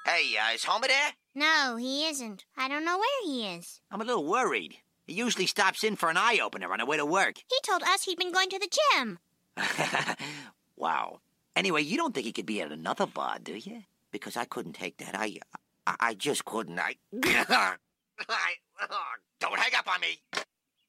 Hey, 0.07 0.35
uh, 0.37 0.55
is 0.55 0.65
Homer 0.65 0.87
there? 0.89 1.13
No, 1.35 1.77
he 1.77 2.07
isn't. 2.07 2.45
I 2.57 2.69
don't 2.69 2.85
know 2.85 2.99
where 2.99 3.23
he 3.25 3.47
is. 3.47 3.81
I'm 3.91 4.01
a 4.01 4.05
little 4.05 4.27
worried. 4.29 4.77
He 5.07 5.15
usually 5.15 5.47
stops 5.47 5.83
in 5.83 5.97
for 5.97 6.11
an 6.11 6.17
eye 6.19 6.39
opener 6.43 6.71
on 6.73 6.79
the 6.79 6.87
way 6.87 6.97
to 6.99 7.07
work. 7.07 7.37
He 7.39 7.57
told 7.65 7.83
us 7.83 8.05
he'd 8.05 8.19
been 8.19 8.33
going 8.33 8.51
to 8.51 8.59
the 8.59 8.69
gym. 8.95 9.19
wow. 10.77 11.21
Anyway, 11.57 11.83
you 11.83 11.97
don't 11.97 12.15
think 12.15 12.27
he 12.27 12.33
could 12.33 12.47
be 12.47 12.61
at 12.61 12.73
another 12.73 13.07
bar, 13.07 13.39
do 13.43 13.55
you? 13.55 13.83
Because 14.15 14.37
I 14.37 14.45
couldn't 14.45 14.75
take 14.75 14.99
that. 14.99 15.17
I, 15.19 15.39
I, 15.89 15.97
I 15.99 16.15
just 16.15 16.45
couldn't. 16.45 16.79
I, 16.79 16.95
I, 17.25 17.75
oh, 18.89 19.13
don't 19.41 19.59
hang 19.59 19.75
up 19.77 19.93
on 19.93 20.01
me. 20.01 20.23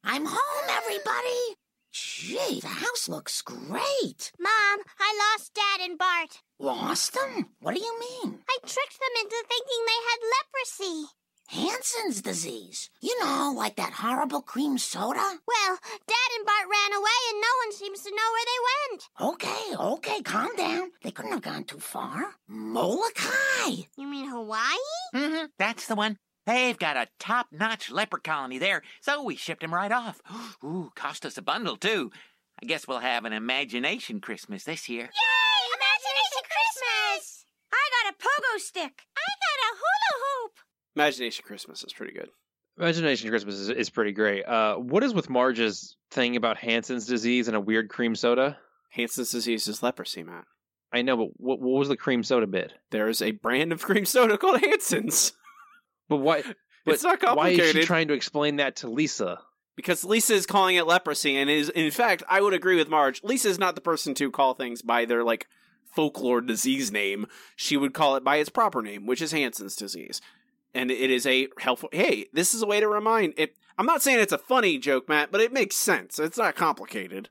I'm 0.04 0.26
home, 0.28 0.70
everybody. 0.70 1.58
Gee, 1.92 2.60
the 2.62 2.68
house 2.68 3.10
looks 3.10 3.42
great. 3.42 4.32
Mom, 4.40 4.80
I 5.00 5.34
lost 5.34 5.56
Dad 5.56 5.90
and 5.90 5.98
Bart. 5.98 6.44
Lost 6.60 7.16
them? 7.16 7.50
What 7.62 7.74
do 7.74 7.82
you 7.82 8.00
mean? 8.00 8.38
I 8.48 8.58
tricked 8.60 9.00
them 9.00 9.16
into 9.24 9.44
thinking 9.50 9.82
they 9.88 10.02
had 10.06 10.30
leprosy. 10.36 11.08
Hansen's 11.48 12.22
disease. 12.22 12.90
You 13.02 13.18
know, 13.24 13.54
like 13.56 13.76
that 13.76 13.94
horrible 13.94 14.42
cream 14.42 14.78
soda? 14.78 15.20
Well, 15.20 15.78
Dad 16.08 16.30
and 16.38 16.46
Bart 16.46 16.66
ran 16.70 16.98
away 16.98 17.20
and 17.30 17.42
no 17.42 17.48
one 17.64 17.72
seems 17.72 18.02
to 18.02 18.10
know 18.10 18.16
where 18.32 18.46
they 18.46 18.62
went. 18.90 19.10
Okay, 19.34 19.76
okay, 19.80 20.22
calm 20.22 20.56
down. 20.56 20.92
They 21.04 21.12
couldn't 21.12 21.34
have 21.34 21.42
gone 21.42 21.64
too 21.64 21.80
far. 21.80 22.36
Molokai. 22.48 23.86
You 23.98 24.08
mean 24.08 24.30
Hawaii? 24.30 24.62
Mm-hmm, 25.14 25.46
that's 25.58 25.88
the 25.88 25.96
one. 25.96 26.18
They've 26.46 26.78
got 26.78 26.98
a 26.98 27.08
top-notch 27.20 27.90
leper 27.90 28.20
colony 28.20 28.60
there, 28.60 28.84
so 29.02 29.24
we 29.24 29.36
shipped 29.36 29.64
him 29.64 29.74
right 29.74 29.92
off. 29.92 30.22
Ooh, 30.64 30.92
cost 30.96 31.26
us 31.26 31.38
a 31.38 31.42
bundle, 31.42 31.76
too. 31.76 32.12
I 32.62 32.66
guess 32.66 32.88
we'll 32.88 33.00
have 33.00 33.26
an 33.26 33.34
imagination 33.34 34.22
Christmas 34.22 34.64
this 34.64 34.88
year. 34.88 35.04
Yay! 35.04 35.76
Imagination 35.76 36.44
Christmas! 36.46 37.46
I 37.74 37.90
got 38.04 38.14
a 38.14 38.18
pogo 38.18 38.60
stick. 38.60 39.08
I 39.18 39.30
got 39.46 39.60
a 39.66 39.76
hula 39.76 40.14
hoop. 40.24 40.52
Imagination 40.96 41.44
Christmas 41.46 41.84
is 41.84 41.94
pretty 41.94 42.14
good. 42.14 42.30
Imagination 42.78 43.30
Christmas 43.30 43.56
is, 43.56 43.70
is 43.70 43.90
pretty 43.90 44.12
great. 44.12 44.44
Uh, 44.44 44.76
what 44.76 45.04
is 45.04 45.14
with 45.14 45.30
Marge's 45.30 45.96
thing 46.12 46.36
about 46.36 46.58
Hansen's 46.58 47.06
disease 47.06 47.48
and 47.48 47.56
a 47.56 47.62
weird 47.62 47.90
cream 47.90 48.16
soda? 48.16 48.58
Hansen's 48.90 49.32
disease 49.32 49.68
is 49.68 49.82
leprosy, 49.82 50.24
Matt. 50.24 50.46
I 50.92 51.02
know, 51.02 51.18
but 51.18 51.28
what, 51.38 51.60
what 51.60 51.80
was 51.80 51.90
the 51.90 51.98
cream 51.98 52.24
soda 52.24 52.48
bit? 52.48 52.74
There's 52.92 53.22
a 53.22 53.32
brand 53.32 53.72
of 53.72 53.82
cream 53.82 54.06
soda 54.06 54.38
called 54.38 54.62
Hansen's. 54.62 55.34
But 56.10 56.18
why? 56.18 56.44
But 56.86 56.94
It's 56.94 57.04
not 57.04 57.20
complicated. 57.20 57.60
Why 57.60 57.66
is 57.66 57.72
she 57.72 57.82
trying 57.82 58.10
to 58.10 58.14
explain 58.14 58.58
that 58.58 58.76
to 58.78 58.88
Lisa? 58.88 59.40
Because 59.76 60.04
Lisa 60.04 60.36
is 60.36 60.46
calling 60.46 60.76
it 60.76 60.86
leprosy, 60.86 61.36
and 61.36 61.50
is 61.50 61.70
in 61.70 61.90
fact, 61.90 62.22
I 62.30 62.42
would 62.42 62.54
agree 62.54 62.76
with 62.76 62.90
Marge. 62.90 63.24
Lisa 63.24 63.50
is 63.50 63.58
not 63.58 63.74
the 63.74 63.82
person 63.82 64.14
to 64.14 64.30
call 64.30 64.54
things 64.54 64.84
by 64.84 65.06
their 65.06 65.24
like 65.24 65.48
folklore 65.96 66.42
disease 66.42 66.92
name. 66.92 67.26
She 67.56 67.76
would 67.76 67.96
call 67.96 68.16
it 68.18 68.24
by 68.24 68.36
its 68.36 68.52
proper 68.52 68.84
name, 68.84 69.08
which 69.08 69.20
is 69.20 69.32
Hansen's 69.32 69.76
disease, 69.76 70.22
and 70.76 70.92
it 70.92 71.10
is 71.10 71.26
a 71.26 71.48
helpful. 71.60 71.90
Hey, 71.92 72.28
this 72.34 72.54
is 72.54 72.62
a 72.62 72.68
way 72.68 72.80
to 72.80 72.88
remind 72.88 73.34
it. 73.38 73.56
I'm 73.78 73.86
not 73.86 74.02
saying 74.04 74.20
it's 74.20 74.32
a 74.34 74.38
funny 74.38 74.78
joke, 74.78 75.10
Matt, 75.10 75.32
but 75.32 75.42
it 75.42 75.52
makes 75.52 75.76
sense. 75.76 76.20
It's 76.20 76.38
not 76.38 76.56
complicated. 76.56 77.30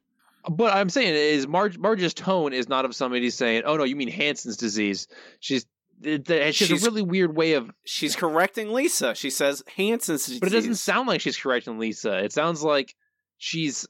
But 0.51 0.75
I'm 0.75 0.91
saying 0.91 1.15
is 1.15 1.47
Marge 1.47 1.79
Marge's 1.79 2.13
tone 2.13 2.53
is 2.53 2.69
not 2.69 2.85
of 2.85 2.95
somebody 2.95 3.31
saying, 3.31 3.63
"Oh 3.65 3.77
no, 3.77 3.85
you 3.85 3.97
mean 3.97 4.09
Hansen's 4.09 4.57
disease." 4.59 5.07
She's 5.41 5.65
it, 6.03 6.29
it- 6.29 6.55
she 6.55 6.65
has 6.65 6.69
She's- 6.71 6.83
a 6.83 6.87
really 6.91 7.03
weird 7.03 7.35
way 7.37 7.53
of. 7.55 7.71
She's 7.85 8.15
correcting 8.17 8.73
Lisa. 8.73 9.15
She 9.15 9.31
says 9.31 9.63
Hansen's 9.77 10.25
disease, 10.27 10.41
But 10.41 10.49
it 10.49 10.57
doesn't 10.57 10.75
sound 10.75 11.09
like 11.09 11.21
she's 11.23 11.37
correcting 11.39 11.79
Lisa. 11.79 12.19
It 12.23 12.33
sounds 12.33 12.63
like 12.63 12.95
she's 13.39 13.87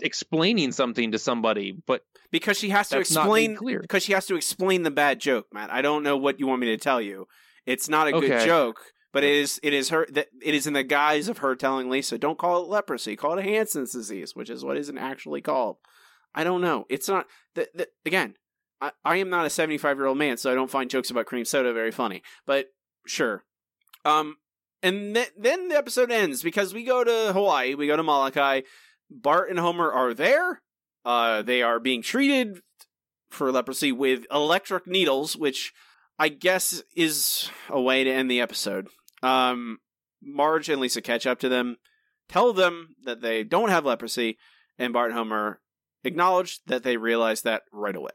explaining 0.00 0.72
something 0.72 1.12
to 1.12 1.18
somebody, 1.18 1.72
but 1.86 2.04
because 2.30 2.58
she 2.58 2.68
has 2.70 2.88
to 2.90 2.96
That's 2.96 3.12
not 3.12 3.22
made 3.26 3.50
explain 3.52 3.56
clear. 3.56 3.80
because 3.80 4.02
she 4.04 4.12
has 4.12 4.26
to 4.26 4.36
explain 4.36 4.82
the 4.82 4.90
bad 4.90 5.20
joke, 5.20 5.46
Matt. 5.52 5.72
I 5.72 5.82
don't 5.82 6.02
know 6.02 6.16
what 6.16 6.40
you 6.40 6.46
want 6.46 6.60
me 6.60 6.66
to 6.68 6.76
tell 6.76 7.00
you. 7.00 7.26
It's 7.66 7.88
not 7.88 8.08
a 8.08 8.12
good 8.12 8.44
joke, 8.44 8.92
but 9.12 9.24
it 9.24 9.32
is 9.32 9.60
it 9.62 9.72
is 9.72 9.88
her 9.88 10.06
it 10.12 10.54
is 10.54 10.66
in 10.66 10.74
the 10.74 10.82
guise 10.82 11.28
of 11.28 11.38
her 11.38 11.54
telling 11.54 11.88
Lisa, 11.88 12.18
"Don't 12.18 12.38
call 12.38 12.62
it 12.62 12.68
leprosy, 12.68 13.16
call 13.16 13.38
it 13.38 13.44
Hansen's 13.44 13.92
disease," 13.92 14.34
which 14.34 14.50
is 14.50 14.64
what 14.64 14.76
isn't 14.76 14.98
actually 14.98 15.40
called. 15.40 15.76
I 16.34 16.44
don't 16.44 16.60
know. 16.60 16.84
It's 16.88 17.08
not 17.08 17.26
the, 17.54 17.68
the, 17.74 17.88
again. 18.04 18.34
I, 18.80 18.90
I 19.04 19.16
am 19.16 19.30
not 19.30 19.46
a 19.46 19.50
75 19.50 19.96
year 19.96 20.06
old 20.06 20.18
man, 20.18 20.36
so 20.36 20.50
I 20.50 20.54
don't 20.54 20.70
find 20.70 20.90
jokes 20.90 21.10
about 21.10 21.26
cream 21.26 21.44
soda 21.44 21.72
very 21.72 21.92
funny. 21.92 22.22
But 22.44 22.66
sure. 23.06 23.44
Um, 24.04 24.36
and 24.82 25.14
th- 25.14 25.32
then 25.38 25.68
the 25.68 25.76
episode 25.76 26.10
ends 26.10 26.42
because 26.42 26.74
we 26.74 26.84
go 26.84 27.04
to 27.04 27.32
Hawaii, 27.32 27.74
we 27.74 27.86
go 27.86 27.96
to 27.96 28.02
Molokai. 28.02 28.62
Bart 29.10 29.48
and 29.48 29.58
Homer 29.58 29.90
are 29.90 30.12
there. 30.12 30.60
Uh, 31.04 31.42
they 31.42 31.62
are 31.62 31.78
being 31.78 32.02
treated 32.02 32.60
for 33.30 33.52
leprosy 33.52 33.92
with 33.92 34.26
electric 34.30 34.86
needles, 34.86 35.36
which 35.36 35.72
I 36.18 36.28
guess 36.28 36.82
is 36.96 37.50
a 37.68 37.80
way 37.80 38.04
to 38.04 38.10
end 38.10 38.30
the 38.30 38.40
episode. 38.40 38.88
Um, 39.22 39.78
Marge 40.22 40.68
and 40.68 40.80
Lisa 40.80 41.02
catch 41.02 41.26
up 41.26 41.40
to 41.40 41.48
them, 41.48 41.76
tell 42.28 42.52
them 42.52 42.96
that 43.04 43.20
they 43.20 43.44
don't 43.44 43.70
have 43.70 43.84
leprosy, 43.84 44.38
and 44.78 44.92
Bart 44.92 45.10
and 45.10 45.18
Homer 45.18 45.60
acknowledge 46.04 46.60
that 46.66 46.82
they 46.82 46.96
realize 46.96 47.42
that 47.42 47.62
right 47.72 47.96
away. 47.96 48.12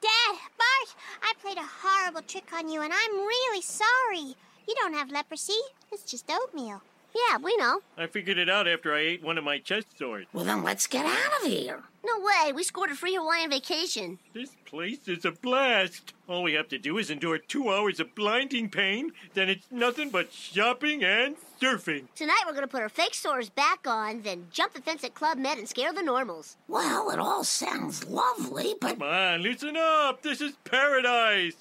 Dad, 0.00 0.36
Bart, 0.58 0.96
I 1.22 1.32
played 1.40 1.58
a 1.58 1.68
horrible 1.82 2.22
trick 2.22 2.52
on 2.52 2.68
you 2.68 2.82
and 2.82 2.92
I'm 2.92 3.12
really 3.12 3.62
sorry. 3.62 4.34
You 4.66 4.74
don't 4.76 4.94
have 4.94 5.10
leprosy. 5.10 5.60
It's 5.92 6.10
just 6.10 6.30
oatmeal. 6.30 6.82
Yeah, 7.30 7.38
we 7.38 7.56
know. 7.56 7.80
I 7.96 8.06
figured 8.06 8.36
it 8.36 8.50
out 8.50 8.68
after 8.68 8.94
I 8.94 9.00
ate 9.00 9.22
one 9.24 9.38
of 9.38 9.44
my 9.44 9.58
chest 9.58 9.86
swords. 9.98 10.26
Well, 10.32 10.44
then 10.44 10.62
let's 10.62 10.86
get 10.86 11.06
out 11.06 11.40
of 11.40 11.46
here. 11.50 11.82
No 12.04 12.20
way. 12.20 12.52
We 12.52 12.62
scored 12.62 12.90
a 12.90 12.94
free 12.94 13.14
Hawaiian 13.14 13.50
vacation. 13.50 14.18
This 14.34 14.50
place 14.66 15.08
is 15.08 15.24
a 15.24 15.32
blast. 15.32 16.12
All 16.28 16.42
we 16.42 16.52
have 16.52 16.68
to 16.68 16.78
do 16.78 16.98
is 16.98 17.10
endure 17.10 17.38
two 17.38 17.72
hours 17.72 18.00
of 18.00 18.14
blinding 18.14 18.68
pain, 18.68 19.12
then 19.34 19.48
it's 19.48 19.66
nothing 19.70 20.10
but 20.10 20.32
shopping 20.32 21.02
and 21.04 21.36
surfing. 21.60 22.04
Tonight 22.14 22.42
we're 22.46 22.52
gonna 22.54 22.66
put 22.66 22.82
our 22.82 22.88
fake 22.88 23.14
sores 23.14 23.48
back 23.48 23.86
on, 23.86 24.22
then 24.22 24.48
jump 24.52 24.74
the 24.74 24.82
fence 24.82 25.02
at 25.02 25.14
Club 25.14 25.38
Med 25.38 25.58
and 25.58 25.68
scare 25.68 25.92
the 25.92 26.02
normals. 26.02 26.56
Well, 26.68 27.10
it 27.10 27.18
all 27.18 27.44
sounds 27.44 28.04
lovely, 28.06 28.74
but 28.80 28.98
Come 28.98 29.08
on, 29.08 29.40
loosen 29.40 29.76
up. 29.76 30.22
This 30.22 30.40
is 30.40 30.52
paradise. 30.64 31.54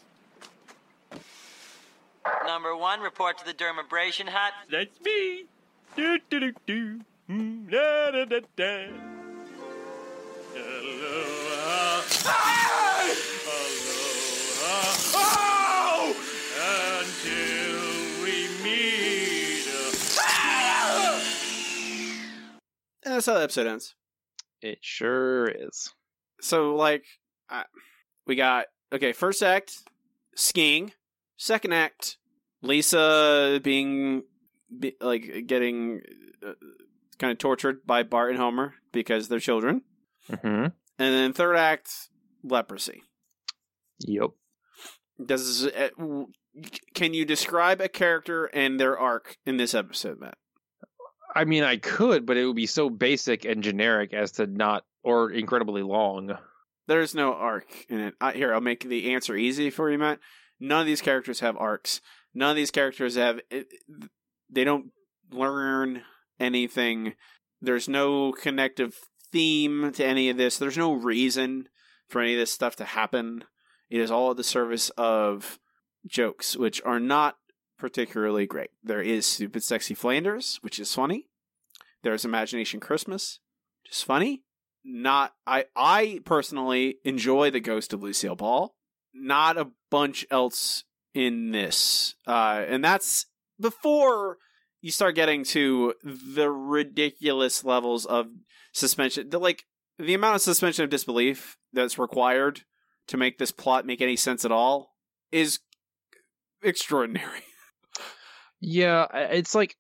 Number 2.45 2.75
one, 2.75 3.01
report 3.01 3.37
to 3.39 3.45
the 3.45 3.53
dermabrasion 3.53 4.29
hut. 4.29 4.53
That's 4.71 4.99
me. 5.01 5.45
Do 5.95 6.19
do 6.29 6.39
do 6.39 6.51
do. 6.65 6.99
Mm, 7.29 7.69
Da 7.71 8.11
da 8.11 8.25
da 8.25 8.39
da. 8.55 8.87
Aloha. 10.55 12.01
Aloha. 13.47 14.75
Oh! 15.15 16.15
Until 17.01 18.23
we 18.23 18.47
meet. 18.63 19.65
And 23.05 23.13
that's 23.13 23.25
how 23.27 23.35
the 23.35 23.43
episode 23.43 23.67
ends. 23.67 23.95
it 24.61 24.79
sure 24.81 25.47
is. 25.47 25.93
So, 26.41 26.75
like, 26.75 27.05
uh, 27.49 27.63
we 28.27 28.35
got 28.35 28.65
okay. 28.93 29.13
First 29.13 29.43
act, 29.43 29.77
skiing. 30.35 30.91
Second 31.37 31.73
act, 31.73 32.17
Lisa 32.61 33.59
being 33.63 34.23
be, 34.77 34.95
like 35.01 35.45
getting 35.47 36.01
uh, 36.45 36.53
kind 37.17 37.31
of 37.31 37.37
tortured 37.37 37.85
by 37.85 38.03
Bart 38.03 38.31
and 38.31 38.39
Homer 38.39 38.75
because 38.91 39.27
they're 39.27 39.39
children. 39.39 39.81
Mm-hmm. 40.29 40.47
And 40.47 40.73
then 40.97 41.33
third 41.33 41.57
act, 41.57 42.09
leprosy. 42.43 43.03
Yep. 43.99 44.31
Does 45.23 45.67
uh, 45.67 45.89
can 46.93 47.13
you 47.13 47.25
describe 47.25 47.81
a 47.81 47.89
character 47.89 48.45
and 48.45 48.79
their 48.79 48.97
arc 48.97 49.37
in 49.45 49.57
this 49.57 49.73
episode, 49.73 50.19
Matt? 50.19 50.37
I 51.35 51.43
mean, 51.43 51.63
I 51.63 51.77
could, 51.77 52.25
but 52.25 52.37
it 52.37 52.45
would 52.45 52.55
be 52.55 52.65
so 52.65 52.89
basic 52.89 53.43
and 53.43 53.61
generic 53.61 54.13
as 54.13 54.33
to 54.33 54.47
not, 54.47 54.85
or 55.03 55.31
incredibly 55.31 55.83
long. 55.83 56.37
There's 56.87 57.13
no 57.13 57.33
arc 57.33 57.65
in 57.89 57.99
it. 57.99 58.13
I, 58.21 58.31
here, 58.31 58.53
I'll 58.53 58.61
make 58.61 58.87
the 58.87 59.13
answer 59.13 59.35
easy 59.35 59.69
for 59.69 59.91
you, 59.91 59.97
Matt. 59.97 60.19
None 60.59 60.81
of 60.81 60.87
these 60.87 61.01
characters 61.01 61.39
have 61.41 61.57
arcs. 61.57 62.01
None 62.33 62.51
of 62.51 62.55
these 62.55 62.71
characters 62.71 63.15
have. 63.15 63.39
They 64.49 64.63
don't 64.63 64.91
learn 65.31 66.03
anything. 66.39 67.15
There's 67.61 67.89
no 67.89 68.31
connective 68.31 68.97
theme 69.31 69.91
to 69.93 70.05
any 70.05 70.29
of 70.29 70.37
this. 70.37 70.57
There's 70.57 70.77
no 70.77 70.93
reason 70.93 71.67
for 72.07 72.21
any 72.21 72.33
of 72.33 72.39
this 72.39 72.51
stuff 72.51 72.75
to 72.77 72.85
happen. 72.85 73.43
It 73.89 73.99
is 73.99 74.11
all 74.11 74.31
at 74.31 74.37
the 74.37 74.43
service 74.43 74.89
of 74.91 75.59
jokes, 76.07 76.55
which 76.55 76.81
are 76.85 76.99
not 76.99 77.37
particularly 77.77 78.45
great. 78.45 78.69
There 78.83 79.01
is 79.01 79.25
Stupid 79.25 79.63
Sexy 79.63 79.93
Flanders, 79.93 80.59
which 80.61 80.79
is 80.79 80.93
funny. 80.93 81.27
There's 82.03 82.25
Imagination 82.25 82.79
Christmas, 82.79 83.39
which 83.83 83.93
is 83.93 84.01
funny. 84.03 84.43
Not 84.83 85.33
I 85.47 85.65
I 85.75 86.19
personally 86.25 86.97
enjoy 87.03 87.49
the 87.49 87.59
Ghost 87.59 87.91
of 87.91 88.03
Lucille 88.03 88.35
Ball. 88.35 88.74
Not 89.15 89.57
a 89.57 89.71
bunch 89.89 90.25
else 90.29 90.83
in 91.13 91.51
this. 91.51 92.15
Uh 92.27 92.63
and 92.67 92.83
that's 92.83 93.25
before 93.59 94.37
you 94.81 94.91
start 94.91 95.15
getting 95.15 95.43
to 95.45 95.93
the 96.03 96.49
ridiculous 96.49 97.63
levels 97.63 98.05
of 98.05 98.27
suspension 98.73 99.29
the 99.29 99.39
like 99.39 99.63
the 99.97 100.13
amount 100.13 100.35
of 100.35 100.41
suspension 100.41 100.83
of 100.83 100.89
disbelief 100.89 101.57
that's 101.73 101.97
required 101.97 102.61
to 103.07 103.17
make 103.17 103.37
this 103.37 103.51
plot 103.51 103.85
make 103.85 104.01
any 104.01 104.15
sense 104.15 104.43
at 104.45 104.51
all 104.51 104.95
is 105.31 105.59
extraordinary. 106.61 107.41
Yeah, 108.61 109.05
it's 109.13 109.53
like 109.53 109.75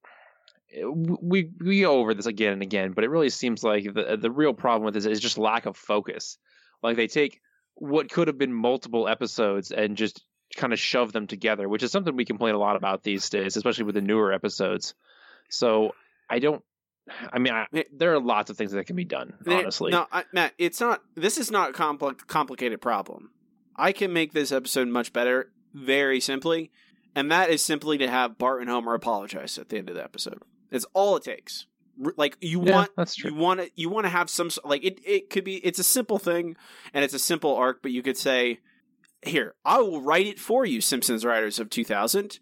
we 0.83 1.49
we 1.63 1.81
go 1.81 1.97
over 1.97 2.13
this 2.13 2.27
again 2.27 2.53
and 2.53 2.61
again, 2.61 2.91
but 2.91 3.03
it 3.03 3.09
really 3.09 3.29
seems 3.29 3.63
like 3.63 3.85
the 3.85 4.17
the 4.21 4.29
real 4.29 4.53
problem 4.53 4.83
with 4.83 4.93
this 4.93 5.05
is 5.05 5.19
just 5.19 5.37
lack 5.37 5.65
of 5.65 5.77
focus. 5.77 6.37
Like 6.83 6.97
they 6.97 7.07
take 7.07 7.39
what 7.75 8.09
could 8.09 8.27
have 8.27 8.37
been 8.37 8.53
multiple 8.53 9.07
episodes 9.07 9.71
and 9.71 9.97
just 9.97 10.23
kind 10.55 10.73
of 10.73 10.79
shove 10.79 11.11
them 11.11 11.27
together, 11.27 11.67
which 11.67 11.83
is 11.83 11.91
something 11.91 12.15
we 12.15 12.25
complain 12.25 12.55
a 12.55 12.59
lot 12.59 12.75
about 12.75 13.03
these 13.03 13.29
days, 13.29 13.57
especially 13.57 13.83
with 13.83 13.95
the 13.95 14.01
newer 14.01 14.31
episodes. 14.31 14.93
So 15.49 15.93
I 16.29 16.39
don't 16.39 16.63
I 17.31 17.39
mean, 17.39 17.53
I, 17.53 17.67
there 17.93 18.13
are 18.13 18.19
lots 18.19 18.49
of 18.49 18.57
things 18.57 18.71
that 18.71 18.87
can 18.87 18.95
be 18.95 19.05
done. 19.05 19.33
Honestly, 19.47 19.91
no, 19.91 20.07
I, 20.11 20.23
Matt, 20.33 20.53
it's 20.57 20.79
not. 20.79 21.01
This 21.15 21.37
is 21.37 21.51
not 21.51 21.69
a 21.69 21.73
compl- 21.73 22.25
complicated 22.27 22.81
problem. 22.81 23.29
I 23.75 23.91
can 23.91 24.11
make 24.11 24.33
this 24.33 24.51
episode 24.51 24.87
much 24.87 25.13
better 25.13 25.51
very 25.73 26.19
simply, 26.19 26.71
and 27.13 27.31
that 27.31 27.49
is 27.49 27.63
simply 27.63 27.97
to 27.99 28.09
have 28.09 28.37
Bart 28.37 28.61
and 28.61 28.69
Homer 28.69 28.95
apologize 28.95 29.57
at 29.57 29.69
the 29.69 29.77
end 29.77 29.89
of 29.89 29.95
the 29.95 30.03
episode. 30.03 30.41
It's 30.71 30.85
all 30.93 31.15
it 31.17 31.23
takes. 31.23 31.67
Like 32.17 32.37
you 32.41 32.63
Yeah, 32.63 32.73
want, 32.73 32.91
that's 32.97 33.15
true. 33.15 33.31
you 33.31 33.35
want 33.37 33.61
to, 33.61 33.71
you 33.75 33.89
want 33.89 34.05
to 34.05 34.09
have 34.09 34.29
some 34.29 34.49
like 34.63 34.83
it. 34.83 34.99
It 35.05 35.29
could 35.29 35.43
be. 35.43 35.55
It's 35.57 35.79
a 35.79 35.83
simple 35.83 36.19
thing, 36.19 36.55
and 36.93 37.03
it's 37.03 37.13
a 37.13 37.19
simple 37.19 37.55
arc, 37.55 37.81
but 37.81 37.91
you 37.91 38.01
could 38.03 38.17
say, 38.17 38.59
"Here, 39.21 39.55
I 39.63 39.79
will 39.79 40.01
write 40.01 40.27
it 40.27 40.39
for 40.39 40.65
you." 40.65 40.81
Simpsons 40.81 41.23
writers 41.23 41.59
of 41.59 41.69
two 41.69 41.85
thousand. 41.85 42.39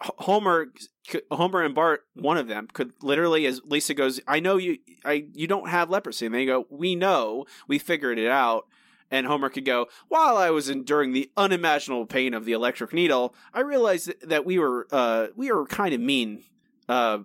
Homer, 0.00 0.66
Homer 1.30 1.62
and 1.62 1.74
Bart, 1.74 2.02
one 2.12 2.36
of 2.36 2.48
them 2.48 2.68
could 2.70 2.92
literally, 3.00 3.46
as 3.46 3.62
Lisa 3.64 3.94
goes, 3.94 4.20
"I 4.26 4.40
know 4.40 4.58
you, 4.58 4.78
I 5.04 5.26
you 5.32 5.46
don't 5.46 5.70
have 5.70 5.88
leprosy," 5.88 6.26
and 6.26 6.34
they 6.34 6.44
go, 6.44 6.66
"We 6.68 6.94
know, 6.94 7.46
we 7.66 7.78
figured 7.78 8.18
it 8.18 8.28
out." 8.28 8.66
And 9.10 9.26
Homer 9.26 9.48
could 9.48 9.64
go, 9.64 9.86
"While 10.08 10.36
I 10.36 10.50
was 10.50 10.68
enduring 10.68 11.12
the 11.12 11.30
unimaginable 11.36 12.06
pain 12.06 12.34
of 12.34 12.44
the 12.44 12.52
electric 12.52 12.92
needle, 12.92 13.34
I 13.54 13.60
realized 13.60 14.12
that 14.28 14.44
we 14.44 14.58
were, 14.58 14.86
uh, 14.90 15.28
we 15.36 15.50
were 15.50 15.64
kind 15.64 15.94
of 15.94 16.00
mean, 16.00 16.42
uh, 16.88 17.20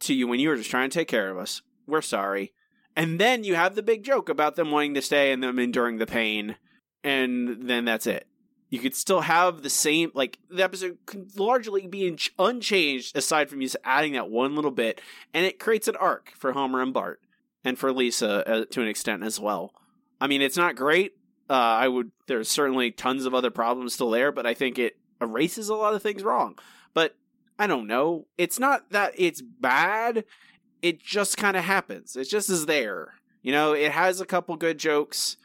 to 0.00 0.14
you 0.14 0.26
when 0.26 0.40
you 0.40 0.48
were 0.48 0.56
just 0.56 0.70
trying 0.70 0.90
to 0.90 0.98
take 0.98 1.08
care 1.08 1.30
of 1.30 1.38
us. 1.38 1.62
We're 1.86 2.02
sorry." 2.02 2.52
And 2.96 3.18
then 3.18 3.44
you 3.44 3.54
have 3.56 3.74
the 3.74 3.82
big 3.82 4.04
joke 4.04 4.28
about 4.28 4.54
them 4.54 4.70
wanting 4.70 4.94
to 4.94 5.02
stay 5.02 5.32
and 5.32 5.42
them 5.42 5.58
enduring 5.58 5.98
the 5.98 6.06
pain, 6.06 6.56
and 7.02 7.68
then 7.68 7.84
that's 7.84 8.06
it. 8.06 8.28
You 8.70 8.78
could 8.78 8.94
still 8.94 9.22
have 9.22 9.62
the 9.62 9.70
same 9.70 10.10
like 10.14 10.38
the 10.50 10.62
episode 10.62 10.98
could 11.06 11.38
largely 11.38 11.86
be 11.86 12.16
unchanged 12.38 13.16
aside 13.16 13.48
from 13.48 13.60
just 13.60 13.76
adding 13.84 14.12
that 14.14 14.30
one 14.30 14.54
little 14.56 14.70
bit. 14.70 15.00
And 15.32 15.44
it 15.44 15.60
creates 15.60 15.88
an 15.88 15.96
arc 15.96 16.32
for 16.36 16.52
homer 16.52 16.82
and 16.82 16.92
bart 16.92 17.20
and 17.64 17.78
for 17.78 17.92
lisa 17.92 18.48
uh, 18.48 18.64
to 18.70 18.82
an 18.82 18.88
extent 18.88 19.22
as 19.22 19.38
well. 19.38 19.72
I 20.20 20.26
mean 20.26 20.42
it's 20.42 20.56
not 20.56 20.76
great. 20.76 21.12
Uh, 21.48 21.52
i 21.52 21.86
would 21.86 22.10
there's 22.26 22.48
certainly 22.48 22.90
tons 22.90 23.26
of 23.26 23.34
other 23.34 23.50
problems 23.50 23.92
still 23.92 24.08
there 24.08 24.32
but 24.32 24.46
i 24.46 24.54
think 24.54 24.78
it 24.78 24.96
erases 25.20 25.68
a 25.68 25.74
lot 25.74 25.94
of 25.94 26.02
things 26.02 26.22
wrong. 26.22 26.58
But 26.94 27.16
i 27.58 27.66
don't 27.66 27.86
know. 27.86 28.26
It's 28.38 28.58
not 28.58 28.90
that 28.90 29.12
it's 29.16 29.42
bad. 29.42 30.24
It 30.82 31.00
just 31.00 31.36
kind 31.36 31.56
of 31.56 31.64
happens. 31.64 32.16
It 32.16 32.24
just 32.24 32.50
is 32.50 32.66
there. 32.66 33.14
You 33.42 33.52
know 33.52 33.72
it 33.72 33.92
has 33.92 34.20
a 34.20 34.26
couple 34.26 34.56
good 34.56 34.78
jokes. 34.78 35.36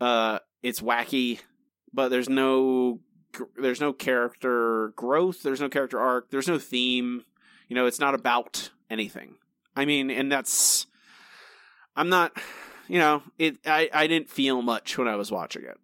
Uh 0.00 0.38
it's 0.62 0.80
wacky 0.80 1.40
but 1.92 2.08
there's 2.08 2.28
no 2.28 3.00
there's 3.56 3.80
no 3.80 3.92
character 3.92 4.92
growth. 4.96 5.42
There's 5.42 5.60
no 5.60 5.68
character 5.68 5.98
arc. 5.98 6.30
There's 6.30 6.48
no 6.48 6.58
theme. 6.58 7.24
You 7.68 7.76
know 7.76 7.86
it's 7.86 8.00
not 8.00 8.14
about 8.14 8.70
anything. 8.90 9.36
I 9.74 9.84
mean 9.84 10.10
and 10.10 10.32
that's 10.32 10.86
i'm 11.96 12.08
not 12.08 12.32
you 12.88 12.98
know 12.98 13.22
it 13.38 13.56
i 13.66 13.88
i 13.92 14.06
didn't 14.06 14.30
feel 14.30 14.62
much 14.62 14.96
when 14.96 15.08
i 15.08 15.16
was 15.16 15.32
watching 15.32 15.62
it 15.62 15.78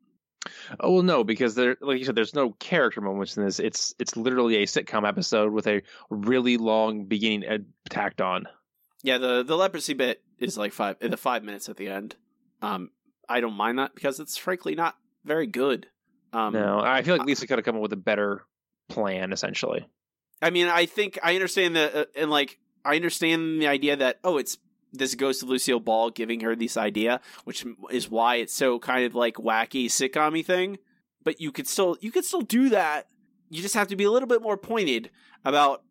Oh 0.80 0.93
well, 0.93 1.03
no, 1.03 1.24
because 1.24 1.55
there, 1.55 1.76
like 1.80 1.99
you 1.99 2.05
said, 2.05 2.14
there's 2.14 2.34
no 2.34 2.51
character 2.51 3.01
moments 3.01 3.36
in 3.36 3.45
this. 3.45 3.61
It's 3.61 3.95
it's 3.99 4.16
literally 4.16 4.57
a 4.57 4.66
sitcom 4.66 5.07
episode 5.07 5.53
with 5.53 5.66
a 5.66 5.82
really 6.11 6.57
long 6.57 7.05
beginning 7.05 7.45
ed- 7.45 7.66
tacked 7.90 8.20
on. 8.20 8.47
yeah 9.03 9.18
the 9.18 9.43
the 9.43 9.57
leprosy 9.57 9.95
bit 9.95 10.22
is 10.38 10.57
like 10.59 10.72
five 10.72 10.97
the 11.01 11.16
five 11.16 11.45
minutes 11.45 11.68
at 11.68 11.76
the 11.76 11.88
end 11.88 12.16
um 12.62 12.90
i 13.28 13.40
don't 13.40 13.55
mind 13.55 13.78
that 13.78 13.95
because 13.95 14.18
it's 14.20 14.36
frankly 14.36 14.74
not 14.74 14.97
very 15.24 15.47
good 15.47 15.86
um 16.32 16.53
no, 16.55 16.80
I 16.80 17.03
feel 17.03 17.16
like 17.18 17.26
Lisa 17.26 17.47
could 17.47 17.59
have 17.59 17.64
come 17.64 17.76
up 17.76 17.82
with 17.82 17.93
a 17.93 17.97
better 17.97 18.45
plan. 18.88 19.32
Essentially, 19.32 19.86
I 20.40 20.51
mean, 20.51 20.66
I 20.66 20.86
think 20.86 21.18
I 21.22 21.34
understand 21.34 21.76
the 21.76 22.01
uh, 22.01 22.05
and 22.16 22.30
like 22.30 22.59
I 22.84 22.97
understand 22.97 23.61
the 23.61 23.66
idea 23.68 23.97
that 23.97 24.18
oh, 24.24 24.38
it's 24.38 24.57
this 24.93 25.14
goes 25.14 25.38
to 25.38 25.47
Lucille 25.47 25.80
Ball 25.80 26.11
giving 26.11 26.40
her 26.40 26.55
this 26.55 26.76
idea, 26.76 27.20
which 27.45 27.64
is 27.90 28.11
why 28.11 28.36
it's 28.36 28.55
so 28.55 28.78
kind 28.78 29.05
of 29.05 29.14
like 29.14 29.34
wacky 29.34 29.86
sitcom 29.86 30.45
thing. 30.45 30.78
But 31.24 31.40
you 31.40 31.53
could 31.53 31.66
still 31.66 31.97
you 32.01 32.11
could 32.11 32.24
still 32.24 32.43
do 32.43 32.70
that. 32.70 33.09
You 33.49 33.62
just 33.62 33.74
have 33.74 33.88
to 33.88 33.97
be 33.97 34.05
a 34.05 34.11
little 34.11 34.28
bit 34.28 34.43
more 34.43 34.57
pointed 34.57 35.11
about 35.45 35.82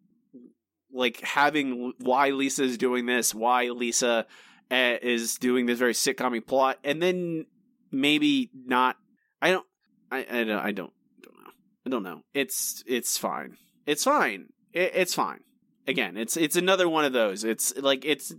like 0.93 1.21
having 1.21 1.93
why 1.99 2.29
Lisa 2.29 2.63
is 2.63 2.77
doing 2.77 3.05
this, 3.05 3.33
why 3.33 3.65
Lisa 3.69 4.25
uh, 4.69 4.95
is 5.01 5.35
doing 5.37 5.65
this 5.65 5.79
very 5.79 5.93
sitcom 5.93 6.45
plot, 6.45 6.79
and 6.83 7.01
then 7.01 7.45
maybe 7.91 8.49
not. 8.53 8.97
I 9.41 9.51
don't. 9.51 9.65
I 10.11 10.25
I 10.29 10.43
don't. 10.43 10.59
I 10.59 10.71
don't. 10.71 10.93
Don't 11.21 11.35
know. 11.35 11.51
I 11.85 11.89
don't 11.89 12.03
know. 12.03 12.21
It's 12.33 12.83
it's 12.87 13.17
fine. 13.17 13.57
It's 13.85 14.03
fine. 14.03 14.47
It, 14.73 14.91
it's 14.95 15.13
fine. 15.13 15.41
Again, 15.87 16.17
it's 16.17 16.37
it's 16.37 16.55
another 16.55 16.87
one 16.87 17.05
of 17.05 17.13
those. 17.13 17.43
It's 17.43 17.75
like 17.77 18.05
it's 18.05 18.33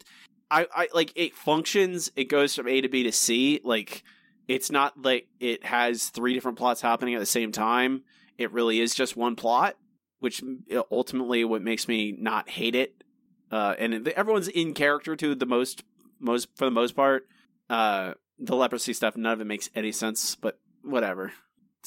I 0.53 0.67
I 0.75 0.89
like 0.93 1.13
it 1.17 1.35
functions. 1.35 2.13
It 2.15 2.25
goes 2.25 2.55
from 2.55 2.69
A 2.69 2.81
to 2.81 2.89
B 2.89 3.03
to 3.05 3.13
C. 3.13 3.61
Like 3.65 4.05
it's 4.49 4.71
not 4.71 5.01
like 5.01 5.29
it 5.41 5.65
has 5.65 6.09
three 6.09 6.35
different 6.35 6.59
plots 6.59 6.81
happening 6.81 7.15
at 7.15 7.21
the 7.21 7.27
same 7.27 7.53
time. 7.53 8.03
It 8.39 8.53
really 8.53 8.81
is 8.81 8.95
just 8.95 9.17
one 9.17 9.37
plot, 9.37 9.77
which 10.21 10.43
ultimately 10.91 11.45
what 11.45 11.63
makes 11.63 11.89
me 11.89 12.13
not 12.13 12.49
hate 12.49 12.75
it. 12.75 13.03
Uh, 13.51 13.75
and 13.79 14.09
everyone's 14.09 14.49
in 14.49 14.75
character 14.75 15.17
to 15.17 15.35
the 15.35 15.47
most 15.47 15.85
most 16.21 16.49
for 16.55 16.67
the 16.67 16.71
most 16.71 16.95
part. 16.95 17.27
Uh, 17.71 18.13
the 18.39 18.57
leprosy 18.57 18.93
stuff, 18.93 19.17
none 19.17 19.33
of 19.33 19.41
it 19.41 19.47
makes 19.47 19.71
any 19.75 19.93
sense. 19.93 20.37
But 20.37 20.59
whatever. 20.83 21.33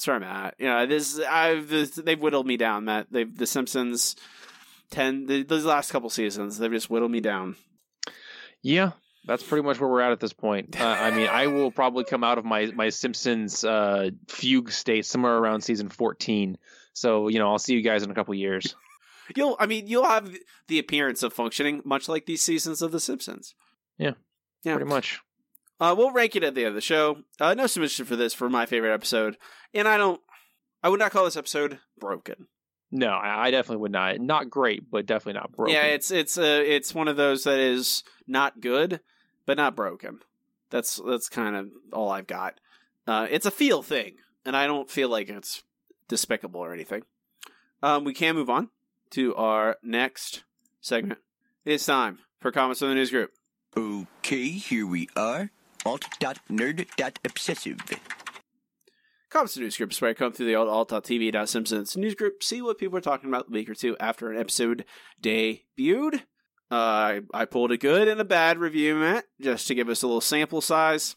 I'm 0.08 0.22
at. 0.22 0.54
You 0.58 0.66
know, 0.66 0.86
this 0.86 1.18
I've 1.20 1.68
this, 1.68 1.90
they've 1.92 2.20
whittled 2.20 2.46
me 2.46 2.56
down. 2.56 2.84
Matt, 2.84 3.06
they've 3.10 3.34
the 3.34 3.46
Simpsons 3.46 4.14
ten 4.90 5.26
the, 5.26 5.42
those 5.42 5.64
last 5.64 5.90
couple 5.90 6.10
seasons 6.10 6.58
they've 6.58 6.70
just 6.70 6.90
whittled 6.90 7.10
me 7.10 7.20
down. 7.20 7.56
Yeah, 8.66 8.92
that's 9.24 9.42
pretty 9.42 9.64
much 9.64 9.78
where 9.80 9.88
we're 9.88 10.00
at 10.00 10.12
at 10.12 10.20
this 10.20 10.32
point. 10.32 10.80
Uh, 10.80 10.84
I 10.84 11.10
mean, 11.12 11.28
I 11.28 11.46
will 11.46 11.70
probably 11.70 12.04
come 12.04 12.24
out 12.24 12.38
of 12.38 12.44
my 12.44 12.66
my 12.74 12.88
Simpsons 12.88 13.62
uh, 13.62 14.10
fugue 14.28 14.72
state 14.72 15.06
somewhere 15.06 15.36
around 15.36 15.60
season 15.60 15.88
fourteen. 15.88 16.58
So 16.92 17.28
you 17.28 17.38
know, 17.38 17.48
I'll 17.48 17.58
see 17.58 17.74
you 17.74 17.82
guys 17.82 18.02
in 18.02 18.10
a 18.10 18.14
couple 18.14 18.34
years. 18.34 18.74
You'll, 19.36 19.56
I 19.58 19.66
mean, 19.66 19.88
you'll 19.88 20.06
have 20.06 20.32
the 20.68 20.78
appearance 20.78 21.24
of 21.24 21.32
functioning 21.32 21.82
much 21.84 22.08
like 22.08 22.26
these 22.26 22.42
seasons 22.42 22.80
of 22.80 22.92
The 22.92 23.00
Simpsons. 23.00 23.56
Yeah, 23.98 24.12
yeah, 24.62 24.76
pretty 24.76 24.88
much. 24.88 25.18
Uh, 25.80 25.96
we'll 25.98 26.12
rank 26.12 26.36
it 26.36 26.44
at 26.44 26.54
the 26.54 26.60
end 26.60 26.68
of 26.68 26.74
the 26.76 26.80
show. 26.80 27.24
Uh, 27.40 27.52
no 27.52 27.66
submission 27.66 28.04
for 28.04 28.14
this 28.14 28.32
for 28.32 28.48
my 28.48 28.66
favorite 28.66 28.94
episode, 28.94 29.36
and 29.74 29.88
I 29.88 29.96
don't, 29.96 30.20
I 30.80 30.88
would 30.90 31.00
not 31.00 31.10
call 31.10 31.24
this 31.24 31.36
episode 31.36 31.80
broken. 31.98 32.46
No, 32.90 33.08
I 33.08 33.46
I 33.46 33.50
definitely 33.50 33.82
would 33.82 33.92
not. 33.92 34.20
Not 34.20 34.48
great, 34.50 34.90
but 34.90 35.06
definitely 35.06 35.40
not 35.40 35.52
broken. 35.52 35.74
Yeah, 35.74 35.84
it's 35.84 36.10
it's 36.10 36.38
uh, 36.38 36.62
it's 36.64 36.94
one 36.94 37.08
of 37.08 37.16
those 37.16 37.44
that 37.44 37.58
is 37.58 38.04
not 38.26 38.60
good, 38.60 39.00
but 39.44 39.56
not 39.56 39.74
broken. 39.76 40.20
That's 40.70 41.00
that's 41.06 41.28
kind 41.28 41.56
of 41.56 41.70
all 41.92 42.10
I've 42.10 42.26
got. 42.26 42.60
Uh, 43.06 43.26
it's 43.30 43.46
a 43.46 43.50
feel 43.50 43.82
thing, 43.82 44.16
and 44.44 44.56
I 44.56 44.66
don't 44.66 44.90
feel 44.90 45.08
like 45.08 45.28
it's 45.28 45.62
despicable 46.08 46.60
or 46.60 46.72
anything. 46.72 47.02
Um, 47.82 48.04
we 48.04 48.14
can 48.14 48.34
move 48.34 48.50
on 48.50 48.70
to 49.10 49.34
our 49.36 49.76
next 49.82 50.44
segment. 50.80 51.20
It's 51.64 51.86
time 51.86 52.18
for 52.40 52.50
comments 52.52 52.80
from 52.80 52.88
the 52.88 52.94
news 52.94 53.10
group. 53.10 53.32
Okay, 53.76 54.50
here 54.50 54.86
we 54.86 55.08
are. 55.16 55.50
Alt.nerd.obsessive. 55.84 57.78
Comments 59.28 59.52
to 59.54 59.60
news 59.60 59.76
group 59.76 59.90
is 59.90 60.00
where 60.00 60.10
I 60.10 60.14
come 60.14 60.32
through 60.32 60.46
the 60.46 60.54
old 60.54 60.68
alt.tv.simpsons 60.68 61.96
news 61.96 62.14
group, 62.14 62.44
see 62.44 62.62
what 62.62 62.78
people 62.78 62.96
are 62.96 63.02
talking 63.02 63.28
about 63.28 63.48
a 63.48 63.52
week 63.52 63.68
or 63.68 63.74
two 63.74 63.96
after 63.98 64.30
an 64.30 64.38
episode 64.38 64.84
debuted. 65.20 66.22
Uh, 66.70 66.74
I, 66.74 67.20
I 67.34 67.44
pulled 67.44 67.72
a 67.72 67.76
good 67.76 68.06
and 68.06 68.20
a 68.20 68.24
bad 68.24 68.58
review, 68.58 68.94
Matt, 68.96 69.24
just 69.40 69.66
to 69.66 69.74
give 69.74 69.88
us 69.88 70.02
a 70.02 70.06
little 70.06 70.20
sample 70.20 70.60
size. 70.60 71.16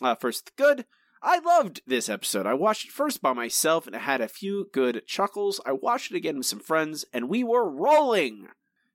Uh, 0.00 0.14
first, 0.14 0.56
good. 0.56 0.86
I 1.22 1.38
loved 1.38 1.82
this 1.86 2.08
episode. 2.08 2.46
I 2.46 2.54
watched 2.54 2.86
it 2.86 2.92
first 2.92 3.20
by 3.20 3.34
myself 3.34 3.86
and 3.86 3.94
it 3.94 4.02
had 4.02 4.22
a 4.22 4.28
few 4.28 4.68
good 4.72 5.02
chuckles. 5.06 5.60
I 5.66 5.72
watched 5.72 6.12
it 6.12 6.16
again 6.16 6.38
with 6.38 6.46
some 6.46 6.60
friends 6.60 7.04
and 7.12 7.28
we 7.28 7.44
were 7.44 7.68
rolling. 7.68 8.48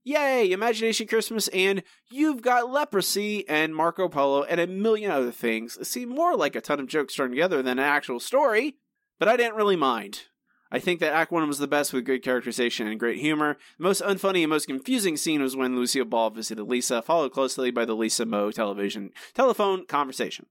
Yay, 0.08 0.51
Imagination 0.51 1.08
Christmas 1.08 1.47
and 1.47 1.82
You've 2.12 2.43
Got 2.43 2.70
Leprosy 2.70 3.43
and 3.49 3.76
Marco 3.76 4.08
Polo 4.08 4.43
and 4.43 4.62
a 4.62 4.68
million 4.68 5.10
other 5.10 5.32
things 5.32 5.80
seem 5.88 6.10
more 6.10 6.36
like 6.36 6.56
a 6.56 6.62
ton 6.62 6.80
of 6.80 6.86
jokes 6.86 7.14
strung 7.14 7.32
together 7.32 7.64
than 7.64 7.80
an 7.80 7.86
actual 7.86 8.20
story, 8.20 8.76
but 9.18 9.28
I 9.28 9.36
didn't 9.36 9.56
really 9.56 9.76
mind. 9.76 10.26
I 10.72 10.78
think 10.78 10.99
that 10.99 11.14
Act 11.14 11.32
1 11.32 11.47
was 11.47 11.58
the 11.58 11.68
best 11.68 11.91
with 11.91 12.06
good 12.06 12.22
characterization 12.22 12.86
and 12.86 12.99
great 12.99 13.18
humor. 13.18 13.58
The 13.80 13.84
most 13.84 14.03
unfunny 14.03 14.43
and 14.43 14.51
most 14.51 14.68
confusing 14.68 15.18
scene 15.18 15.41
was 15.41 15.56
when 15.56 15.76
Lucille 15.76 16.06
Ball 16.06 16.30
visited 16.30 16.66
Lisa, 16.66 17.01
followed 17.01 17.32
closely 17.32 17.72
by 17.72 17.86
the 17.86 17.95
Lisa 17.95 18.28
Moe 18.28 18.51
television 18.51 19.10
telephone 19.34 19.88
conversation. 19.88 20.45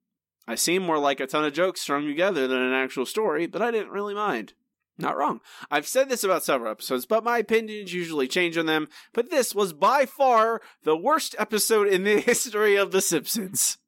I 0.48 0.56
seem 0.56 0.82
more 0.82 0.98
like 0.98 1.20
a 1.20 1.28
ton 1.28 1.44
of 1.44 1.52
jokes 1.52 1.80
strung 1.80 2.08
together 2.08 2.48
than 2.48 2.60
an 2.60 2.72
actual 2.72 3.06
story, 3.06 3.46
but 3.46 3.62
I 3.62 3.70
didn't 3.70 3.92
really 3.92 4.14
mind. 4.14 4.54
Not 4.96 5.16
wrong. 5.16 5.40
I've 5.70 5.88
said 5.88 6.08
this 6.08 6.22
about 6.22 6.44
several 6.44 6.70
episodes, 6.70 7.04
but 7.04 7.24
my 7.24 7.38
opinions 7.38 7.92
usually 7.92 8.28
change 8.28 8.56
on 8.56 8.66
them. 8.66 8.88
But 9.12 9.30
this 9.30 9.54
was 9.54 9.72
by 9.72 10.06
far 10.06 10.60
the 10.84 10.96
worst 10.96 11.34
episode 11.38 11.88
in 11.88 12.04
the 12.04 12.20
history 12.20 12.76
of 12.76 12.92
The 12.92 13.00
Simpsons. 13.00 13.78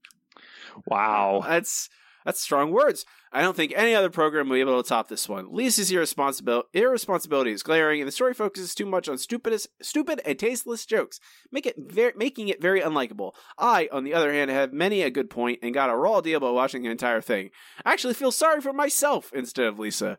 Wow, 0.86 1.42
that's 1.46 1.88
that's 2.24 2.40
strong 2.40 2.72
words. 2.72 3.04
I 3.32 3.40
don't 3.42 3.54
think 3.56 3.72
any 3.76 3.94
other 3.94 4.10
program 4.10 4.48
will 4.48 4.56
be 4.56 4.60
able 4.60 4.82
to 4.82 4.88
top 4.88 5.08
this 5.08 5.28
one. 5.28 5.52
Lisa's 5.52 5.90
irresponsibil- 5.90 6.64
irresponsibility 6.72 7.52
is 7.52 7.62
glaring, 7.62 8.00
and 8.00 8.08
the 8.08 8.12
story 8.12 8.34
focuses 8.34 8.74
too 8.74 8.86
much 8.86 9.08
on 9.08 9.18
stupidest, 9.18 9.68
stupid 9.80 10.20
and 10.24 10.38
tasteless 10.38 10.86
jokes, 10.86 11.20
make 11.52 11.66
it 11.66 11.76
ver- 11.78 12.14
making 12.16 12.48
it 12.48 12.60
very 12.60 12.80
unlikable. 12.80 13.32
I, 13.58 13.88
on 13.92 14.04
the 14.04 14.14
other 14.14 14.32
hand, 14.32 14.50
have 14.50 14.72
many 14.72 15.02
a 15.02 15.10
good 15.10 15.30
point 15.30 15.60
and 15.62 15.74
got 15.74 15.90
a 15.90 15.96
raw 15.96 16.20
deal 16.20 16.40
by 16.40 16.50
watching 16.50 16.82
the 16.82 16.90
entire 16.90 17.20
thing. 17.20 17.50
I 17.84 17.92
actually 17.92 18.14
feel 18.14 18.32
sorry 18.32 18.60
for 18.60 18.72
myself 18.72 19.30
instead 19.32 19.66
of 19.66 19.78
Lisa. 19.78 20.18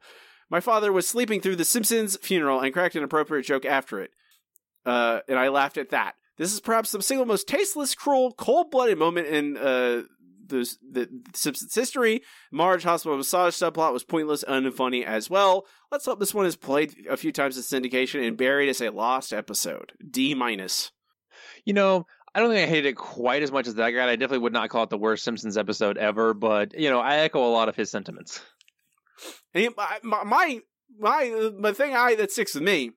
My 0.49 0.59
father 0.59 0.93
was 0.93 1.07
sleeping 1.07 1.41
through 1.41 1.57
The 1.57 1.65
Simpsons' 1.65 2.17
funeral 2.21 2.59
and 2.59 2.73
cracked 2.73 2.95
an 2.95 3.03
appropriate 3.03 3.43
joke 3.43 3.65
after 3.65 4.01
it, 4.01 4.11
uh, 4.85 5.19
and 5.27 5.37
I 5.37 5.49
laughed 5.49 5.77
at 5.77 5.89
that. 5.89 6.15
This 6.37 6.53
is 6.53 6.59
perhaps 6.59 6.91
the 6.91 7.01
single 7.01 7.25
most 7.25 7.47
tasteless, 7.47 7.95
cruel, 7.95 8.33
cold-blooded 8.37 8.97
moment 8.97 9.27
in 9.27 9.57
uh, 9.57 10.03
the, 10.45 10.69
the 10.91 11.09
Simpsons 11.33 11.73
history. 11.73 12.21
Marge 12.51 12.83
hospital 12.83 13.17
massage 13.17 13.55
subplot 13.55 13.91
was 13.91 14.03
pointless 14.03 14.43
and 14.43 14.65
unfunny 14.65 15.03
as 15.03 15.29
well. 15.29 15.65
Let's 15.91 16.05
hope 16.05 16.19
this 16.19 16.33
one 16.33 16.45
is 16.45 16.55
played 16.55 17.07
a 17.09 17.17
few 17.17 17.31
times 17.31 17.57
in 17.57 17.63
syndication 17.63 18.25
and 18.25 18.37
buried 18.37 18.69
as 18.69 18.81
a 18.81 18.91
lost 18.91 19.33
episode. 19.33 19.93
D 20.09 20.35
minus. 20.35 20.91
You 21.65 21.73
know, 21.73 22.05
I 22.33 22.39
don't 22.39 22.51
think 22.51 22.67
I 22.67 22.69
hated 22.69 22.89
it 22.89 22.95
quite 22.97 23.41
as 23.41 23.51
much 23.51 23.67
as 23.67 23.75
that 23.75 23.91
guy. 23.91 24.07
I 24.07 24.15
definitely 24.15 24.43
would 24.43 24.53
not 24.53 24.69
call 24.69 24.83
it 24.83 24.89
the 24.89 24.97
worst 24.97 25.23
Simpsons 25.23 25.57
episode 25.57 25.97
ever, 25.97 26.33
but 26.33 26.79
you 26.79 26.89
know, 26.89 26.99
I 26.99 27.17
echo 27.17 27.43
a 27.43 27.51
lot 27.51 27.67
of 27.67 27.75
his 27.75 27.89
sentiments. 27.89 28.41
And 29.53 29.73
my 29.75 30.23
my 30.23 30.61
my, 30.99 31.51
my 31.57 31.71
thing 31.73 31.95
I 31.95 32.15
that 32.15 32.31
sticks 32.31 32.53
with 32.53 32.63
me 32.63 32.91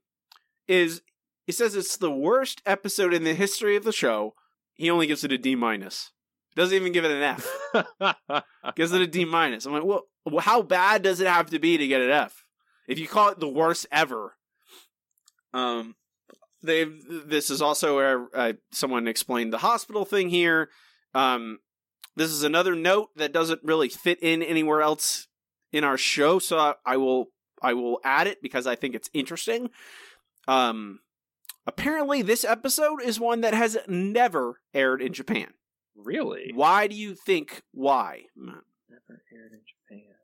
is 0.69 1.03
he 1.47 1.53
says 1.53 1.75
it's 1.75 1.97
the 1.97 2.11
worst 2.11 2.63
episode 2.65 3.13
in 3.13 3.25
the 3.25 3.35
history 3.35 3.77
of 3.77 3.85
the 3.85 3.93
show. 3.93 4.35
He 4.75 4.91
only 4.91 5.07
gives 5.07 5.25
it 5.25 5.33
a 5.33 5.39
D 5.39 5.55
minus. 5.55 6.13
Doesn't 6.57 6.75
even 6.75 6.93
give 6.93 7.05
it 7.05 7.11
an 7.11 7.23
F. 7.23 8.45
gives 8.77 8.93
it 8.93 9.01
a 9.01 9.07
D 9.07 9.25
minus. 9.25 9.67
I'm 9.67 9.73
like, 9.73 9.85
well, 9.85 10.05
how 10.41 10.63
bad 10.63 11.03
does 11.03 11.21
it 11.21 11.27
have 11.27 11.51
to 11.51 11.59
be 11.59 11.79
to 11.79 11.87
get 11.87 12.01
an 12.01 12.11
F? 12.11 12.45
If 12.89 12.99
you 12.99 13.07
call 13.07 13.29
it 13.29 13.41
the 13.41 13.49
worst 13.49 13.87
ever, 13.93 14.37
um, 15.53 15.97
they 16.63 16.85
this 16.85 17.51
is 17.51 17.63
also 17.63 17.97
where 17.97 18.29
uh, 18.35 18.53
someone 18.73 19.09
explained 19.09 19.53
the 19.53 19.59
hospital 19.59 20.05
thing 20.05 20.29
here. 20.29 20.71
Um, 21.15 21.61
this 22.17 22.31
is 22.31 22.43
another 22.43 22.75
note 22.75 23.09
that 23.17 23.33
doesn't 23.33 23.63
really 23.63 23.89
fit 23.89 24.19
in 24.23 24.43
anywhere 24.43 24.83
else 24.83 25.29
in 25.73 25.85
our 25.85 25.97
show, 25.97 26.39
so 26.39 26.75
I 26.85 26.97
will 26.97 27.29
I 27.63 27.75
will 27.75 28.01
add 28.05 28.27
it 28.27 28.43
because 28.43 28.67
I 28.67 28.77
think 28.77 28.95
it's 28.95 29.11
interesting. 29.13 29.71
Um, 30.49 31.01
apparently, 31.67 32.23
this 32.23 32.45
episode 32.45 33.03
is 33.03 33.21
one 33.21 33.43
that 33.43 33.55
has 33.55 33.79
never 33.87 34.61
aired 34.73 35.03
in 35.03 35.13
Japan. 35.13 35.53
Really? 35.97 36.53
Why 36.55 36.87
do 36.87 36.95
you 36.95 37.15
think 37.15 37.63
why? 37.73 38.25
Never 38.37 39.23
aired 39.33 39.53
in 39.53 39.61
Japan. 39.67 40.15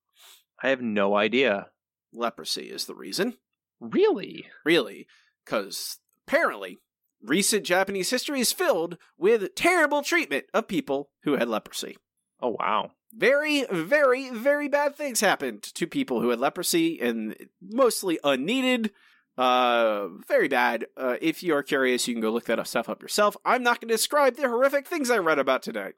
I 0.63 0.69
have 0.71 0.81
no 0.81 1.15
idea. 1.15 1.69
Leprosy 2.13 2.71
is 2.71 2.87
the 2.87 2.95
reason. 2.95 3.35
Really? 3.79 4.47
Really? 4.65 5.07
Because 5.45 5.99
apparently, 6.27 6.79
recent 7.23 7.65
Japanese 7.65 8.11
history 8.11 8.41
is 8.41 8.53
filled 8.53 8.97
with 9.19 9.55
terrible 9.55 10.03
treatment 10.03 10.47
of 10.55 10.67
people 10.67 11.11
who 11.25 11.37
had 11.37 11.49
leprosy. 11.49 11.99
Oh, 12.41 12.57
wow. 12.59 12.93
Very, 13.17 13.65
very, 13.71 14.29
very 14.31 14.69
bad 14.69 14.95
things 14.95 15.21
happened 15.21 15.63
to 15.63 15.87
people 15.87 16.21
who 16.21 16.29
had 16.31 16.39
leprosy 16.39 17.01
and 17.01 17.35
mostly 17.63 18.19
unneeded. 18.23 18.91
Uh, 19.39 20.09
very 20.29 20.49
bad. 20.49 20.87
Uh, 20.97 21.17
if 21.21 21.43
you 21.43 21.55
are 21.55 21.63
curious, 21.63 22.07
you 22.07 22.15
can 22.15 22.21
go 22.21 22.31
look 22.31 22.45
that 22.45 22.67
stuff 22.67 22.89
up 22.89 23.03
yourself. 23.03 23.37
I'm 23.45 23.63
not 23.63 23.81
going 23.81 23.89
to 23.89 23.95
describe 23.95 24.37
the 24.37 24.49
horrific 24.49 24.87
things 24.87 25.11
I 25.11 25.19
read 25.19 25.39
about 25.39 25.63
today, 25.63 25.93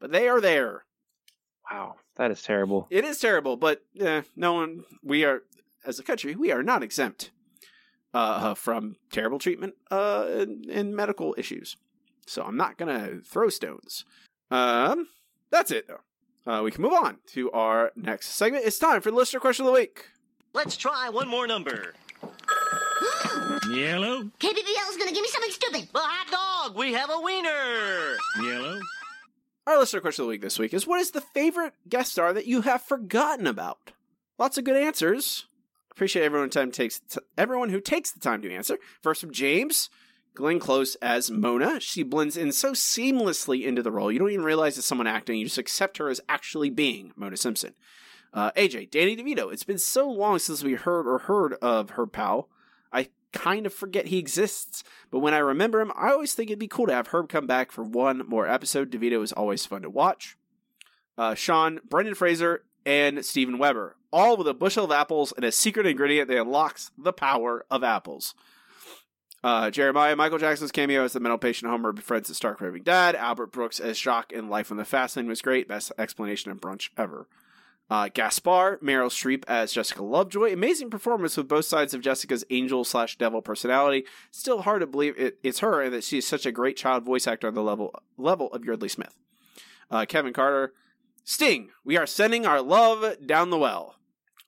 but 0.00 0.12
they 0.12 0.28
are 0.28 0.40
there. 0.40 0.84
Wow, 1.70 1.96
that 2.16 2.30
is 2.30 2.42
terrible. 2.42 2.86
It 2.90 3.04
is 3.04 3.18
terrible, 3.18 3.56
but 3.56 3.82
eh, 3.98 4.22
no 4.34 4.54
one. 4.54 4.84
We 5.02 5.24
are, 5.24 5.42
as 5.84 5.98
a 5.98 6.02
country, 6.02 6.34
we 6.34 6.52
are 6.52 6.62
not 6.62 6.82
exempt 6.82 7.30
uh, 8.14 8.54
from 8.54 8.96
terrible 9.12 9.38
treatment 9.38 9.74
uh, 9.90 10.26
and, 10.28 10.66
and 10.66 10.96
medical 10.96 11.34
issues. 11.38 11.76
So 12.26 12.42
I'm 12.42 12.56
not 12.56 12.78
going 12.78 12.94
to 12.98 13.20
throw 13.20 13.48
stones. 13.50 14.04
Um, 14.50 15.08
that's 15.50 15.70
it 15.70 15.86
though. 15.86 16.00
Uh, 16.46 16.62
we 16.64 16.70
can 16.70 16.82
move 16.82 16.92
on 16.92 17.18
to 17.26 17.50
our 17.52 17.92
next 17.96 18.28
segment. 18.28 18.64
It's 18.64 18.78
time 18.78 19.00
for 19.00 19.10
the 19.10 19.16
listener 19.16 19.40
question 19.40 19.66
of 19.66 19.72
the 19.72 19.78
week. 19.78 20.08
Let's 20.52 20.76
try 20.76 21.08
one 21.10 21.28
more 21.28 21.46
number. 21.46 21.94
Yellow. 23.70 24.22
KBBL 24.40 24.90
is 24.90 24.96
gonna 24.96 25.12
give 25.12 25.22
me 25.22 25.28
something 25.28 25.50
stupid. 25.50 25.88
Well, 25.94 26.04
hot 26.06 26.66
dog, 26.66 26.76
we 26.76 26.92
have 26.94 27.10
a 27.10 27.20
wiener. 27.20 28.16
Yellow. 28.42 28.80
Our 29.66 29.78
listener 29.78 30.00
question 30.00 30.22
of 30.22 30.26
the 30.26 30.30
week 30.30 30.40
this 30.40 30.58
week 30.58 30.74
is 30.74 30.86
what 30.86 31.00
is 31.00 31.10
the 31.12 31.20
favorite 31.20 31.74
guest 31.88 32.12
star 32.12 32.32
that 32.32 32.46
you 32.46 32.62
have 32.62 32.82
forgotten 32.82 33.46
about? 33.46 33.92
Lots 34.38 34.58
of 34.58 34.64
good 34.64 34.76
answers. 34.76 35.46
Appreciate 35.92 36.24
everyone 36.24 36.50
time 36.50 36.72
takes 36.72 37.00
t- 37.00 37.20
everyone 37.36 37.68
who 37.68 37.80
takes 37.80 38.10
the 38.10 38.20
time 38.20 38.40
to 38.42 38.52
answer. 38.52 38.78
First 39.02 39.20
from 39.20 39.32
James, 39.32 39.90
Glenn 40.34 40.58
Close 40.58 40.94
as 40.96 41.30
Mona. 41.30 41.80
She 41.80 42.02
blends 42.02 42.36
in 42.36 42.52
so 42.52 42.72
seamlessly 42.72 43.64
into 43.64 43.82
the 43.82 43.90
role. 43.90 44.10
You 44.10 44.18
don't 44.18 44.30
even 44.30 44.44
realize 44.44 44.78
it's 44.78 44.86
someone 44.86 45.06
acting. 45.06 45.38
You 45.38 45.46
just 45.46 45.58
accept 45.58 45.98
her 45.98 46.08
as 46.08 46.20
actually 46.28 46.70
being 46.70 47.12
Mona 47.16 47.36
Simpson. 47.36 47.74
Uh, 48.32 48.52
AJ, 48.52 48.90
Danny 48.90 49.16
DeVito. 49.16 49.52
It's 49.52 49.64
been 49.64 49.78
so 49.78 50.08
long 50.08 50.38
since 50.38 50.62
we 50.62 50.74
heard 50.74 51.06
or 51.06 51.18
heard 51.18 51.54
of 51.54 51.90
Herb 51.90 52.12
Powell. 52.12 52.48
I 52.92 53.08
kind 53.32 53.66
of 53.66 53.74
forget 53.74 54.06
he 54.06 54.18
exists, 54.18 54.84
but 55.10 55.18
when 55.18 55.34
I 55.34 55.38
remember 55.38 55.80
him, 55.80 55.92
I 55.96 56.10
always 56.10 56.34
think 56.34 56.50
it'd 56.50 56.58
be 56.58 56.68
cool 56.68 56.86
to 56.86 56.94
have 56.94 57.08
Herb 57.08 57.28
come 57.28 57.46
back 57.46 57.72
for 57.72 57.82
one 57.82 58.22
more 58.28 58.46
episode. 58.46 58.90
DeVito 58.90 59.22
is 59.22 59.32
always 59.32 59.66
fun 59.66 59.82
to 59.82 59.90
watch. 59.90 60.36
Uh, 61.18 61.34
Sean, 61.34 61.80
Brendan 61.88 62.14
Fraser, 62.14 62.64
and 62.86 63.24
Steven 63.24 63.58
Weber, 63.58 63.96
all 64.12 64.36
with 64.36 64.48
a 64.48 64.54
bushel 64.54 64.84
of 64.84 64.92
apples 64.92 65.32
and 65.36 65.44
a 65.44 65.52
secret 65.52 65.86
ingredient 65.86 66.28
that 66.28 66.40
unlocks 66.40 66.90
the 66.96 67.12
power 67.12 67.64
of 67.70 67.84
apples. 67.84 68.34
Uh, 69.42 69.70
Jeremiah, 69.70 70.14
Michael 70.16 70.38
Jackson's 70.38 70.72
cameo 70.72 71.04
as 71.04 71.14
the 71.14 71.20
mental 71.20 71.38
patient 71.38 71.70
Homer 71.70 71.92
befriends 71.92 72.28
his 72.28 72.36
star 72.36 72.54
craving 72.54 72.82
dad. 72.82 73.16
Albert 73.16 73.52
Brooks 73.52 73.80
as 73.80 73.98
Jacques 73.98 74.32
in 74.32 74.48
Life 74.50 74.70
on 74.70 74.76
the 74.76 74.84
Fast 74.84 75.16
Lane 75.16 75.28
was 75.28 75.40
great. 75.40 75.66
Best 75.66 75.92
explanation 75.96 76.50
of 76.50 76.60
brunch 76.60 76.90
ever. 76.98 77.26
Uh, 77.88 78.08
Gaspar, 78.12 78.78
Meryl 78.78 79.08
Streep 79.08 79.42
as 79.48 79.72
Jessica 79.72 80.02
Lovejoy. 80.02 80.52
Amazing 80.52 80.90
performance 80.90 81.36
with 81.36 81.48
both 81.48 81.64
sides 81.64 81.92
of 81.92 82.02
Jessica's 82.02 82.44
angel 82.50 82.84
slash 82.84 83.18
devil 83.18 83.42
personality. 83.42 84.04
Still 84.30 84.62
hard 84.62 84.80
to 84.80 84.86
believe 84.86 85.18
it, 85.18 85.38
it's 85.42 85.58
her 85.58 85.82
and 85.82 85.92
that 85.92 86.04
she 86.04 86.18
is 86.18 86.26
such 86.26 86.46
a 86.46 86.52
great 86.52 86.76
child 86.76 87.02
voice 87.04 87.26
actor 87.26 87.48
on 87.48 87.54
the 87.54 87.62
level 87.62 87.92
level 88.16 88.52
of 88.52 88.64
Yeardley 88.64 88.88
Smith. 88.88 89.16
Uh, 89.90 90.04
Kevin 90.06 90.32
Carter, 90.32 90.72
Sting. 91.24 91.70
We 91.84 91.96
are 91.96 92.06
sending 92.06 92.46
our 92.46 92.62
love 92.62 93.26
down 93.26 93.50
the 93.50 93.58
well. 93.58 93.96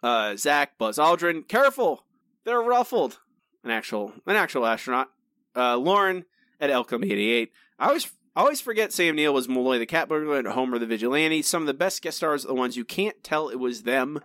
Uh, 0.02 0.36
Zach, 0.36 0.78
Buzz 0.78 0.98
Aldrin. 0.98 1.48
Careful, 1.48 2.04
they're 2.44 2.60
ruffled. 2.60 3.18
An 3.64 3.70
actual 3.70 4.12
an 4.26 4.36
actual 4.36 4.66
astronaut. 4.66 5.10
Uh, 5.54 5.76
Lauren 5.76 6.24
at 6.60 6.70
Elcom 6.70 7.04
eighty 7.04 7.30
eight. 7.30 7.52
I 7.78 7.88
always 7.88 8.10
I 8.34 8.40
always 8.40 8.60
forget 8.60 8.92
Sam 8.92 9.16
Neill 9.16 9.34
was 9.34 9.48
Malloy 9.48 9.78
the 9.78 9.86
Cat 9.86 10.08
Burglar 10.08 10.38
and 10.38 10.48
Homer 10.48 10.78
the 10.78 10.86
Vigilante. 10.86 11.42
Some 11.42 11.62
of 11.62 11.66
the 11.66 11.74
best 11.74 12.00
guest 12.02 12.16
stars 12.16 12.44
are 12.44 12.48
the 12.48 12.54
ones 12.54 12.76
you 12.76 12.84
can't 12.84 13.22
tell 13.22 13.48
it 13.48 13.58
was 13.58 13.82
them. 13.82 14.20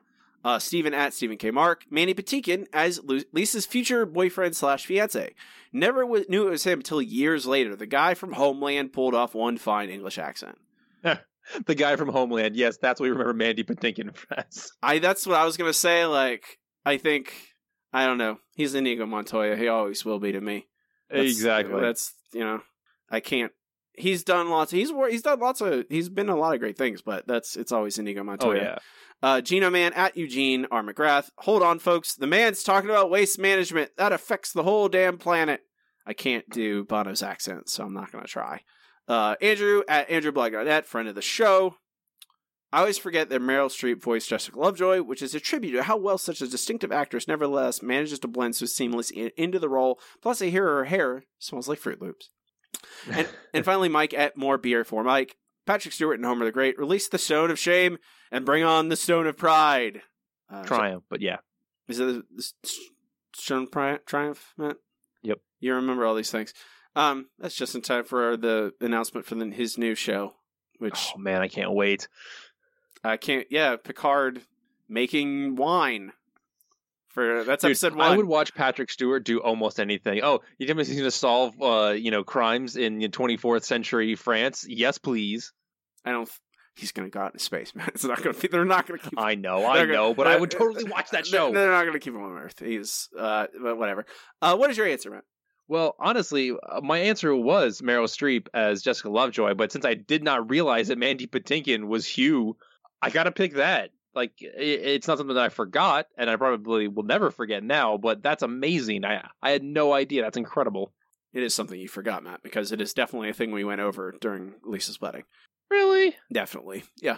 Uh, 0.46 0.60
Stephen 0.60 0.94
at 0.94 1.14
Stephen 1.14 1.38
K. 1.38 1.52
Mark. 1.52 1.84
Mandy 1.90 2.14
Patinkin 2.14 2.68
as 2.72 3.02
Lisa's 3.34 3.66
future 3.66 4.06
boyfriend 4.06 4.56
slash 4.56 4.86
fiance. 4.86 5.34
Never 5.74 6.04
w- 6.04 6.24
knew 6.30 6.48
it 6.48 6.52
was 6.52 6.64
him 6.64 6.80
until 6.80 7.02
years 7.02 7.46
later. 7.46 7.76
The 7.76 7.86
guy 7.86 8.14
from 8.14 8.32
Homeland 8.32 8.94
pulled 8.94 9.14
off 9.14 9.36
one 9.36 9.58
fine 9.58 9.90
English 9.90 10.18
accent. 10.18 10.58
the 11.04 11.76
guy 11.76 11.98
from 11.98 12.10
Homeland. 12.10 12.56
Yes, 12.56 12.78
that's 12.78 13.00
what 13.00 13.06
we 13.06 13.12
remember 13.12 13.34
Mandy 13.34 13.64
Patinkin 13.64 14.16
as. 14.38 14.72
I 14.82 15.00
that's 15.00 15.26
what 15.28 15.36
I 15.36 15.44
was 15.44 15.58
gonna 15.58 15.74
say. 15.74 16.06
Like 16.06 16.60
I 16.86 16.98
think 16.98 17.34
I 17.94 18.06
don't 18.06 18.18
know. 18.18 18.40
He's 18.56 18.76
Inigo 18.76 19.06
Montoya. 19.06 19.56
He 19.56 19.68
always 19.68 20.04
will 20.06 20.20
be 20.20 20.32
to 20.32 20.42
me. 20.42 20.68
That's- 21.10 21.30
Exactly. 21.32 21.80
That's 21.82 22.14
you 22.34 22.42
know 22.42 22.62
I 23.10 23.20
can't. 23.20 23.52
He's 23.94 24.24
done 24.24 24.50
lots. 24.50 24.72
He's 24.72 24.92
he's 25.10 25.22
done 25.24 25.40
lots 25.40 25.62
of. 25.62 25.86
He's 25.90 26.10
been 26.10 26.30
a 26.30 26.36
lot 26.36 26.54
of 26.54 26.60
great 26.60 26.78
things, 26.78 27.02
but 27.02 27.26
that's 27.28 27.56
it's 27.56 27.72
always 27.72 27.98
Inigo 27.98 28.22
Oh 28.22 28.24
Montoya. 28.26 28.62
yeah. 28.62 28.78
Uh, 29.24 29.42
Gino 29.42 29.72
Man 29.72 29.94
at 29.94 30.16
Eugene 30.16 30.68
R. 30.70 30.84
McGrath. 30.84 31.30
Hold 31.40 31.64
on, 31.64 31.80
folks. 31.80 32.14
The 32.14 32.28
man's 32.28 32.62
talking 32.62 32.90
about 32.92 33.10
waste 33.10 33.40
management. 33.40 33.92
That 33.98 34.12
affects 34.12 34.52
the 34.52 34.62
whole 34.62 34.90
damn 34.90 35.18
planet. 35.18 35.62
I 36.06 36.14
can't 36.14 36.48
do 36.52 36.84
Bono's 36.84 37.24
accent, 37.24 37.68
so 37.70 37.84
I'm 37.84 37.94
not 37.96 38.12
going 38.12 38.24
to 38.24 38.30
try. 38.30 38.62
Uh, 39.08 39.36
Andrew 39.42 39.82
at 39.90 40.10
Andrew 40.12 40.32
Blackguard, 40.32 40.86
friend 40.86 41.08
of 41.08 41.16
the 41.16 41.22
show. 41.24 41.76
I 42.72 42.80
always 42.80 42.98
forget 42.98 43.30
that 43.30 43.42
Meryl 43.42 43.70
Streep 43.70 44.02
voiced 44.02 44.30
Jessica 44.30 44.60
Lovejoy, 44.60 45.02
which 45.02 45.22
is 45.22 45.34
a 45.34 45.40
tribute 45.40 45.72
to 45.72 45.84
how 45.84 45.96
well 45.96 46.18
such 46.18 46.42
a 46.42 46.48
distinctive 46.48 46.92
actress 46.92 47.28
nevertheless 47.28 47.82
manages 47.82 48.20
to 48.20 48.28
blend 48.28 48.56
so 48.58 48.66
seamlessly 48.66 49.14
in- 49.14 49.32
into 49.38 49.60
the 49.60 49.70
role. 49.70 50.00
Plus, 50.22 50.42
I 50.42 50.48
hear 50.48 50.66
her 50.66 50.86
hair 50.86 51.24
smells 51.40 51.70
like 51.70 51.80
Froot 51.80 52.02
Loops. 52.02 52.30
And, 53.10 53.28
and 53.54 53.64
finally, 53.66 53.88
Mike 53.90 54.14
at 54.14 54.36
More 54.38 54.58
Beer 54.58 54.84
for 54.84 55.04
Mike. 55.04 55.38
Patrick 55.66 55.94
Stewart 55.94 56.18
and 56.18 56.26
Homer 56.26 56.46
the 56.46 56.52
Great 56.52 56.78
release 56.78 57.08
the 57.10 57.18
Stone 57.18 57.52
of 57.52 57.60
Shame 57.60 57.98
and 58.32 58.46
bring 58.46 58.64
on 58.64 58.90
the 58.90 58.96
Stone 58.96 59.28
of 59.28 59.38
Pride. 59.38 60.02
Uh, 60.50 60.64
Triumph, 60.64 61.04
but 61.10 61.22
yeah. 61.22 61.38
Is 61.88 62.00
it 62.00 62.24
the, 62.36 62.52
Stone 63.36 63.64
of 63.64 63.72
Pri- 63.72 64.00
Triumph, 64.06 64.54
Matt? 64.58 64.78
Yep. 65.24 65.40
You 65.60 65.74
remember 65.76 66.06
all 66.06 66.16
these 66.16 66.32
things. 66.32 66.54
Um, 66.96 67.28
that's 67.38 67.56
just 67.56 67.76
in 67.76 67.82
time 67.82 68.06
for 68.06 68.36
the 68.38 68.74
announcement 68.82 69.26
for 69.26 69.36
the, 69.36 69.46
his 69.52 69.78
new 69.78 69.94
show, 69.94 70.34
which 70.80 71.12
Oh 71.16 71.20
man, 71.20 71.42
I 71.42 71.48
can't 71.48 71.74
wait. 71.74 72.08
I 73.04 73.18
can't. 73.18 73.48
Yeah, 73.50 73.76
Picard 73.78 74.42
making 74.90 75.56
wine. 75.56 76.12
For 77.10 77.44
that's 77.44 77.64
Dude, 77.64 77.72
episode 77.72 77.96
one. 77.96 78.12
I 78.12 78.16
would 78.16 78.28
watch 78.28 78.54
Patrick 78.54 78.92
Stewart 78.92 79.24
do 79.24 79.40
almost 79.40 79.80
anything. 79.80 80.22
Oh, 80.24 80.42
you 80.60 80.68
me 80.74 80.84
he's 80.86 80.90
going 80.96 81.04
to 81.04 81.12
solve, 81.12 81.54
uh, 81.62 81.96
you 81.98 82.12
know, 82.12 82.24
crimes 82.24 82.76
in 82.76 83.00
24th 83.00 83.64
century 83.64 84.14
France? 84.16 84.66
Yes, 84.68 84.98
please. 85.00 85.52
I 86.06 86.12
don't. 86.12 86.30
He's 86.76 86.92
gonna 86.92 87.10
go 87.10 87.22
out 87.22 87.34
into 87.34 87.44
space, 87.44 87.74
man. 87.76 87.90
It's 87.94 88.04
not 88.04 88.22
gonna 88.22 88.38
be. 88.38 88.48
They're 88.50 88.64
not 88.66 88.86
gonna 88.86 89.00
keep. 89.00 89.20
I 89.20 89.34
know, 89.34 89.66
I 89.66 89.80
gonna- 89.80 89.94
know, 89.94 90.14
but 90.14 90.28
I 90.28 90.38
would 90.38 90.52
totally 90.52 90.84
watch 90.84 91.10
that 91.10 91.26
show. 91.26 91.52
They're 91.52 91.72
not 91.72 91.86
gonna 91.86 92.00
keep 92.00 92.14
him 92.14 92.22
on 92.22 92.38
Earth. 92.38 92.60
He's. 92.60 93.10
Uh, 93.18 93.48
but 93.60 93.80
whatever. 93.80 94.06
Uh, 94.42 94.56
what 94.58 94.70
is 94.70 94.78
your 94.78 94.86
answer, 94.86 95.10
Matt? 95.10 95.24
Well, 95.68 95.96
honestly, 96.00 96.52
uh, 96.52 96.82
my 96.82 97.00
answer 97.00 97.36
was 97.36 97.82
Meryl 97.82 98.04
Streep 98.06 98.48
as 98.54 98.84
Jessica 98.84 99.10
Lovejoy, 99.10 99.56
but 99.56 99.72
since 99.72 99.86
I 99.86 99.96
did 99.96 100.24
not 100.24 100.50
realize 100.52 100.90
that 100.90 101.00
Mandy 101.00 101.26
Patinkin 101.28 101.88
was 101.88 102.06
Hugh, 102.06 102.56
I 103.02 103.10
got 103.10 103.24
to 103.24 103.32
pick 103.32 103.54
that. 103.56 103.92
Like, 104.14 104.32
it's 104.40 105.08
not 105.08 105.18
something 105.18 105.36
that 105.36 105.44
I 105.44 105.50
forgot, 105.50 106.08
and 106.18 106.30
I 106.30 106.36
probably 106.38 106.88
will 106.88 107.04
never 107.04 107.30
forget 107.30 107.64
now. 107.64 107.98
But 107.98 108.24
that's 108.24 108.42
amazing. 108.44 109.06
I 109.06 109.28
I 109.42 109.52
had 109.52 109.64
no 109.64 109.94
idea. 109.94 110.24
That's 110.24 110.38
incredible. 110.38 110.94
It 111.34 111.44
is 111.44 111.54
something 111.54 111.80
you 111.80 111.88
forgot, 111.88 112.24
Matt, 112.24 112.42
because 112.42 112.72
it 112.72 112.82
is 112.82 112.94
definitely 112.94 113.30
a 113.30 113.34
thing 113.34 113.52
we 113.52 113.64
went 113.64 113.82
over 113.82 114.16
during 114.20 114.56
Lisa's 114.64 115.00
wedding. 115.00 115.24
Really? 115.70 116.16
Definitely. 116.34 116.84
Yeah. 117.00 117.18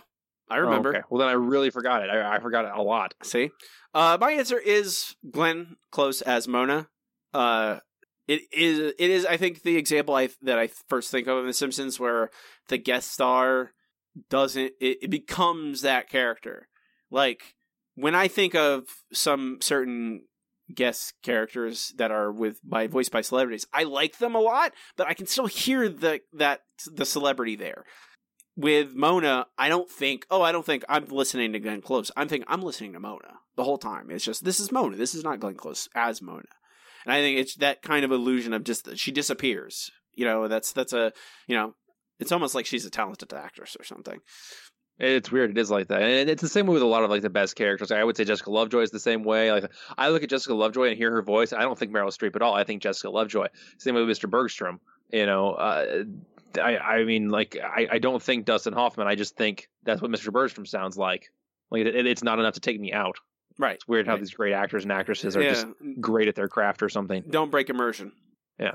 I 0.50 0.58
remember. 0.58 0.90
Oh, 0.90 0.98
okay. 0.98 1.06
Well, 1.10 1.20
then 1.20 1.30
I 1.30 1.34
really 1.34 1.70
forgot 1.70 2.04
it. 2.04 2.10
I, 2.10 2.36
I 2.36 2.40
forgot 2.40 2.66
it 2.66 2.72
a 2.76 2.82
lot. 2.82 3.14
See, 3.24 3.52
uh, 3.94 4.18
my 4.20 4.32
answer 4.32 4.58
is 4.58 5.16
Glenn 5.30 5.78
Close 5.92 6.22
as 6.22 6.48
Mona. 6.48 6.90
Uh, 7.34 7.80
it 8.28 8.42
is. 8.52 8.94
It 8.98 9.10
is. 9.10 9.26
I 9.26 9.38
think 9.38 9.62
the 9.62 9.78
example 9.78 10.16
I 10.16 10.30
that 10.42 10.58
I 10.58 10.68
first 10.88 11.12
think 11.12 11.28
of 11.28 11.38
in 11.38 11.46
The 11.46 11.54
Simpsons, 11.54 12.00
where 12.00 12.32
the 12.68 12.78
guest 12.78 13.12
star 13.12 13.72
doesn't. 14.30 14.74
It, 14.80 14.98
it 15.04 15.10
becomes 15.10 15.82
that 15.82 16.10
character. 16.10 16.68
Like 17.12 17.56
when 17.96 18.16
I 18.16 18.28
think 18.28 18.56
of 18.56 18.84
some 19.14 19.58
certain 19.62 20.24
guest 20.74 21.14
characters 21.24 21.94
that 21.98 22.12
are 22.12 22.32
with 22.32 22.60
by 22.64 22.88
voiced 22.88 23.12
by 23.12 23.22
celebrities, 23.22 23.66
I 23.74 23.84
like 23.84 24.18
them 24.18 24.36
a 24.36 24.40
lot, 24.40 24.74
but 24.98 25.08
I 25.08 25.14
can 25.14 25.28
still 25.28 25.48
hear 25.48 25.90
the 25.90 26.22
that 26.34 26.62
the 26.86 27.06
celebrity 27.06 27.56
there 27.56 27.86
with 28.60 28.94
Mona, 28.94 29.46
I 29.58 29.70
don't 29.70 29.90
think, 29.90 30.26
oh, 30.30 30.42
I 30.42 30.52
don't 30.52 30.66
think 30.66 30.84
I'm 30.90 31.06
listening 31.06 31.54
to 31.54 31.60
Glenn 31.60 31.82
Close. 31.82 32.12
I'm 32.18 32.28
thinking 32.28 32.46
I'm 32.50 32.62
listening 32.62 32.92
to 32.92 33.00
Mona 33.00 33.40
the 33.56 33.64
whole 33.64 33.78
time. 33.78 34.12
It's 34.12 34.26
just, 34.26 34.44
this 34.44 34.60
is 34.60 34.70
Mona. 34.70 34.98
This 34.98 35.16
is 35.16 35.24
not 35.24 35.40
Glenn 35.40 35.56
Close 35.56 35.88
as 35.96 36.22
Mona. 36.22 36.44
And 37.06 37.14
I 37.14 37.22
think 37.22 37.40
it's 37.40 37.56
that 37.56 37.82
kind 37.82 38.04
of 38.04 38.12
illusion 38.12 38.52
of 38.52 38.66
just, 38.66 38.98
she 38.98 39.14
disappears. 39.14 39.90
You 40.14 40.26
know, 40.26 40.50
that's, 40.50 40.74
that's 40.74 40.92
a, 40.92 41.14
you 41.48 41.56
know, 41.56 41.76
it's 42.20 42.32
almost 42.32 42.56
like 42.56 42.66
she's 42.66 42.86
a 42.86 42.90
talented 42.90 43.34
actress 43.34 43.76
or 43.80 43.84
something. 43.84 44.20
It's 45.02 45.32
weird. 45.32 45.52
It 45.52 45.58
is 45.58 45.72
like 45.72 45.88
that, 45.88 46.02
and 46.02 46.30
it's 46.30 46.42
the 46.42 46.50
same 46.50 46.68
way 46.68 46.74
with 46.74 46.82
a 46.82 46.86
lot 46.88 47.04
of 47.04 47.10
like 47.10 47.22
the 47.22 47.30
best 47.30 47.56
characters. 47.56 47.90
I 47.90 48.04
would 48.04 48.18
say 48.18 48.26
Jessica 48.26 48.52
Lovejoy 48.52 48.82
is 48.82 48.92
the 48.92 49.00
same 49.00 49.24
way. 49.24 49.50
Like 49.52 49.72
I 49.98 50.10
look 50.10 50.24
at 50.24 50.30
Jessica 50.30 50.54
Lovejoy 50.54 50.90
and 50.90 50.98
hear 50.98 51.12
her 51.12 51.22
voice. 51.22 51.54
I 51.54 51.62
don't 51.62 51.80
think 51.80 51.94
Meryl 51.94 52.08
Streep 52.08 52.36
at 52.36 52.42
all. 52.42 52.54
I 52.54 52.66
think 52.66 52.82
Jessica 52.82 53.10
Lovejoy. 53.10 53.48
Same 53.78 53.96
way 53.96 54.04
with 54.04 54.18
Mr. 54.18 54.30
Bergstrom. 54.30 54.82
You 55.10 55.26
know, 55.26 55.52
uh, 55.54 56.04
I 56.62 56.78
I 56.78 57.04
mean, 57.06 57.30
like 57.30 57.58
I, 57.64 57.88
I 57.94 58.00
don't 58.00 58.22
think 58.22 58.44
Dustin 58.46 58.74
Hoffman. 58.74 59.08
I 59.08 59.16
just 59.16 59.38
think 59.38 59.70
that's 59.84 60.02
what 60.02 60.12
Mr. 60.12 60.34
Bergstrom 60.34 60.66
sounds 60.66 60.98
like. 60.98 61.32
Like 61.72 61.86
it, 61.86 62.06
it's 62.06 62.24
not 62.24 62.40
enough 62.40 62.56
to 62.56 62.60
take 62.60 62.78
me 62.80 62.92
out. 62.92 63.16
Right. 63.58 63.76
It's 63.76 63.88
weird 63.88 64.06
how 64.06 64.18
these 64.18 64.34
great 64.34 64.54
actors 64.54 64.84
and 64.84 64.92
actresses 64.92 65.38
are 65.38 65.42
Yeah. 65.42 65.50
just 65.52 65.68
great 66.02 66.28
at 66.28 66.36
their 66.36 66.48
craft 66.50 66.82
or 66.84 66.90
something. 66.90 67.24
Don't 67.30 67.52
break 67.52 67.70
immersion. 67.70 68.12
Yeah. 68.60 68.72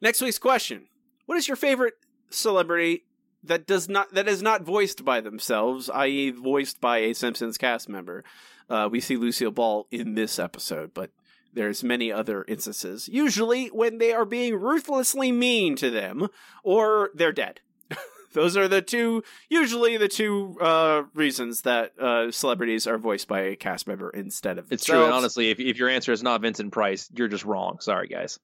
Next 0.00 0.20
week's 0.20 0.38
question: 0.38 0.86
What 1.26 1.36
is 1.36 1.48
your 1.48 1.56
favorite 1.56 1.94
celebrity 2.34 3.04
that 3.42 3.66
does 3.66 3.88
not 3.88 4.12
that 4.14 4.28
is 4.28 4.42
not 4.42 4.62
voiced 4.62 5.04
by 5.04 5.20
themselves, 5.20 5.90
i.e., 5.90 6.30
voiced 6.30 6.80
by 6.80 6.98
a 6.98 7.14
Simpsons 7.14 7.58
cast 7.58 7.88
member? 7.88 8.24
Uh, 8.68 8.88
we 8.90 9.00
see 9.00 9.16
Lucille 9.16 9.50
Ball 9.50 9.86
in 9.90 10.14
this 10.14 10.38
episode, 10.38 10.92
but 10.94 11.10
there's 11.52 11.84
many 11.84 12.10
other 12.10 12.44
instances. 12.48 13.08
Usually 13.08 13.68
when 13.68 13.98
they 13.98 14.12
are 14.12 14.24
being 14.24 14.56
ruthlessly 14.56 15.30
mean 15.32 15.76
to 15.76 15.90
them, 15.90 16.28
or 16.62 17.10
they're 17.14 17.32
dead. 17.32 17.60
Those 18.32 18.56
are 18.56 18.66
the 18.66 18.82
two, 18.82 19.22
usually 19.48 19.96
the 19.96 20.08
two 20.08 20.56
uh, 20.60 21.04
reasons 21.14 21.60
that 21.62 21.98
uh, 22.00 22.32
celebrities 22.32 22.86
are 22.86 22.98
voiced 22.98 23.28
by 23.28 23.40
a 23.42 23.56
cast 23.56 23.86
member 23.86 24.10
instead 24.10 24.58
of 24.58 24.72
It's 24.72 24.84
true. 24.84 25.04
And 25.04 25.12
honestly, 25.12 25.50
if 25.50 25.60
if 25.60 25.78
your 25.78 25.88
answer 25.88 26.12
is 26.12 26.22
not 26.22 26.40
Vincent 26.40 26.72
Price, 26.72 27.08
you're 27.14 27.28
just 27.28 27.44
wrong. 27.44 27.78
Sorry, 27.80 28.08
guys. 28.08 28.40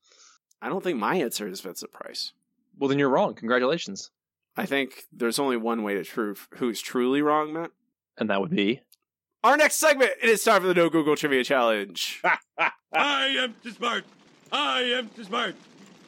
I 0.62 0.68
don't 0.68 0.84
think 0.84 0.98
my 0.98 1.16
answer 1.16 1.48
is 1.48 1.60
Vincent 1.60 1.92
Price. 1.92 2.32
Well, 2.80 2.88
then 2.88 2.98
you're 2.98 3.10
wrong. 3.10 3.34
Congratulations. 3.34 4.10
I 4.56 4.66
think 4.66 5.04
there's 5.12 5.38
only 5.38 5.56
one 5.58 5.82
way 5.84 5.94
to 5.94 6.04
prove 6.10 6.48
who's 6.56 6.80
truly 6.80 7.22
wrong, 7.22 7.52
Matt. 7.52 7.70
And 8.18 8.28
that 8.30 8.40
would 8.40 8.50
be 8.50 8.80
Our 9.44 9.56
next 9.56 9.76
segment, 9.76 10.12
it 10.22 10.28
is 10.28 10.42
time 10.42 10.62
for 10.62 10.68
the 10.68 10.74
No 10.74 10.90
Google 10.90 11.14
Trivia 11.14 11.44
Challenge. 11.44 12.22
I 12.92 13.26
am 13.38 13.54
too 13.62 13.70
smart. 13.70 14.04
I 14.50 14.80
am 14.80 15.08
too 15.10 15.24
smart. 15.24 15.54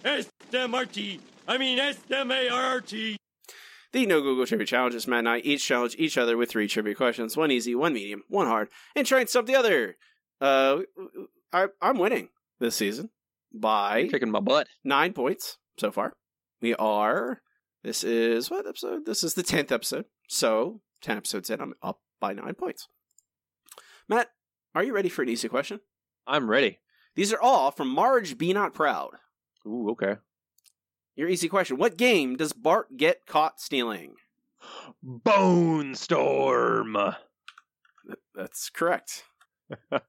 S-M-R-T. 0.05 1.21
I 1.47 1.59
mean 1.59 1.79
S-M-A-R-R-T. 1.79 3.17
the 3.93 4.07
No 4.07 4.21
Google 4.23 4.47
Trivia 4.47 4.67
Challenge 4.67 4.95
is 4.95 5.07
Matt 5.07 5.21
and 5.21 5.29
I 5.29 5.39
each 5.39 5.65
challenge 5.67 5.95
each 5.99 6.19
other 6.19 6.37
with 6.37 6.51
three 6.51 6.67
trivia 6.67 6.95
questions 6.95 7.37
one 7.37 7.51
easy, 7.51 7.75
one 7.75 7.93
medium, 7.95 8.23
one 8.29 8.47
hard, 8.47 8.69
and 8.97 9.07
try 9.07 9.21
and 9.21 9.29
stump 9.29 9.47
the 9.47 9.55
other. 9.57 9.97
Uh, 10.41 10.81
I, 11.53 11.67
I'm 11.81 11.99
winning 11.99 12.31
this 12.59 12.77
season 12.77 13.11
by 13.55 14.09
kicking 14.09 14.31
my 14.31 14.41
butt. 14.41 14.67
nine 14.83 15.13
points 15.13 15.59
so 15.79 15.91
far. 15.93 16.13
We 16.63 16.75
are. 16.77 17.43
This 17.83 18.05
is 18.05 18.49
what 18.49 18.69
episode? 18.69 19.05
This 19.05 19.25
is 19.25 19.35
the 19.35 19.43
tenth 19.43 19.73
episode. 19.73 20.05
So 20.29 20.81
ten 21.03 21.17
episodes 21.17 21.51
in, 21.51 21.61
I'm 21.61 21.75
up 21.83 21.99
by 22.21 22.33
nine 22.33 22.55
points. 22.55 22.87
Matt, 24.09 24.29
are 24.73 24.85
you 24.85 24.95
ready 24.95 25.09
for 25.09 25.23
an 25.23 25.29
easy 25.29 25.49
question? 25.49 25.81
I'm 26.25 26.49
ready. 26.49 26.79
These 27.17 27.33
are 27.33 27.41
all 27.41 27.73
from 27.73 27.89
Marge 27.89 28.39
Be 28.39 28.53
Not 28.53 28.75
Proud. 28.75 29.17
Ooh, 29.67 29.91
okay. 29.91 30.19
Your 31.17 31.29
easy 31.29 31.49
question. 31.49 31.79
What 31.79 31.97
game 31.97 32.37
does 32.37 32.53
Bart 32.53 32.97
get 32.97 33.27
caught 33.27 33.61
stealing? 33.61 34.15
Bone 35.03 35.97
Storm. 35.97 36.97
That's 38.37 38.71
correct. 38.71 39.25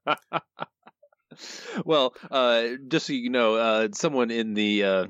well, 1.84 2.14
uh, 2.30 2.68
just 2.88 3.08
so 3.08 3.14
you 3.14 3.32
know, 3.32 3.56
uh, 3.56 3.88
someone 3.94 4.30
in 4.30 4.54
the 4.54 4.84
uh, 4.84 5.08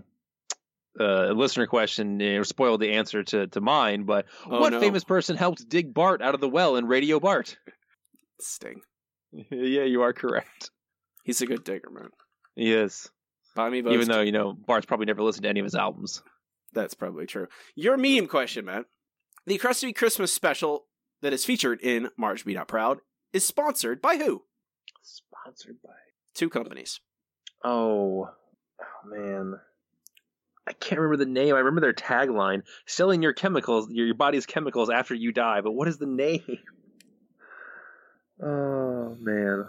uh, 1.00 1.32
listener 1.32 1.68
question 1.68 2.22
uh, 2.22 2.44
spoiled 2.44 2.82
the 2.82 2.94
answer 2.94 3.24
to, 3.24 3.48
to 3.48 3.62
mine, 3.62 4.04
but 4.04 4.26
Oh, 4.46 4.60
what 4.60 4.72
no. 4.74 4.80
famous 4.80 5.04
person 5.04 5.36
helped 5.36 5.68
dig 5.68 5.94
Bart 5.94 6.22
out 6.22 6.36
of 6.36 6.42
the 6.42 6.50
well 6.50 6.76
in 6.76 6.86
Radio 6.88 7.20
Bart? 7.20 7.58
Sting. 8.40 8.82
yeah, 9.32 9.84
you 9.84 10.02
are 10.04 10.14
correct. 10.14 10.70
He's 11.24 11.42
a 11.42 11.46
good 11.46 11.64
digger, 11.64 11.90
man. 11.90 12.10
Yes. 12.56 13.10
Buy 13.56 13.70
me 13.70 13.80
Even 13.80 14.08
though, 14.08 14.22
you 14.22 14.32
know, 14.32 14.54
Bart's 14.54 14.86
probably 14.86 15.06
never 15.06 15.22
listened 15.24 15.44
to 15.44 15.50
any 15.50 15.60
of 15.60 15.64
his 15.66 15.76
albums. 15.76 16.22
That's 16.74 16.94
probably 16.96 17.28
true. 17.28 17.48
Your 17.76 17.98
meme 17.98 18.28
question, 18.28 18.66
Matt. 18.66 18.86
The 19.46 19.60
Krusty 19.60 19.96
Christmas 19.96 20.34
special 20.34 20.86
that 21.22 21.34
is 21.34 21.46
featured 21.46 21.80
in 21.82 22.10
Marge 22.18 22.46
Be 22.46 22.54
Not 22.54 22.68
Proud 22.68 23.00
is 23.32 23.46
sponsored 23.46 24.02
by 24.02 24.18
who? 24.18 24.44
Sponsored 25.04 25.78
by. 25.84 25.92
Two 26.34 26.50
companies. 26.50 27.00
Oh, 27.64 28.30
oh 28.82 29.08
man. 29.08 29.60
I 30.68 30.74
can't 30.74 31.00
remember 31.00 31.24
the 31.24 31.30
name. 31.30 31.56
I 31.56 31.60
remember 31.60 31.82
their 31.82 31.94
tagline 31.94 32.64
selling 32.86 33.22
your 33.22 33.34
chemicals, 33.34 33.90
your, 33.92 34.06
your 34.06 34.16
body's 34.16 34.46
chemicals 34.46 34.90
after 34.90 35.14
you 35.14 35.32
die. 35.32 35.62
But 35.62 35.72
what 35.72 35.88
is 35.88 35.98
the 35.98 36.06
name? 36.08 36.58
Oh, 38.42 39.16
man. 39.20 39.66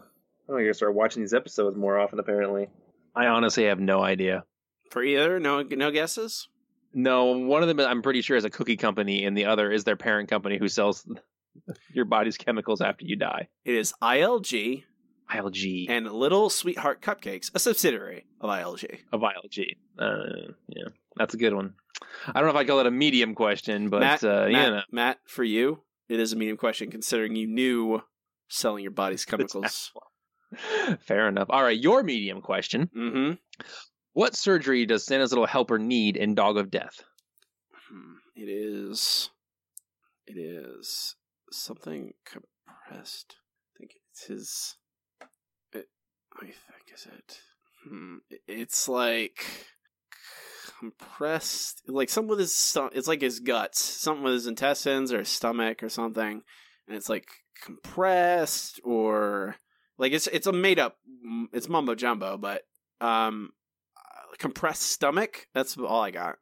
I'm 0.49 0.55
going 0.55 0.67
to 0.67 0.75
start 0.75 0.95
watching 0.95 1.23
these 1.23 1.35
episodes 1.35 1.77
more 1.77 1.99
often, 1.99 2.19
apparently. 2.19 2.69
I 3.15 3.27
honestly 3.27 3.65
have 3.65 3.81
no 3.81 4.03
idea. 4.03 4.45
For 4.91 5.03
either, 5.03 5.41
no 5.41 5.63
no 5.63 5.91
guesses? 5.91 6.49
No, 6.93 7.25
one 7.39 7.63
of 7.63 7.69
them 7.69 7.81
I'm 7.81 8.03
pretty 8.03 8.23
sure 8.23 8.37
is 8.37 8.45
a 8.45 8.51
cookie 8.51 8.77
company, 8.77 9.25
and 9.25 9.37
the 9.37 9.47
other 9.47 9.73
is 9.73 9.85
their 9.85 9.97
parent 9.97 10.29
company 10.29 10.59
who 10.59 10.69
sells 10.69 11.07
your 11.93 12.05
body's 12.05 12.37
chemicals 12.37 12.81
after 12.81 13.05
you 13.05 13.17
die. 13.17 13.49
It 13.65 13.75
is 13.75 13.95
ILG 14.03 14.85
ILG. 15.33 15.87
and 15.89 16.11
Little 16.11 16.51
Sweetheart 16.51 17.01
Cupcakes, 17.03 17.51
a 17.55 17.59
subsidiary 17.59 18.25
of 18.41 18.51
ILG. 18.51 19.01
Of 19.13 19.21
ILG. 19.21 19.77
Uh, 19.99 20.53
yeah, 20.69 20.89
that's 21.17 21.35
a 21.35 21.39
good 21.39 21.55
one. 21.55 21.75
I 22.27 22.33
don't 22.35 22.45
know 22.45 22.51
if 22.51 22.57
I 22.57 22.65
call 22.65 22.81
it 22.81 22.87
a 22.87 22.91
medium 22.91 23.35
question, 23.35 23.89
but 23.89 24.01
Matt, 24.01 24.25
uh, 24.25 24.47
Matt, 24.49 24.51
you 24.51 24.71
know. 24.71 24.83
Matt, 24.93 25.19
for 25.27 25.45
you, 25.45 25.81
it 26.09 26.21
is 26.21 26.33
a 26.33 26.37
medium 26.37 26.57
question 26.57 26.91
considering 26.91 27.37
you 27.37 27.47
knew 27.47 28.03
selling 28.49 28.83
your 28.83 28.91
body's 28.93 29.25
chemicals. 29.27 29.93
Fair 31.07 31.29
enough. 31.29 31.49
All 31.51 31.63
right, 31.63 31.79
your 31.79 32.03
medium 32.03 32.41
question. 32.41 32.89
mm-hmm. 32.97 33.33
What 34.13 34.37
surgery 34.37 34.87
does 34.87 35.05
Santa's 35.05 35.33
little 35.33 35.47
helper 35.47 35.79
need 35.79 36.17
in 36.17 36.35
Dog 36.37 36.57
of 36.57 36.71
Death? 36.71 37.03
Hmm, 37.91 38.15
It 38.37 38.45
is. 38.49 39.31
It 40.27 40.39
is 40.39 41.17
something 41.51 42.13
compressed. 42.25 43.37
I 43.37 43.79
think 43.79 43.93
it's 44.13 44.27
his. 44.27 44.77
It, 46.43 46.55
I 46.69 46.73
think 46.73 46.95
is 46.95 47.07
it. 47.07 47.41
Hmm, 47.89 48.17
It's 48.49 48.89
like 48.89 49.45
compressed, 50.79 51.83
like 51.89 52.09
something 52.09 52.31
with 52.31 52.39
his. 52.41 52.77
It's 52.93 53.09
like 53.09 53.21
his 53.23 53.41
guts, 53.41 53.83
something 53.83 54.25
with 54.25 54.35
his 54.35 54.47
intestines 54.47 55.13
or 55.13 55.19
his 55.21 55.29
stomach 55.29 55.83
or 55.83 55.89
something. 55.89 56.43
and 56.89 56.97
it's 56.97 57.09
like 57.09 57.27
compressed 57.63 58.81
or 58.85 59.57
like 59.97 60.13
it's 60.13 60.27
it's 60.27 60.47
a 60.47 60.53
made 60.53 60.79
up 60.79 60.97
it's 61.53 61.69
mumbo 61.69 61.95
jumbo, 61.95 62.37
but 62.37 62.63
um 63.01 63.53
uh, 63.97 64.35
compressed 64.39 64.83
stomach. 64.83 65.47
That's 65.55 65.77
all 65.79 66.03
I 66.03 66.11
got. 66.11 66.37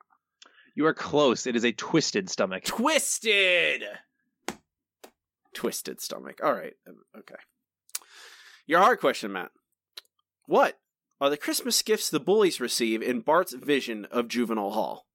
You 0.74 0.86
are 0.86 0.95
close. 0.95 1.47
It 1.47 1.55
is 1.55 1.64
a 1.64 1.72
twisted 1.72 2.30
stomach. 2.30 2.64
Twisted. 2.64 3.84
Twisted 5.55 6.01
stomach. 6.01 6.40
All 6.43 6.53
right. 6.55 6.72
um, 6.88 6.97
Okay. 7.18 7.34
Your 8.66 8.80
hard 8.80 9.01
question, 9.01 9.32
Matt. 9.32 9.51
What 10.53 10.78
are 11.18 11.30
the 11.30 11.38
Christmas 11.38 11.80
gifts 11.80 12.11
the 12.11 12.20
bullies 12.20 12.61
receive 12.61 13.00
in 13.00 13.20
Bart's 13.20 13.55
vision 13.55 14.05
of 14.11 14.28
Juvenile 14.28 14.72
Hall? 14.72 15.07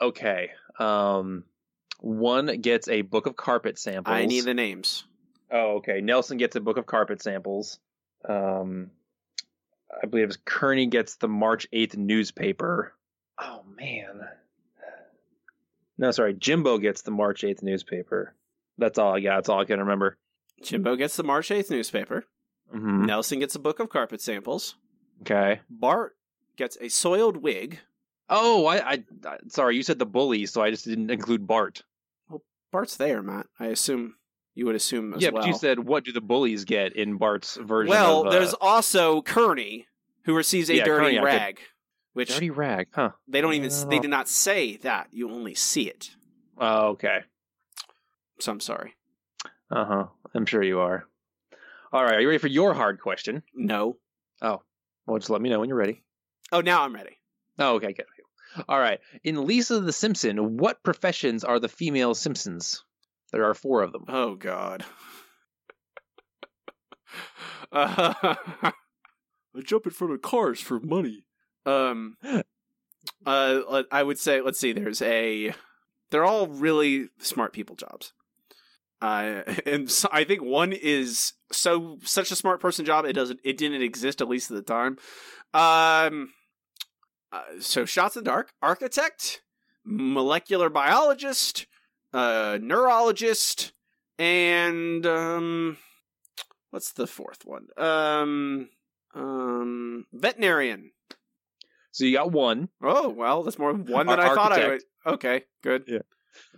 Okay. 0.00 0.50
Um, 0.78 1.42
one 1.98 2.60
gets 2.60 2.86
a 2.86 3.02
book 3.02 3.26
of 3.26 3.34
carpet 3.34 3.76
samples. 3.76 4.14
I 4.14 4.24
need 4.26 4.44
the 4.44 4.54
names. 4.54 5.02
Oh, 5.50 5.78
okay. 5.78 6.00
Nelson 6.00 6.36
gets 6.36 6.54
a 6.54 6.60
book 6.60 6.76
of 6.76 6.86
carpet 6.86 7.20
samples. 7.20 7.80
Um, 8.24 8.92
I 10.00 10.06
believe 10.06 10.30
Kearney 10.44 10.86
gets 10.86 11.16
the 11.16 11.26
March 11.26 11.66
8th 11.74 11.96
newspaper. 11.96 12.94
Oh, 13.42 13.64
man. 13.76 14.28
No, 15.98 16.12
sorry. 16.12 16.34
Jimbo 16.34 16.78
gets 16.78 17.02
the 17.02 17.10
March 17.10 17.42
8th 17.42 17.64
newspaper. 17.64 18.32
That's 18.78 18.96
all 18.96 19.12
I 19.12 19.18
got. 19.18 19.38
That's 19.38 19.48
all 19.48 19.60
I 19.60 19.64
can 19.64 19.80
remember. 19.80 20.16
Jimbo 20.62 20.94
gets 20.94 21.16
the 21.16 21.24
March 21.24 21.48
8th 21.48 21.68
newspaper. 21.68 22.26
Mhm. 22.74 23.06
Nelson 23.06 23.38
gets 23.38 23.54
a 23.54 23.58
book 23.60 23.80
of 23.80 23.88
carpet 23.88 24.20
samples. 24.20 24.76
Okay. 25.22 25.60
Bart 25.70 26.16
gets 26.56 26.76
a 26.80 26.88
soiled 26.88 27.36
wig. 27.38 27.78
Oh, 28.28 28.66
I, 28.66 28.76
I, 28.92 29.04
I 29.24 29.38
sorry. 29.48 29.76
You 29.76 29.82
said 29.82 29.98
the 29.98 30.06
bully, 30.06 30.46
so 30.46 30.60
I 30.62 30.70
just 30.70 30.84
didn't 30.84 31.10
include 31.10 31.46
Bart. 31.46 31.82
Well, 32.28 32.42
Bart's 32.72 32.96
there, 32.96 33.22
Matt. 33.22 33.46
I 33.60 33.66
assume 33.66 34.16
you 34.54 34.66
would 34.66 34.74
assume 34.74 35.14
as 35.14 35.22
yeah, 35.22 35.30
well. 35.30 35.42
but 35.42 35.48
you 35.48 35.54
said 35.54 35.78
what 35.78 36.04
do 36.04 36.12
the 36.12 36.20
bullies 36.20 36.64
get 36.64 36.94
in 36.96 37.18
Bart's 37.18 37.56
version? 37.56 37.90
well, 37.90 38.22
of, 38.22 38.26
uh, 38.26 38.30
there's 38.30 38.54
also 38.54 39.22
Kearney, 39.22 39.86
who 40.24 40.34
receives 40.34 40.68
a 40.70 40.74
Yeah, 40.76 40.84
dirty 40.84 41.04
Kearney, 41.04 41.18
could- 41.18 41.24
rag. 41.24 41.60
Which 42.14 42.30
dirty 42.30 42.48
rag, 42.50 42.88
huh? 42.92 43.10
they 43.28 43.42
don't 43.42 43.52
even 43.52 43.70
they 43.90 43.98
did 43.98 44.08
not 44.10 44.26
say 44.26 44.78
that. 44.78 45.08
You 45.12 45.30
only 45.30 45.54
see 45.54 45.82
it. 45.82 46.16
Oh, 46.58 46.88
okay. 46.88 47.20
So 48.40 48.50
I'm 48.52 48.60
sorry. 48.60 48.94
Uh 49.70 49.84
huh. 49.84 50.06
I'm 50.34 50.46
sure 50.46 50.62
you 50.62 50.80
are. 50.80 51.06
All 51.96 52.04
right. 52.04 52.16
Are 52.16 52.20
you 52.20 52.28
ready 52.28 52.36
for 52.36 52.46
your 52.46 52.74
hard 52.74 53.00
question? 53.00 53.42
No. 53.54 53.96
Oh, 54.42 54.60
well, 55.06 55.18
just 55.18 55.30
let 55.30 55.40
me 55.40 55.48
know 55.48 55.60
when 55.60 55.70
you're 55.70 55.78
ready. 55.78 56.02
Oh, 56.52 56.60
now 56.60 56.82
I'm 56.82 56.94
ready. 56.94 57.18
Oh, 57.58 57.76
okay, 57.76 57.94
good. 57.94 58.04
All 58.68 58.78
right. 58.78 59.00
In 59.24 59.46
Lisa 59.46 59.80
the 59.80 59.94
Simpson, 59.94 60.58
what 60.58 60.82
professions 60.82 61.42
are 61.42 61.58
the 61.58 61.70
female 61.70 62.14
Simpsons? 62.14 62.84
There 63.32 63.46
are 63.46 63.54
four 63.54 63.82
of 63.82 63.92
them. 63.92 64.04
Oh 64.08 64.34
God. 64.34 64.84
Uh, 67.72 68.14
I 68.22 68.72
jump 69.64 69.86
in 69.86 69.92
front 69.92 70.12
of 70.12 70.22
cars 70.22 70.60
for 70.60 70.78
money. 70.78 71.24
Um, 71.64 72.16
uh, 73.26 73.82
I 73.90 74.02
would 74.02 74.18
say, 74.18 74.40
let's 74.40 74.58
see. 74.58 74.72
There's 74.72 75.02
a. 75.02 75.52
They're 76.10 76.24
all 76.24 76.46
really 76.46 77.08
smart 77.18 77.52
people 77.52 77.74
jobs. 77.74 78.12
Uh, 79.00 79.42
and 79.66 79.90
so 79.90 80.08
I 80.12 80.24
think 80.24 80.42
one 80.42 80.72
is 80.72 81.32
so 81.52 81.98
such 82.02 82.30
a 82.30 82.36
smart 82.36 82.60
person 82.60 82.84
job. 82.84 83.04
It 83.04 83.12
doesn't. 83.12 83.40
It 83.44 83.56
didn't 83.58 83.82
exist 83.82 84.20
at 84.20 84.28
least 84.28 84.50
at 84.50 84.56
the 84.56 84.62
time. 84.62 84.98
Um. 85.54 86.32
Uh, 87.32 87.42
so 87.60 87.84
shots 87.84 88.16
in 88.16 88.22
the 88.22 88.30
dark, 88.30 88.52
architect, 88.62 89.42
molecular 89.84 90.70
biologist, 90.70 91.66
uh, 92.14 92.56
neurologist, 92.62 93.72
and 94.18 95.04
um, 95.04 95.76
what's 96.70 96.92
the 96.92 97.06
fourth 97.06 97.44
one? 97.44 97.66
Um, 97.76 98.68
um, 99.14 100.06
veterinarian. 100.12 100.92
So 101.90 102.04
you 102.04 102.16
got 102.16 102.30
one. 102.30 102.68
Oh 102.82 103.08
well, 103.08 103.42
that's 103.42 103.58
more 103.58 103.72
one 103.72 104.06
than 104.06 104.20
Ar- 104.20 104.32
I 104.32 104.34
thought 104.34 104.52
I 104.52 104.68
would. 104.68 104.82
Okay, 105.04 105.44
good. 105.62 105.84
Yeah. 105.86 105.98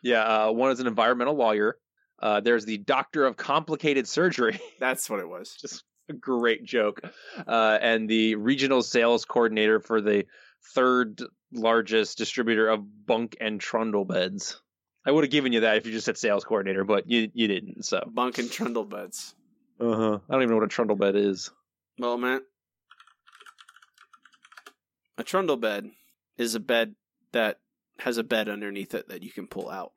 Yeah. 0.03 0.23
Uh, 0.23 0.53
one 0.53 0.71
is 0.71 0.81
an 0.81 0.87
environmental 0.87 1.35
lawyer. 1.35 1.77
Uh, 2.21 2.41
there's 2.41 2.65
the 2.65 2.79
doctor 2.79 3.25
of 3.27 3.37
complicated 3.37 4.09
surgery. 4.09 4.61
That's 4.81 5.09
what 5.09 5.21
it 5.21 5.29
was. 5.29 5.57
Just 5.61 5.85
a 6.09 6.13
great 6.15 6.65
joke. 6.65 7.01
Uh, 7.47 7.79
and 7.81 8.09
the 8.09 8.35
regional 8.35 8.83
sales 8.83 9.25
coordinator 9.25 9.79
for 9.81 10.01
the 10.01 10.25
third 10.75 11.23
largest 11.53 12.19
distributor 12.19 12.69
of 12.69 13.07
bunk 13.07 13.37
and 13.41 13.61
trundle 13.61 14.05
beds. 14.05 14.61
I 15.07 15.11
would 15.11 15.25
have 15.25 15.31
given 15.31 15.53
you 15.53 15.61
that 15.61 15.77
if 15.77 15.87
you 15.87 15.93
just 15.93 16.05
said 16.07 16.19
sales 16.19 16.45
coordinator, 16.45 16.85
but 16.85 17.09
you 17.09 17.31
you 17.33 17.49
didn't. 17.49 17.85
So 17.85 18.03
Bunk 18.13 18.39
and 18.39 18.51
trundle 18.51 18.85
beds. 18.85 19.35
uh 19.81 19.95
huh. 19.97 20.19
I 20.29 20.33
don't 20.33 20.43
even 20.43 20.51
know 20.51 20.57
what 20.57 20.65
a 20.65 20.69
trundle 20.69 20.97
bed 20.97 21.17
is. 21.17 21.51
Well, 21.99 22.19
Matt, 22.19 22.43
a 25.17 25.25
trundle 25.25 25.57
bed 25.57 25.91
is 26.37 26.55
a 26.55 26.61
bed 26.61 26.95
that 27.33 27.59
has 28.01 28.19
a 28.19 28.23
bed 28.25 28.49
underneath 28.49 28.95
it 28.95 29.09
that 29.09 29.23
you 29.23 29.31
can 29.31 29.47
pull 29.47 29.69
out. 29.71 29.93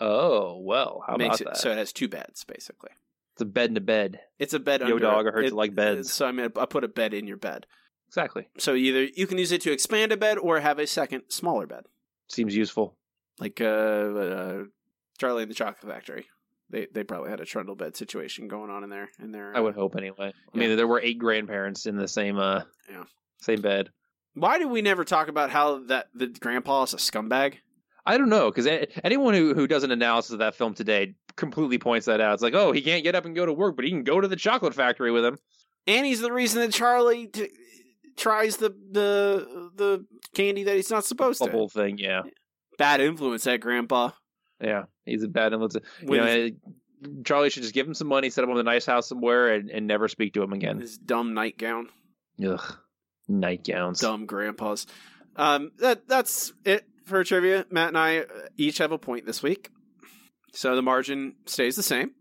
Oh 0.00 0.58
well, 0.58 1.04
how 1.06 1.16
Makes 1.16 1.40
about 1.40 1.52
it 1.52 1.54
that? 1.54 1.60
so 1.62 1.70
it 1.70 1.78
has 1.78 1.92
two 1.92 2.08
beds 2.08 2.44
basically. 2.44 2.90
it's 3.32 3.42
a 3.42 3.44
bed 3.44 3.70
in 3.70 3.76
a 3.76 3.80
bed. 3.80 4.20
It's 4.38 4.54
a 4.54 4.58
bed 4.60 4.80
Yo, 4.80 4.86
under 4.86 4.98
dog, 4.98 5.26
I 5.26 5.30
heard 5.30 5.44
it- 5.44 5.50
you 5.50 5.56
like 5.56 5.74
beds. 5.74 6.12
So 6.12 6.26
I 6.26 6.32
mean, 6.32 6.50
I 6.56 6.66
put 6.66 6.84
a 6.84 6.88
bed 6.88 7.14
in 7.14 7.26
your 7.26 7.36
bed. 7.36 7.66
Exactly. 8.08 8.48
So 8.58 8.74
either 8.74 9.04
you 9.04 9.26
can 9.26 9.38
use 9.38 9.52
it 9.52 9.60
to 9.62 9.72
expand 9.72 10.10
a 10.12 10.16
bed 10.16 10.36
or 10.38 10.58
have 10.60 10.78
a 10.80 10.86
second 10.86 11.22
smaller 11.28 11.66
bed, 11.66 11.84
Seems 12.28 12.56
useful. 12.56 12.96
like 13.38 13.60
uh, 13.60 13.64
uh 13.64 14.64
Charlie 15.18 15.42
and 15.42 15.50
the 15.50 15.54
Chocolate 15.54 15.92
Factory. 15.92 16.26
They 16.70 16.86
they 16.92 17.04
probably 17.04 17.30
had 17.30 17.40
a 17.40 17.44
trundle 17.44 17.74
bed 17.76 17.96
situation 17.96 18.48
going 18.48 18.70
on 18.70 18.84
in 18.84 18.90
there. 18.90 19.10
In 19.22 19.32
their, 19.32 19.56
I 19.56 19.60
would 19.60 19.74
hope 19.74 19.96
anyway. 19.96 20.32
I 20.54 20.56
mean, 20.58 20.76
there 20.76 20.86
were 20.88 21.00
eight 21.00 21.18
grandparents 21.18 21.86
in 21.86 21.96
the 21.96 22.08
same 22.08 22.38
uh 22.38 22.62
Yeah. 22.90 23.04
same 23.40 23.60
bed. 23.60 23.90
Why 24.34 24.58
did 24.58 24.66
we 24.70 24.80
never 24.80 25.04
talk 25.04 25.26
about 25.28 25.50
how 25.50 25.80
that 25.86 26.06
the 26.14 26.28
grandpa 26.28 26.84
is 26.84 26.94
a 26.94 26.98
scumbag? 26.98 27.56
I 28.06 28.16
don't 28.18 28.28
know 28.28 28.50
because 28.50 28.66
anyone 29.04 29.34
who 29.34 29.54
who 29.54 29.66
does 29.66 29.84
an 29.84 29.90
analysis 29.90 30.32
of 30.32 30.38
that 30.38 30.54
film 30.54 30.74
today 30.74 31.14
completely 31.36 31.78
points 31.78 32.06
that 32.06 32.20
out. 32.20 32.34
It's 32.34 32.42
like, 32.42 32.54
oh, 32.54 32.72
he 32.72 32.80
can't 32.82 33.04
get 33.04 33.14
up 33.14 33.24
and 33.26 33.34
go 33.34 33.46
to 33.46 33.52
work, 33.52 33.76
but 33.76 33.84
he 33.84 33.90
can 33.90 34.04
go 34.04 34.20
to 34.20 34.28
the 34.28 34.36
chocolate 34.36 34.74
factory 34.74 35.10
with 35.12 35.24
him. 35.24 35.36
And 35.86 36.06
he's 36.06 36.20
the 36.20 36.32
reason 36.32 36.60
that 36.60 36.72
Charlie 36.72 37.26
t- 37.28 37.50
tries 38.16 38.56
the 38.58 38.70
the 38.70 39.70
the 39.76 40.06
candy 40.34 40.64
that 40.64 40.76
he's 40.76 40.90
not 40.90 41.04
supposed 41.04 41.40
The 41.40 41.46
to. 41.46 41.52
whole 41.52 41.68
thing, 41.68 41.98
yeah, 41.98 42.22
Bad 42.78 43.00
influence, 43.00 43.44
that 43.44 43.60
grandpa. 43.60 44.10
yeah. 44.62 44.84
He's 45.04 45.22
a 45.22 45.28
bad 45.28 45.52
influence. 45.52 45.76
You 46.02 46.16
know, 46.16 46.24
eh, 46.24 46.50
Charlie 47.24 47.50
should 47.50 47.62
just 47.62 47.74
give 47.74 47.86
him 47.86 47.94
some 47.94 48.06
money, 48.08 48.30
set 48.30 48.44
him 48.44 48.50
up 48.50 48.54
in 48.56 48.60
a 48.60 48.62
nice 48.62 48.86
house 48.86 49.08
somewhere, 49.08 49.54
and, 49.54 49.70
and 49.70 49.86
never 49.86 50.06
speak 50.08 50.34
to 50.34 50.42
him 50.42 50.52
again. 50.52 50.78
His 50.80 50.96
dumb 50.98 51.34
nightgown. 51.34 51.88
Ugh, 52.46 52.76
nightgowns. 53.28 54.00
Dumb 54.00 54.26
grandpas. 54.26 54.86
Um, 55.36 55.70
that 55.78 56.06
that's 56.08 56.52
it 56.64 56.84
for 57.10 57.22
trivia. 57.24 57.66
Matt 57.70 57.88
and 57.88 57.98
I 57.98 58.18
uh, 58.20 58.24
each 58.56 58.78
have 58.78 58.92
a 58.92 58.98
point 58.98 59.26
this 59.26 59.42
week, 59.42 59.70
so 60.52 60.74
the 60.76 60.82
margin 60.82 61.34
stays 61.46 61.76
the 61.76 61.82
same. 61.82 62.12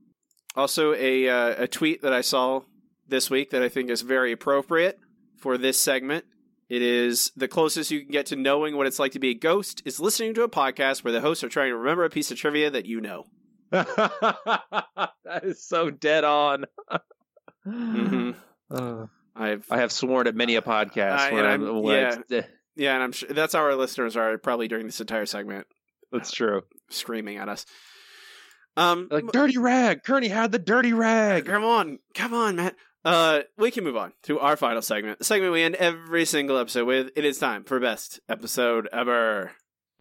Also, 0.56 0.94
a 0.96 1.30
uh, 1.30 1.64
a 1.64 1.68
tweet 1.68 2.02
that 2.02 2.12
I 2.14 2.22
saw 2.22 2.62
this 3.08 3.30
week 3.30 3.52
that 3.52 3.62
I 3.64 3.70
think 3.70 3.90
is 3.90 4.02
very 4.02 4.32
appropriate 4.32 5.00
for 5.38 5.58
this 5.58 5.80
segment. 5.80 6.26
It 6.70 6.82
is 6.84 7.32
the 7.36 7.48
closest 7.48 7.90
you 7.90 8.02
can 8.02 8.12
get 8.12 8.28
to 8.28 8.36
knowing 8.36 8.78
what 8.78 8.86
it's 8.86 9.00
like 9.00 9.14
to 9.14 9.20
be 9.20 9.30
a 9.30 9.34
ghost 9.34 9.82
is 9.86 10.00
listening 10.00 10.36
to 10.36 10.44
a 10.44 10.50
podcast 10.50 11.04
where 11.04 11.12
the 11.14 11.22
hosts 11.22 11.44
are 11.44 11.50
trying 11.50 11.70
to 11.72 11.78
remember 11.78 12.04
a 12.04 12.10
piece 12.12 12.30
of 12.30 12.38
trivia 12.38 12.70
that 12.70 12.86
you 12.86 13.02
know. 13.02 13.26
that 13.72 15.42
is 15.44 15.64
so 15.64 15.90
dead 15.90 16.24
on. 16.24 16.66
Mhm. 17.68 18.36
Uh, 18.72 19.08
I've 19.36 19.66
I 19.72 19.80
have 19.80 19.92
sworn 19.92 20.28
at 20.28 20.36
many 20.36 20.56
a 20.56 20.62
podcast 20.62 21.18
I- 21.18 21.34
where 21.34 21.48
I'm, 21.48 21.66
I'm- 21.66 21.84
yeah. 22.30 22.42
It's- 22.80 22.84
yeah, 22.84 22.94
and 22.96 23.04
I'm 23.04 23.12
sure 23.12 23.30
that's 23.30 23.54
how 23.54 23.60
our 23.60 23.76
listeners 23.76 24.16
are 24.16 24.38
probably 24.38 24.68
during 24.68 24.86
this 24.86 25.00
entire 25.02 25.26
segment 25.26 25.68
that's 26.12 26.32
true. 26.32 26.64
screaming 26.90 27.38
at 27.38 27.50
us. 27.50 27.66
Um, 28.78 29.08
Like 29.12 29.28
dirty 29.32 29.58
rag. 29.58 30.04
Kearney 30.04 30.30
had 30.30 30.52
the 30.52 30.60
dirty 30.60 30.94
rag. 30.94 31.46
Come 31.46 31.64
on, 31.64 32.00
come 32.14 32.34
on, 32.34 32.56
Matt. 32.56 32.76
Uh, 33.04 33.42
we 33.58 33.72
can 33.72 33.84
move 33.84 33.96
on 33.98 34.14
to 34.24 34.40
our 34.40 34.56
final 34.58 34.82
segment, 34.82 35.20
the 35.20 35.26
segment 35.26 35.54
we 35.54 35.62
end 35.64 35.76
every 35.76 36.26
single 36.26 36.58
episode 36.58 36.86
with. 36.86 37.12
It 37.16 37.26
is 37.26 37.38
time 37.38 37.64
for 37.64 37.80
best 37.80 38.20
episode 38.30 38.88
ever. 38.92 39.52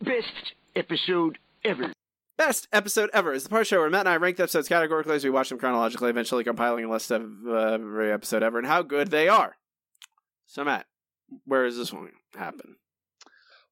Best 0.01 0.55
episode 0.74 1.39
ever. 1.64 1.93
Best 2.37 2.68
episode 2.72 3.11
ever 3.12 3.33
is 3.33 3.43
the 3.45 3.49
part 3.51 3.66
show 3.66 3.81
where 3.81 3.91
Matt 3.91 4.01
and 4.01 4.09
I 4.11 4.16
rank 4.16 4.37
the 4.37 4.45
episodes 4.45 4.68
categorically 4.68 5.16
as 5.16 5.24
we 5.24 5.31
watch 5.31 5.49
them 5.49 5.59
chronologically, 5.59 6.11
eventually 6.11 6.45
compiling 6.45 6.85
a 6.85 6.91
list 6.91 7.11
of 7.11 7.29
uh, 7.47 7.53
every 7.74 8.12
episode 8.12 8.43
ever 8.45 8.59
and 8.59 8.66
how 8.66 8.83
good 8.83 9.11
they 9.11 9.29
are. 9.29 9.57
So, 10.47 10.64
Matt, 10.64 10.87
where 11.45 11.64
does 11.64 11.76
this 11.76 11.93
one 11.93 12.11
happen? 12.35 12.76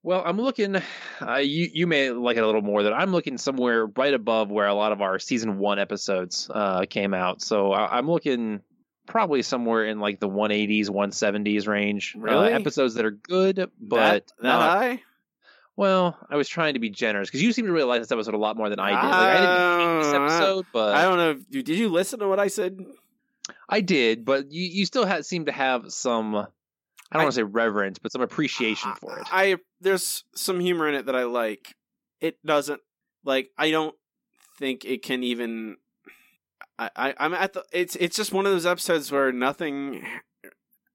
Well, 0.02 0.22
I'm 0.24 0.40
looking. 0.40 0.76
Uh, 1.20 1.36
you 1.36 1.68
you 1.72 1.86
may 1.88 2.11
like 2.11 2.36
it 2.36 2.42
a 2.42 2.46
little 2.46 2.62
more 2.62 2.82
than 2.84 2.92
I'm 2.92 3.11
looking 3.11 3.38
somewhere 3.38 3.86
right 3.86 4.14
above 4.14 4.50
where 4.50 4.66
a 4.66 4.74
lot 4.74 4.92
of 4.92 5.02
our 5.02 5.18
season 5.18 5.59
one 5.59 5.78
episodes 5.80 6.48
uh, 6.52 6.84
came 6.88 7.12
out. 7.12 7.42
So 7.42 7.72
I, 7.72 7.98
I'm 7.98 8.09
looking 8.09 8.61
probably 9.09 9.42
somewhere 9.42 9.84
in 9.86 9.98
like 9.98 10.20
the 10.20 10.28
180s, 10.28 10.88
170s 10.88 11.66
range. 11.66 12.16
Uh, 12.16 12.40
episodes 12.42 12.94
that 12.94 13.04
are 13.04 13.11
good, 13.11 13.57
but 13.80 13.96
that, 13.96 14.26
that 14.40 14.42
not- 14.48 14.78
high? 14.78 15.02
Well, 15.78 16.16
I 16.30 16.36
was 16.36 16.48
trying 16.48 16.72
to 16.74 16.80
be 16.80 16.88
generous 16.88 17.28
because 17.28 17.42
you 17.42 17.52
seem 17.52 17.66
to 17.66 17.72
realize 17.72 18.00
this 18.00 18.11
episode 18.11 18.32
a 18.34 18.38
lot 18.38 18.57
more 18.57 18.70
than 18.70 18.78
I 18.80 18.90
did. 18.90 18.96
Like, 18.96 19.14
I 19.14 19.40
didn't 19.40 19.80
hate 19.90 19.98
this 20.04 20.12
Uh, 20.14 20.22
episode, 20.22 20.66
but 20.72 20.94
I 20.94 21.02
don't 21.02 21.16
know. 21.18 21.30
if- 21.32 21.50
Did 21.50 21.68
you 21.76 21.88
listen 21.90 22.18
to 22.20 22.28
what 22.28 22.38
I 22.40 22.46
said? 22.46 22.78
I 23.68 23.80
did, 23.82 24.24
but 24.24 24.50
you, 24.50 24.62
you 24.64 24.86
still 24.86 25.04
had, 25.04 25.26
seem 25.26 25.44
to 25.46 25.52
have 25.52 25.92
some. 25.92 26.46
I 27.11 27.16
don't 27.16 27.20
I- 27.22 27.24
want 27.24 27.34
to 27.34 27.40
say 27.40 27.42
reverence, 27.44 27.98
but 27.98 28.12
some 28.12 28.22
appreciation 28.22 28.92
for 28.94 29.18
it. 29.18 29.26
I 29.30 29.57
there's 29.80 30.24
some 30.34 30.61
humor 30.61 30.88
in 30.88 30.94
it 30.94 31.07
that 31.07 31.16
I 31.16 31.24
like. 31.24 31.74
It 32.20 32.38
doesn't 32.44 32.80
like 33.24 33.50
I 33.59 33.70
don't 33.70 33.94
think 34.59 34.84
it 34.84 35.02
can 35.02 35.22
even. 35.22 35.76
I, 36.78 36.90
I 36.96 37.14
I'm 37.18 37.34
at 37.34 37.52
the. 37.52 37.64
It's 37.72 37.96
it's 37.96 38.16
just 38.16 38.32
one 38.32 38.46
of 38.46 38.52
those 38.52 38.66
episodes 38.66 39.11
where 39.12 39.32
nothing 39.32 40.04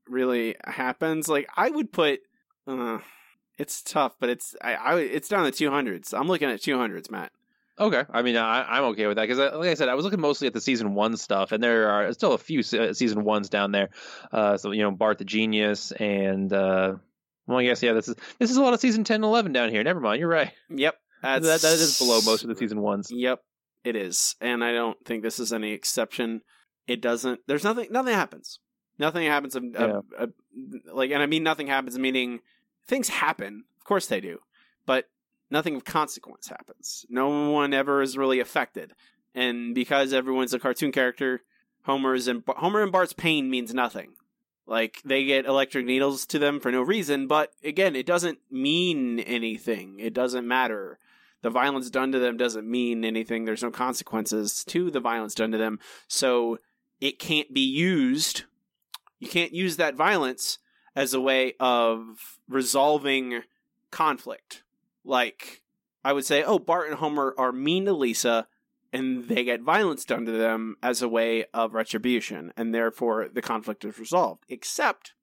really 0.07 0.55
happens. 0.66 1.28
Like 1.28 1.47
I 1.55 1.70
would 1.70 1.91
put. 1.91 2.20
Uh, 2.68 2.99
it's 3.57 3.82
tough, 3.82 4.16
but 4.20 4.30
it's 4.30 4.55
I, 4.62 4.74
I 4.76 4.99
it's 4.99 5.28
down 5.30 5.45
to 5.45 5.51
two 5.51 5.70
hundreds. 5.70 6.14
I'm 6.14 6.28
looking 6.28 6.49
at 6.49 6.62
two 6.62 6.78
hundreds, 6.78 7.09
Matt. 7.12 7.32
Okay, 7.82 8.04
I 8.14 8.22
mean, 8.22 8.38
I, 8.38 8.78
I'm 8.78 8.84
okay 8.92 9.08
with 9.08 9.16
that 9.18 9.28
because, 9.28 9.40
like 9.40 9.70
I 9.70 9.74
said, 9.74 9.90
I 9.90 9.96
was 9.96 10.06
looking 10.06 10.22
mostly 10.22 10.46
at 10.46 10.54
the 10.54 10.62
season 10.62 10.94
one 10.94 11.18
stuff, 11.18 11.52
and 11.52 11.64
there 11.64 11.90
are 11.90 12.14
still 12.14 12.34
a 12.34 12.38
few 12.38 12.60
uh, 12.60 12.94
season 12.94 13.24
ones 13.24 13.50
down 13.50 13.72
there. 13.72 13.90
Uh, 14.32 14.56
so 14.58 14.70
you 14.72 14.84
know, 14.84 14.92
Bart 14.92 15.18
the 15.18 15.26
Genius, 15.26 15.92
and 15.92 16.54
uh, 16.54 16.94
well, 17.48 17.58
I 17.58 17.64
guess 17.64 17.82
yeah, 17.82 17.94
this 17.94 18.08
is 18.08 18.16
this 18.38 18.52
is 18.52 18.58
a 18.58 18.62
lot 18.62 18.76
of 18.76 18.80
season 18.80 19.04
10 19.04 19.16
and 19.16 19.24
11 19.24 19.52
down 19.52 19.70
here. 19.72 19.84
Never 19.84 20.00
mind, 20.00 20.20
you're 20.20 20.30
right. 20.30 20.52
Yep, 20.70 20.96
That, 21.24 21.42
that's, 21.42 21.98
below 21.98 22.20
most 22.24 22.44
of 22.44 22.50
the 22.50 22.56
season 22.56 22.82
ones. 22.82 23.10
Yep, 23.12 23.42
it 23.84 23.96
is, 23.96 24.36
and 24.40 24.64
I 24.64 24.74
don't 24.74 25.04
think 25.04 25.24
this 25.24 25.40
is 25.40 25.52
any 25.52 25.72
exception. 25.72 26.42
It 26.86 27.02
doesn't. 27.02 27.40
There's 27.48 27.64
nothing. 27.64 27.88
Nothing 27.90 28.14
happens. 28.14 28.60
Nothing 29.00 29.26
happens. 29.26 29.56
Of, 29.56 29.64
of- 29.74 30.06
of- 30.20 30.34
like, 30.94 31.10
and 31.10 31.24
I 31.24 31.26
mean 31.26 31.42
nothing 31.42 31.66
happens. 31.66 31.98
Meaning 31.98 32.42
things 32.86 33.10
happen. 33.10 33.64
Of 33.80 33.86
course 33.86 34.06
they 34.06 34.22
do, 34.22 34.38
but 34.86 35.06
nothing 35.52 35.76
of 35.76 35.86
consequence 35.86 36.47
happens. 36.47 37.06
No 37.10 37.52
one 37.52 37.74
ever 37.74 38.02
is 38.02 38.18
really 38.18 38.39
affected, 38.39 38.93
and 39.36 39.76
because 39.76 40.14
everyone's 40.14 40.54
a 40.54 40.60
cartoon 40.60 40.91
character, 40.91 41.41
Homer's 41.84 42.28
and 42.28 42.43
Homer 42.47 42.84
and 42.84 42.91
Bart's 42.91 43.14
pain 43.14 43.49
means 43.49 43.74
nothing. 43.74 44.14
Like 44.66 45.02
they 45.04 45.26
get 45.26 45.45
electric 45.45 45.86
needles 45.86 46.26
to 46.28 46.39
them 46.39 46.60
for 46.60 46.72
no 46.72 46.82
reason, 46.82 47.28
but 47.28 47.52
again, 47.64 47.95
it 47.95 48.06
doesn't 48.06 48.39
mean 48.49 49.20
anything. 49.20 49.99
It 49.99 50.14
doesn't 50.14 50.47
matter 50.47 50.99
the 51.41 51.49
violence 51.49 51.89
done 51.89 52.12
to 52.12 52.20
them 52.20 52.38
doesn't 52.38 52.70
mean 52.70 53.04
anything. 53.04 53.45
There's 53.45 53.64
no 53.64 53.72
consequences 53.72 54.64
to 54.66 54.91
the 54.91 54.99
violence 54.99 55.36
done 55.36 55.52
to 55.52 55.58
them. 55.58 55.80
So 56.08 56.60
it 56.99 57.20
can't 57.20 57.54
be 57.54 57.62
used. 57.62 58.43
You 59.20 59.28
can't 59.28 59.54
use 59.54 59.78
that 59.78 59.95
violence 59.95 60.60
as 60.95 61.14
a 61.14 61.22
way 61.22 61.54
of 61.60 62.39
resolving 62.47 63.41
conflict. 63.89 64.64
Like, 65.04 65.62
I 66.04 66.14
would 66.14 66.26
say, 66.26 66.43
oh, 66.43 66.60
Bart 66.60 66.89
and 66.89 66.97
Homer 66.97 67.34
are 67.38 67.52
mean 67.52 67.86
to 67.86 67.93
Lisa, 67.93 68.47
and 68.93 69.28
they 69.28 69.43
get 69.43 69.62
violence 69.62 70.06
done 70.06 70.26
to 70.26 70.32
them 70.32 70.76
as 70.84 71.02
a 71.02 71.10
way 71.10 71.45
of 71.54 71.74
retribution, 71.74 72.52
and 72.58 72.74
therefore 72.74 73.30
the 73.32 73.41
conflict 73.41 73.86
is 73.86 73.99
resolved. 73.99 74.43
Except 74.49 75.14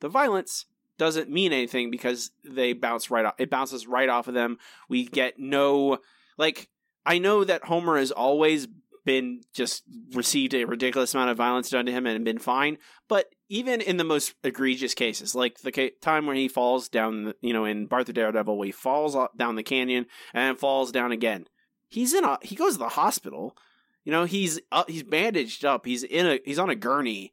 the 0.00 0.08
violence 0.08 0.66
doesn't 0.96 1.30
mean 1.30 1.52
anything 1.52 1.90
because 1.90 2.30
they 2.44 2.72
bounce 2.72 3.10
right 3.10 3.24
off. 3.24 3.34
It 3.38 3.50
bounces 3.50 3.86
right 3.86 4.08
off 4.08 4.28
of 4.28 4.34
them. 4.34 4.58
We 4.88 5.06
get 5.06 5.38
no 5.38 5.98
like. 6.36 6.68
I 7.06 7.18
know 7.18 7.42
that 7.44 7.64
Homer 7.64 7.96
has 7.96 8.10
always 8.10 8.68
been 9.04 9.40
just 9.54 9.84
received 10.12 10.52
a 10.52 10.64
ridiculous 10.64 11.14
amount 11.14 11.30
of 11.30 11.36
violence 11.38 11.70
done 11.70 11.86
to 11.86 11.92
him 11.92 12.04
and 12.04 12.24
been 12.24 12.38
fine, 12.38 12.76
but 13.08 13.32
even 13.48 13.80
in 13.80 13.96
the 13.96 14.04
most 14.04 14.34
egregious 14.44 14.94
cases, 14.94 15.34
like 15.34 15.60
the 15.60 15.72
ca- 15.72 15.94
time 16.00 16.26
when 16.26 16.36
he 16.36 16.48
falls 16.48 16.88
down, 16.88 17.24
the, 17.24 17.36
you 17.40 17.52
know, 17.52 17.64
in 17.64 17.86
Bart 17.86 18.06
the 18.06 18.12
Daredevil, 18.12 18.56
where 18.56 18.66
he 18.66 18.72
falls 18.72 19.16
down 19.36 19.56
the 19.56 19.62
canyon 19.62 20.06
and 20.34 20.58
falls 20.58 20.92
down 20.92 21.12
again, 21.12 21.46
he's 21.88 22.14
in 22.14 22.24
a 22.24 22.38
he 22.42 22.54
goes 22.54 22.74
to 22.74 22.78
the 22.78 22.88
hospital. 22.90 23.56
You 24.04 24.12
know, 24.12 24.24
he's 24.24 24.60
uh, 24.72 24.84
he's 24.88 25.02
bandaged 25.02 25.64
up. 25.64 25.86
He's 25.86 26.02
in 26.02 26.26
a 26.26 26.40
he's 26.44 26.58
on 26.58 26.70
a 26.70 26.74
gurney. 26.74 27.32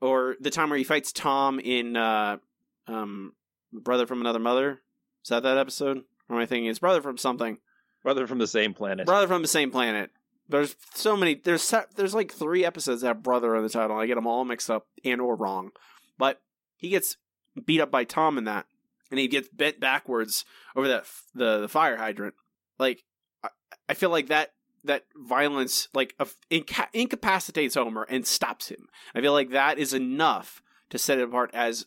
Or 0.00 0.36
the 0.38 0.50
time 0.50 0.70
where 0.70 0.78
he 0.78 0.84
fights 0.84 1.10
Tom 1.10 1.58
in 1.58 1.96
uh, 1.96 2.36
um, 2.86 3.32
Brother 3.72 4.06
from 4.06 4.20
Another 4.20 4.38
Mother. 4.38 4.80
Is 5.24 5.30
that 5.30 5.42
that 5.42 5.58
episode? 5.58 5.98
Or 6.28 6.36
am 6.36 6.42
I 6.42 6.46
thinking 6.46 6.66
it's 6.66 6.78
Brother 6.78 7.02
from 7.02 7.18
something? 7.18 7.58
Brother 8.04 8.28
from 8.28 8.38
the 8.38 8.46
same 8.46 8.74
planet. 8.74 9.06
Brother 9.06 9.26
from 9.26 9.42
the 9.42 9.48
same 9.48 9.72
planet. 9.72 10.10
There's 10.48 10.76
so 10.94 11.16
many. 11.16 11.34
There's 11.34 11.74
there's 11.94 12.14
like 12.14 12.32
three 12.32 12.64
episodes 12.64 13.02
that 13.02 13.08
have 13.08 13.22
brother 13.22 13.54
in 13.54 13.62
the 13.62 13.68
title. 13.68 13.96
I 13.96 14.06
get 14.06 14.14
them 14.14 14.26
all 14.26 14.44
mixed 14.44 14.70
up 14.70 14.86
and 15.04 15.20
or 15.20 15.36
wrong. 15.36 15.70
But 16.16 16.40
he 16.76 16.88
gets 16.88 17.16
beat 17.66 17.80
up 17.80 17.90
by 17.90 18.04
Tom 18.04 18.38
in 18.38 18.44
that, 18.44 18.66
and 19.10 19.20
he 19.20 19.28
gets 19.28 19.48
bent 19.48 19.78
backwards 19.80 20.44
over 20.74 20.88
that 20.88 21.04
the 21.34 21.60
the 21.60 21.68
fire 21.68 21.96
hydrant. 21.96 22.34
Like 22.78 23.04
I, 23.44 23.48
I 23.90 23.94
feel 23.94 24.10
like 24.10 24.28
that 24.28 24.52
that 24.84 25.04
violence 25.14 25.88
like 25.92 26.14
of- 26.18 26.36
inca- 26.50 26.88
incapacitates 26.92 27.74
Homer 27.74 28.06
and 28.08 28.26
stops 28.26 28.68
him. 28.68 28.88
I 29.14 29.20
feel 29.20 29.32
like 29.32 29.50
that 29.50 29.78
is 29.78 29.92
enough 29.92 30.62
to 30.90 30.98
set 30.98 31.18
it 31.18 31.24
apart 31.24 31.50
as 31.52 31.86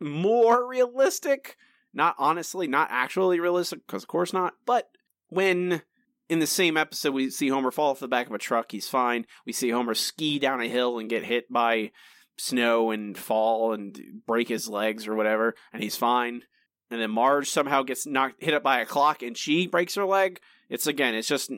more 0.00 0.66
realistic. 0.66 1.56
Not 1.92 2.14
honestly, 2.18 2.68
not 2.68 2.88
actually 2.90 3.40
realistic, 3.40 3.86
because 3.86 4.04
of 4.04 4.08
course 4.08 4.32
not. 4.32 4.54
But 4.64 4.90
when 5.28 5.82
in 6.30 6.38
the 6.38 6.46
same 6.46 6.76
episode 6.76 7.12
we 7.12 7.28
see 7.28 7.48
Homer 7.48 7.72
fall 7.72 7.90
off 7.90 7.98
the 7.98 8.06
back 8.06 8.28
of 8.28 8.32
a 8.32 8.38
truck, 8.38 8.70
he's 8.70 8.88
fine. 8.88 9.26
We 9.44 9.52
see 9.52 9.70
Homer 9.70 9.94
ski 9.94 10.38
down 10.38 10.60
a 10.60 10.68
hill 10.68 11.00
and 11.00 11.10
get 11.10 11.24
hit 11.24 11.52
by 11.52 11.90
snow 12.38 12.92
and 12.92 13.18
fall 13.18 13.72
and 13.72 14.22
break 14.26 14.48
his 14.48 14.68
legs 14.68 15.08
or 15.08 15.16
whatever, 15.16 15.56
and 15.72 15.82
he's 15.82 15.96
fine. 15.96 16.44
And 16.88 17.00
then 17.00 17.10
Marge 17.10 17.50
somehow 17.50 17.82
gets 17.82 18.06
knocked 18.06 18.42
hit 18.42 18.54
up 18.54 18.62
by 18.62 18.80
a 18.80 18.86
clock 18.86 19.22
and 19.22 19.36
she 19.36 19.66
breaks 19.66 19.96
her 19.96 20.06
leg. 20.06 20.40
It's 20.68 20.86
again, 20.86 21.16
it's 21.16 21.28
just 21.28 21.50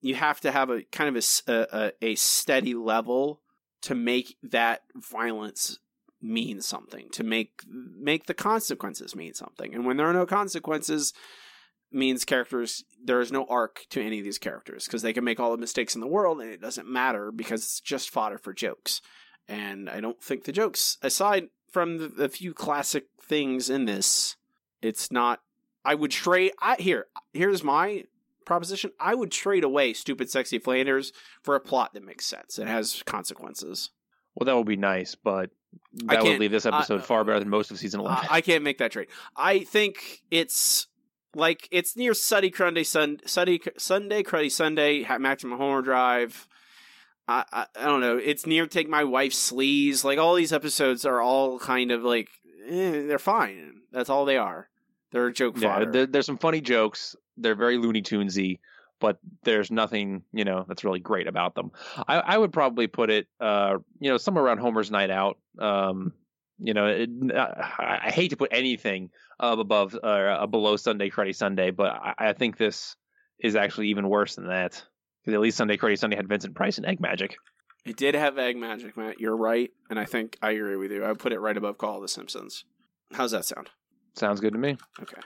you 0.00 0.16
have 0.16 0.40
to 0.40 0.50
have 0.50 0.70
a 0.70 0.82
kind 0.82 1.16
of 1.16 1.24
a 1.46 1.92
a 2.02 2.14
steady 2.16 2.74
level 2.74 3.42
to 3.82 3.94
make 3.94 4.36
that 4.42 4.82
violence 4.96 5.78
mean 6.20 6.60
something 6.60 7.08
to 7.10 7.22
make 7.22 7.62
make 7.68 8.26
the 8.26 8.34
consequences 8.34 9.14
mean 9.14 9.34
something 9.34 9.74
and 9.74 9.84
when 9.84 9.96
there 9.96 10.08
are 10.08 10.14
no 10.14 10.26
consequences 10.26 11.12
means 11.96 12.24
characters 12.24 12.84
there 13.02 13.20
is 13.20 13.32
no 13.32 13.44
arc 13.46 13.86
to 13.90 14.00
any 14.00 14.18
of 14.18 14.24
these 14.24 14.38
characters 14.38 14.84
because 14.84 15.02
they 15.02 15.12
can 15.12 15.24
make 15.24 15.40
all 15.40 15.50
the 15.50 15.56
mistakes 15.56 15.94
in 15.94 16.00
the 16.00 16.06
world 16.06 16.40
and 16.40 16.50
it 16.50 16.60
doesn't 16.60 16.88
matter 16.88 17.32
because 17.32 17.62
it's 17.62 17.80
just 17.80 18.10
fodder 18.10 18.38
for 18.38 18.52
jokes 18.52 19.00
and 19.48 19.88
i 19.90 20.00
don't 20.00 20.22
think 20.22 20.44
the 20.44 20.52
jokes 20.52 20.98
aside 21.02 21.48
from 21.70 21.98
the, 21.98 22.08
the 22.08 22.28
few 22.28 22.52
classic 22.54 23.06
things 23.20 23.68
in 23.70 23.86
this 23.86 24.36
it's 24.82 25.10
not 25.10 25.40
i 25.84 25.94
would 25.94 26.10
trade 26.10 26.52
i 26.60 26.76
here 26.78 27.06
here's 27.32 27.64
my 27.64 28.04
proposition 28.44 28.90
i 29.00 29.14
would 29.14 29.30
trade 29.32 29.64
away 29.64 29.92
stupid 29.92 30.30
sexy 30.30 30.58
flanders 30.58 31.12
for 31.42 31.54
a 31.56 31.60
plot 31.60 31.94
that 31.94 32.04
makes 32.04 32.26
sense 32.26 32.58
and 32.58 32.68
has 32.68 33.02
consequences 33.04 33.90
Well, 34.34 34.44
that 34.44 34.54
would 34.56 34.66
be 34.66 34.76
nice, 34.76 35.14
but 35.14 35.50
that 36.04 36.22
would 36.22 36.38
leave 36.38 36.50
this 36.50 36.66
episode 36.66 37.02
far 37.02 37.24
better 37.24 37.38
than 37.38 37.48
most 37.48 37.70
of 37.70 37.78
season 37.78 38.00
11. 38.00 38.28
I, 38.30 38.36
I 38.36 38.40
can't 38.42 38.62
make 38.62 38.76
that 38.78 38.92
trade. 38.92 39.08
I 39.34 39.60
think 39.60 40.22
it's 40.30 40.88
like 41.36 41.68
it's 41.70 41.96
near 41.96 42.14
Sunday 42.14 42.50
Crunday 42.50 42.84
Sun 42.84 43.20
Sunday 43.26 43.60
Sunday 43.76 44.22
Cruddy 44.22 44.50
Sunday 44.50 45.06
Maximum 45.18 45.58
Homerdrive. 45.58 46.48
I, 47.28 47.44
I 47.52 47.66
I 47.78 47.84
don't 47.84 48.00
know. 48.00 48.16
It's 48.16 48.46
near 48.46 48.66
Take 48.66 48.88
My 48.88 49.04
Wife's 49.04 49.52
Sleaze. 49.52 50.02
Like 50.02 50.18
all 50.18 50.34
these 50.34 50.52
episodes 50.52 51.04
are 51.04 51.20
all 51.20 51.58
kind 51.58 51.90
of 51.92 52.02
like 52.02 52.28
eh, 52.68 53.06
they're 53.06 53.18
fine. 53.18 53.82
That's 53.92 54.10
all 54.10 54.24
they 54.24 54.38
are. 54.38 54.68
They're 55.12 55.30
joke 55.30 55.56
yeah, 55.58 55.74
fodder. 55.74 55.92
there, 55.92 56.06
there's 56.06 56.26
some 56.26 56.38
funny 56.38 56.60
jokes. 56.60 57.14
They're 57.36 57.54
very 57.54 57.76
Looney 57.76 58.02
Tunesy, 58.02 58.60
but 58.98 59.18
there's 59.44 59.70
nothing 59.70 60.22
you 60.32 60.44
know 60.44 60.64
that's 60.66 60.84
really 60.84 61.00
great 61.00 61.28
about 61.28 61.54
them. 61.54 61.70
I, 62.08 62.16
I 62.18 62.38
would 62.38 62.52
probably 62.52 62.86
put 62.86 63.10
it, 63.10 63.26
uh, 63.40 63.76
you 64.00 64.10
know, 64.10 64.16
somewhere 64.16 64.44
around 64.44 64.58
Homer's 64.58 64.90
Night 64.90 65.10
Out. 65.10 65.38
Um, 65.58 66.12
you 66.58 66.74
know, 66.74 66.86
it, 66.86 67.10
I, 67.34 68.00
I 68.06 68.10
hate 68.10 68.30
to 68.30 68.36
put 68.36 68.52
anything 68.52 69.10
above 69.38 69.94
uh, 69.94 70.06
uh, 70.06 70.46
below 70.46 70.76
Sunday 70.76 71.10
Cruddy 71.10 71.34
Sunday, 71.34 71.70
but 71.70 71.90
I, 71.92 72.14
I 72.18 72.32
think 72.32 72.56
this 72.56 72.96
is 73.38 73.56
actually 73.56 73.88
even 73.88 74.08
worse 74.08 74.36
than 74.36 74.48
that 74.48 74.82
because 75.22 75.34
at 75.34 75.40
least 75.40 75.56
Sunday 75.58 75.76
Cruddy 75.76 75.98
Sunday 75.98 76.16
had 76.16 76.28
Vincent 76.28 76.54
Price 76.54 76.78
and 76.78 76.86
Egg 76.86 77.00
Magic. 77.00 77.36
It 77.84 77.96
did 77.96 78.16
have 78.16 78.36
egg 78.36 78.56
magic, 78.56 78.96
Matt. 78.96 79.20
You're 79.20 79.36
right, 79.36 79.70
and 79.88 79.98
I 79.98 80.06
think 80.06 80.36
I 80.42 80.50
agree 80.50 80.74
with 80.74 80.90
you. 80.90 81.04
I 81.04 81.12
put 81.12 81.32
it 81.32 81.38
right 81.38 81.56
above 81.56 81.78
Call 81.78 81.96
of 81.96 82.02
the 82.02 82.08
Simpsons. 82.08 82.64
How's 83.12 83.30
that 83.30 83.44
sound? 83.44 83.70
Sounds 84.14 84.40
good 84.40 84.54
to 84.54 84.58
me. 84.58 84.76
Okay. 85.00 85.20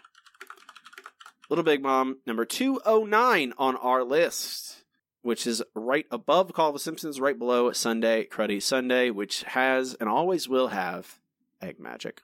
Little 1.49 1.65
Big 1.65 1.83
Mom, 1.83 2.19
number 2.27 2.45
209 2.45 3.55
on 3.57 3.77
our 3.77 4.05
list, 4.05 4.85
which 5.23 5.47
is 5.47 5.63
right 5.75 6.05
above 6.11 6.53
Call 6.53 6.69
of 6.69 6.75
the 6.75 6.81
Simpsons, 6.81 7.19
right 7.19 7.39
below 7.39 7.73
Sunday, 7.73 8.27
Cruddy 8.27 8.61
Sunday, 8.61 9.09
which 9.09 9.43
has 9.45 9.95
and 9.95 10.09
always 10.09 10.47
will 10.47 10.69
have 10.69 11.20
egg 11.63 11.79
magic. 11.79 12.23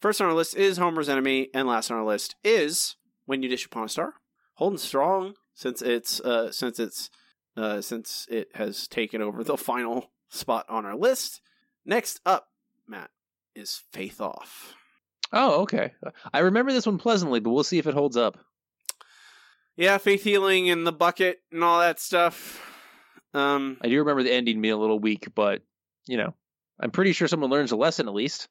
First 0.00 0.20
on 0.20 0.28
our 0.28 0.34
list 0.34 0.56
is 0.56 0.78
Homer's 0.78 1.08
Enemy, 1.08 1.48
and 1.54 1.68
last 1.68 1.90
on 1.90 1.96
our 1.96 2.04
list 2.04 2.34
is 2.42 2.96
When 3.26 3.42
You 3.42 3.48
Dish 3.48 3.66
Upon 3.66 3.84
a 3.84 3.88
Star. 3.88 4.14
Holding 4.54 4.78
strong 4.78 5.34
since 5.54 5.80
it's 5.82 6.20
uh 6.20 6.50
since 6.50 6.78
it's 6.78 7.10
uh 7.56 7.80
since 7.80 8.26
it 8.30 8.48
has 8.54 8.88
taken 8.88 9.22
over 9.22 9.44
the 9.44 9.56
final 9.56 10.10
spot 10.28 10.66
on 10.68 10.84
our 10.84 10.96
list. 10.96 11.40
Next 11.84 12.20
up, 12.26 12.48
Matt, 12.86 13.10
is 13.54 13.82
Faith 13.92 14.20
Off. 14.20 14.74
Oh, 15.32 15.62
okay. 15.62 15.92
I 16.32 16.40
remember 16.40 16.72
this 16.72 16.86
one 16.86 16.98
pleasantly, 16.98 17.40
but 17.40 17.50
we'll 17.50 17.64
see 17.64 17.78
if 17.78 17.86
it 17.86 17.94
holds 17.94 18.16
up. 18.16 18.38
Yeah, 19.76 19.96
faith 19.98 20.22
healing 20.22 20.68
and 20.68 20.86
the 20.86 20.92
bucket 20.92 21.40
and 21.50 21.64
all 21.64 21.80
that 21.80 21.98
stuff. 21.98 22.60
Um, 23.32 23.78
I 23.80 23.88
do 23.88 23.98
remember 23.98 24.22
the 24.22 24.32
ending 24.32 24.60
being 24.60 24.74
a 24.74 24.78
little 24.78 24.98
weak, 24.98 25.28
but 25.34 25.62
you 26.06 26.18
know, 26.18 26.34
I'm 26.80 26.90
pretty 26.90 27.12
sure 27.12 27.28
someone 27.28 27.50
learns 27.50 27.72
a 27.72 27.76
lesson 27.76 28.08
at 28.08 28.14
least. 28.14 28.48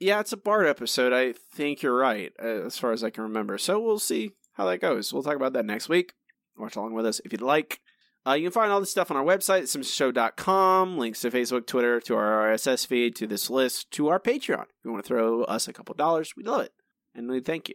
yeah, 0.00 0.20
it's 0.20 0.32
a 0.32 0.36
Bart 0.36 0.66
episode. 0.66 1.12
I 1.12 1.34
think 1.54 1.82
you're 1.82 1.96
right, 1.96 2.32
uh, 2.42 2.66
as 2.66 2.78
far 2.78 2.92
as 2.92 3.02
I 3.04 3.10
can 3.10 3.24
remember. 3.24 3.58
So 3.58 3.80
we'll 3.80 3.98
see 3.98 4.32
how 4.54 4.66
that 4.66 4.80
goes. 4.80 5.12
We'll 5.12 5.22
talk 5.22 5.36
about 5.36 5.52
that 5.54 5.64
next 5.66 5.88
week. 5.88 6.14
Watch 6.56 6.76
along 6.76 6.94
with 6.94 7.06
us 7.06 7.20
if 7.24 7.32
you'd 7.32 7.40
like. 7.42 7.80
Uh, 8.26 8.32
you 8.34 8.44
can 8.44 8.52
find 8.52 8.72
all 8.72 8.80
this 8.80 8.90
stuff 8.90 9.10
on 9.10 9.16
our 9.16 9.24
website, 9.24 9.62
simshow.com. 9.62 10.98
Links 10.98 11.20
to 11.20 11.30
Facebook, 11.30 11.66
Twitter, 11.66 12.00
to 12.00 12.16
our 12.16 12.48
RSS 12.52 12.86
feed, 12.86 13.14
to 13.16 13.26
this 13.26 13.48
list, 13.48 13.90
to 13.92 14.08
our 14.08 14.18
Patreon. 14.20 14.62
If 14.64 14.84
you 14.84 14.90
want 14.92 15.04
to 15.04 15.08
throw 15.08 15.44
us 15.44 15.68
a 15.68 15.72
couple 15.72 15.94
dollars, 15.94 16.34
we'd 16.36 16.46
love 16.46 16.62
it. 16.62 16.72
And 17.14 17.30
we 17.30 17.40
thank 17.40 17.68
you. 17.68 17.74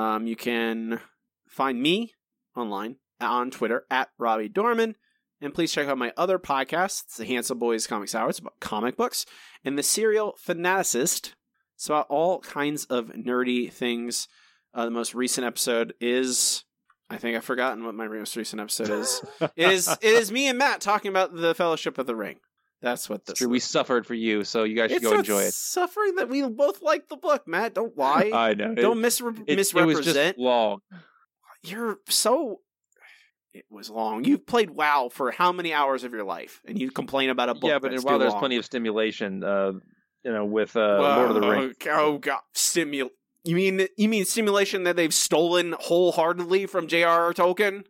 Um, 0.00 0.26
you 0.26 0.36
can 0.36 1.00
find 1.48 1.80
me 1.82 2.14
online 2.56 2.96
on 3.20 3.50
Twitter 3.50 3.84
at 3.90 4.08
Robbie 4.18 4.48
Dorman. 4.48 4.96
And 5.40 5.52
please 5.52 5.72
check 5.72 5.86
out 5.86 5.98
my 5.98 6.12
other 6.16 6.38
podcast. 6.38 7.04
It's 7.04 7.16
the 7.18 7.26
Handsome 7.26 7.58
Boys 7.58 7.86
Comics 7.86 8.14
Hour. 8.14 8.30
It's 8.30 8.38
about 8.38 8.58
comic 8.60 8.96
books. 8.96 9.26
And 9.64 9.78
the 9.78 9.82
Serial 9.82 10.36
Fanaticist. 10.44 11.32
It's 11.74 11.86
about 11.86 12.06
all 12.08 12.40
kinds 12.40 12.86
of 12.86 13.08
nerdy 13.08 13.70
things. 13.70 14.28
Uh, 14.72 14.86
the 14.86 14.90
most 14.90 15.14
recent 15.14 15.46
episode 15.46 15.92
is 16.00 16.64
I 17.10 17.18
think 17.18 17.36
I've 17.36 17.44
forgotten 17.44 17.84
what 17.84 17.94
my 17.94 18.08
most 18.08 18.34
recent 18.36 18.60
episode 18.60 18.90
is. 18.90 19.22
it 19.40 19.70
is 19.70 19.88
it 19.88 19.98
is 20.02 20.32
me 20.32 20.48
and 20.48 20.58
Matt 20.58 20.80
talking 20.80 21.10
about 21.10 21.34
the 21.34 21.54
Fellowship 21.54 21.98
of 21.98 22.06
the 22.06 22.16
Ring. 22.16 22.36
That's 22.82 23.08
what 23.08 23.24
this. 23.24 23.38
True, 23.38 23.48
we 23.48 23.58
suffered 23.58 24.06
for 24.06 24.14
you, 24.14 24.44
so 24.44 24.64
you 24.64 24.76
guys 24.76 24.90
should 24.90 25.02
It's 25.02 25.10
go 25.10 25.18
enjoy 25.18 25.42
it. 25.42 25.54
Suffering 25.54 26.16
that 26.16 26.28
we 26.28 26.42
both 26.48 26.82
like 26.82 27.08
the 27.08 27.16
book, 27.16 27.46
Matt. 27.46 27.74
Don't 27.74 27.96
lie. 27.96 28.30
I 28.34 28.54
know. 28.54 28.74
Don't 28.74 28.98
It- 28.98 29.06
misre- 29.08 29.44
it- 29.46 29.56
misrepresent. 29.56 30.06
It 30.06 30.06
was 30.06 30.14
just 30.14 30.38
long. 30.38 30.80
You're 31.62 31.98
so. 32.08 32.60
It 33.56 33.64
was 33.70 33.88
long. 33.88 34.24
You've 34.24 34.44
played 34.44 34.68
WoW 34.68 35.08
for 35.10 35.30
how 35.30 35.50
many 35.50 35.72
hours 35.72 36.04
of 36.04 36.12
your 36.12 36.24
life, 36.24 36.60
and 36.66 36.78
you 36.78 36.90
complain 36.90 37.30
about 37.30 37.48
a 37.48 37.54
book? 37.54 37.70
Yeah, 37.70 37.78
but 37.78 37.90
that's 37.90 38.04
while 38.04 38.18
there's 38.18 38.32
long. 38.32 38.40
plenty 38.40 38.56
of 38.58 38.66
stimulation, 38.66 39.42
uh, 39.42 39.72
you 40.22 40.30
know, 40.30 40.44
with 40.44 40.76
uh, 40.76 40.98
Lord 40.98 41.30
of 41.30 41.34
the 41.36 41.48
Rings. 41.48 41.76
Oh 41.88 42.18
god, 42.18 42.40
stimul. 42.54 43.08
You 43.44 43.56
mean 43.56 43.88
you 43.96 44.10
mean 44.10 44.26
stimulation 44.26 44.82
that 44.82 44.96
they've 44.96 45.14
stolen 45.14 45.74
wholeheartedly 45.80 46.66
from 46.66 46.86
J.R.R. 46.86 47.32
Tolkien? 47.32 47.84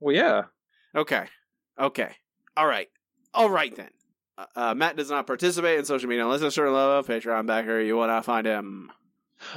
Well, 0.00 0.12
yeah. 0.12 0.42
Okay. 0.92 1.26
Okay. 1.78 2.10
All 2.56 2.66
right. 2.66 2.88
All 3.32 3.48
right 3.48 3.76
then. 3.76 3.90
Uh, 4.36 4.46
uh, 4.56 4.74
Matt 4.74 4.96
does 4.96 5.08
not 5.08 5.28
participate 5.28 5.78
in 5.78 5.84
social 5.84 6.08
media 6.08 6.24
unless 6.24 6.42
it's 6.42 6.56
sure 6.56 6.68
love 6.68 7.06
Patreon 7.06 7.46
backer. 7.46 7.80
You 7.80 7.96
want 7.96 8.10
to 8.10 8.22
find 8.22 8.44
him. 8.44 8.90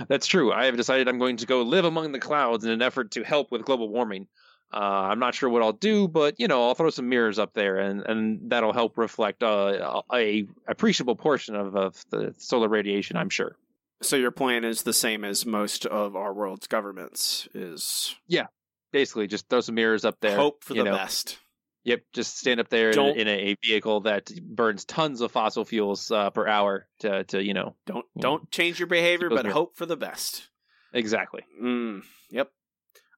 That's 0.07 0.27
true. 0.27 0.53
I 0.53 0.65
have 0.65 0.77
decided 0.77 1.07
I'm 1.07 1.17
going 1.17 1.37
to 1.37 1.47
go 1.47 1.63
live 1.63 1.85
among 1.85 2.11
the 2.11 2.19
clouds 2.19 2.65
in 2.65 2.69
an 2.69 2.83
effort 2.83 3.11
to 3.11 3.23
help 3.23 3.51
with 3.51 3.65
global 3.65 3.89
warming. 3.89 4.27
Uh, 4.75 5.07
I'm 5.09 5.19
not 5.19 5.33
sure 5.33 5.49
what 5.49 5.61
I'll 5.61 5.71
do, 5.71 6.07
but 6.09 6.35
you 6.37 6.47
know, 6.49 6.67
I'll 6.67 6.75
throw 6.75 6.89
some 6.89 7.07
mirrors 7.07 7.39
up 7.39 7.53
there, 7.53 7.77
and, 7.77 8.01
and 8.05 8.51
that'll 8.51 8.73
help 8.73 8.97
reflect 8.97 9.41
uh, 9.41 10.01
a 10.13 10.45
appreciable 10.67 11.15
portion 11.15 11.55
of, 11.55 11.75
of 11.77 12.05
the 12.09 12.35
solar 12.37 12.67
radiation. 12.67 13.15
I'm 13.15 13.29
sure. 13.29 13.55
So 14.01 14.17
your 14.17 14.31
plan 14.31 14.65
is 14.65 14.83
the 14.83 14.91
same 14.91 15.23
as 15.23 15.45
most 15.45 15.85
of 15.85 16.17
our 16.17 16.33
world's 16.33 16.67
governments 16.67 17.47
is 17.53 18.15
Yeah, 18.27 18.47
basically, 18.91 19.27
just 19.27 19.47
throw 19.47 19.61
some 19.61 19.75
mirrors 19.75 20.03
up 20.03 20.17
there. 20.19 20.35
hope 20.35 20.63
for 20.65 20.73
you 20.73 20.83
the 20.83 20.89
know. 20.89 20.97
best. 20.97 21.37
Yep, 21.85 22.01
just 22.13 22.37
stand 22.37 22.59
up 22.59 22.67
there 22.69 22.89
in, 22.89 22.95
Don't- 22.95 23.17
in 23.17 23.27
a 23.29 23.55
vehicle 23.63 24.01
that 24.01 24.29
burns 24.43 24.83
tons 24.85 25.21
of 25.21 25.31
fossil 25.31 25.63
fuels 25.63 26.11
uh, 26.11 26.31
per 26.31 26.47
hour 26.47 26.87
to 26.99 27.23
to 27.25 27.41
you 27.43 27.53
know. 27.53 27.75
Don't 27.85 28.05
don't 28.19 28.51
change 28.51 28.79
your 28.79 28.87
behavior, 28.87 29.29
but 29.29 29.43
mirrors. 29.43 29.53
hope 29.53 29.77
for 29.77 29.85
the 29.85 29.95
best. 29.95 30.49
Exactly. 30.93 31.43
Mm, 31.61 32.01
yep. 32.31 32.49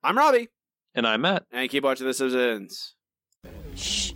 I'm 0.04 0.18
Robbie, 0.18 0.50
And 0.98 1.06
I'm 1.06 1.22
Matt. 1.22 1.44
and 1.52 1.70
keep 1.70 1.84
watching 1.84 2.08
The 2.08 2.14
Simpsons. 2.16 2.96
Shh. 3.76 4.14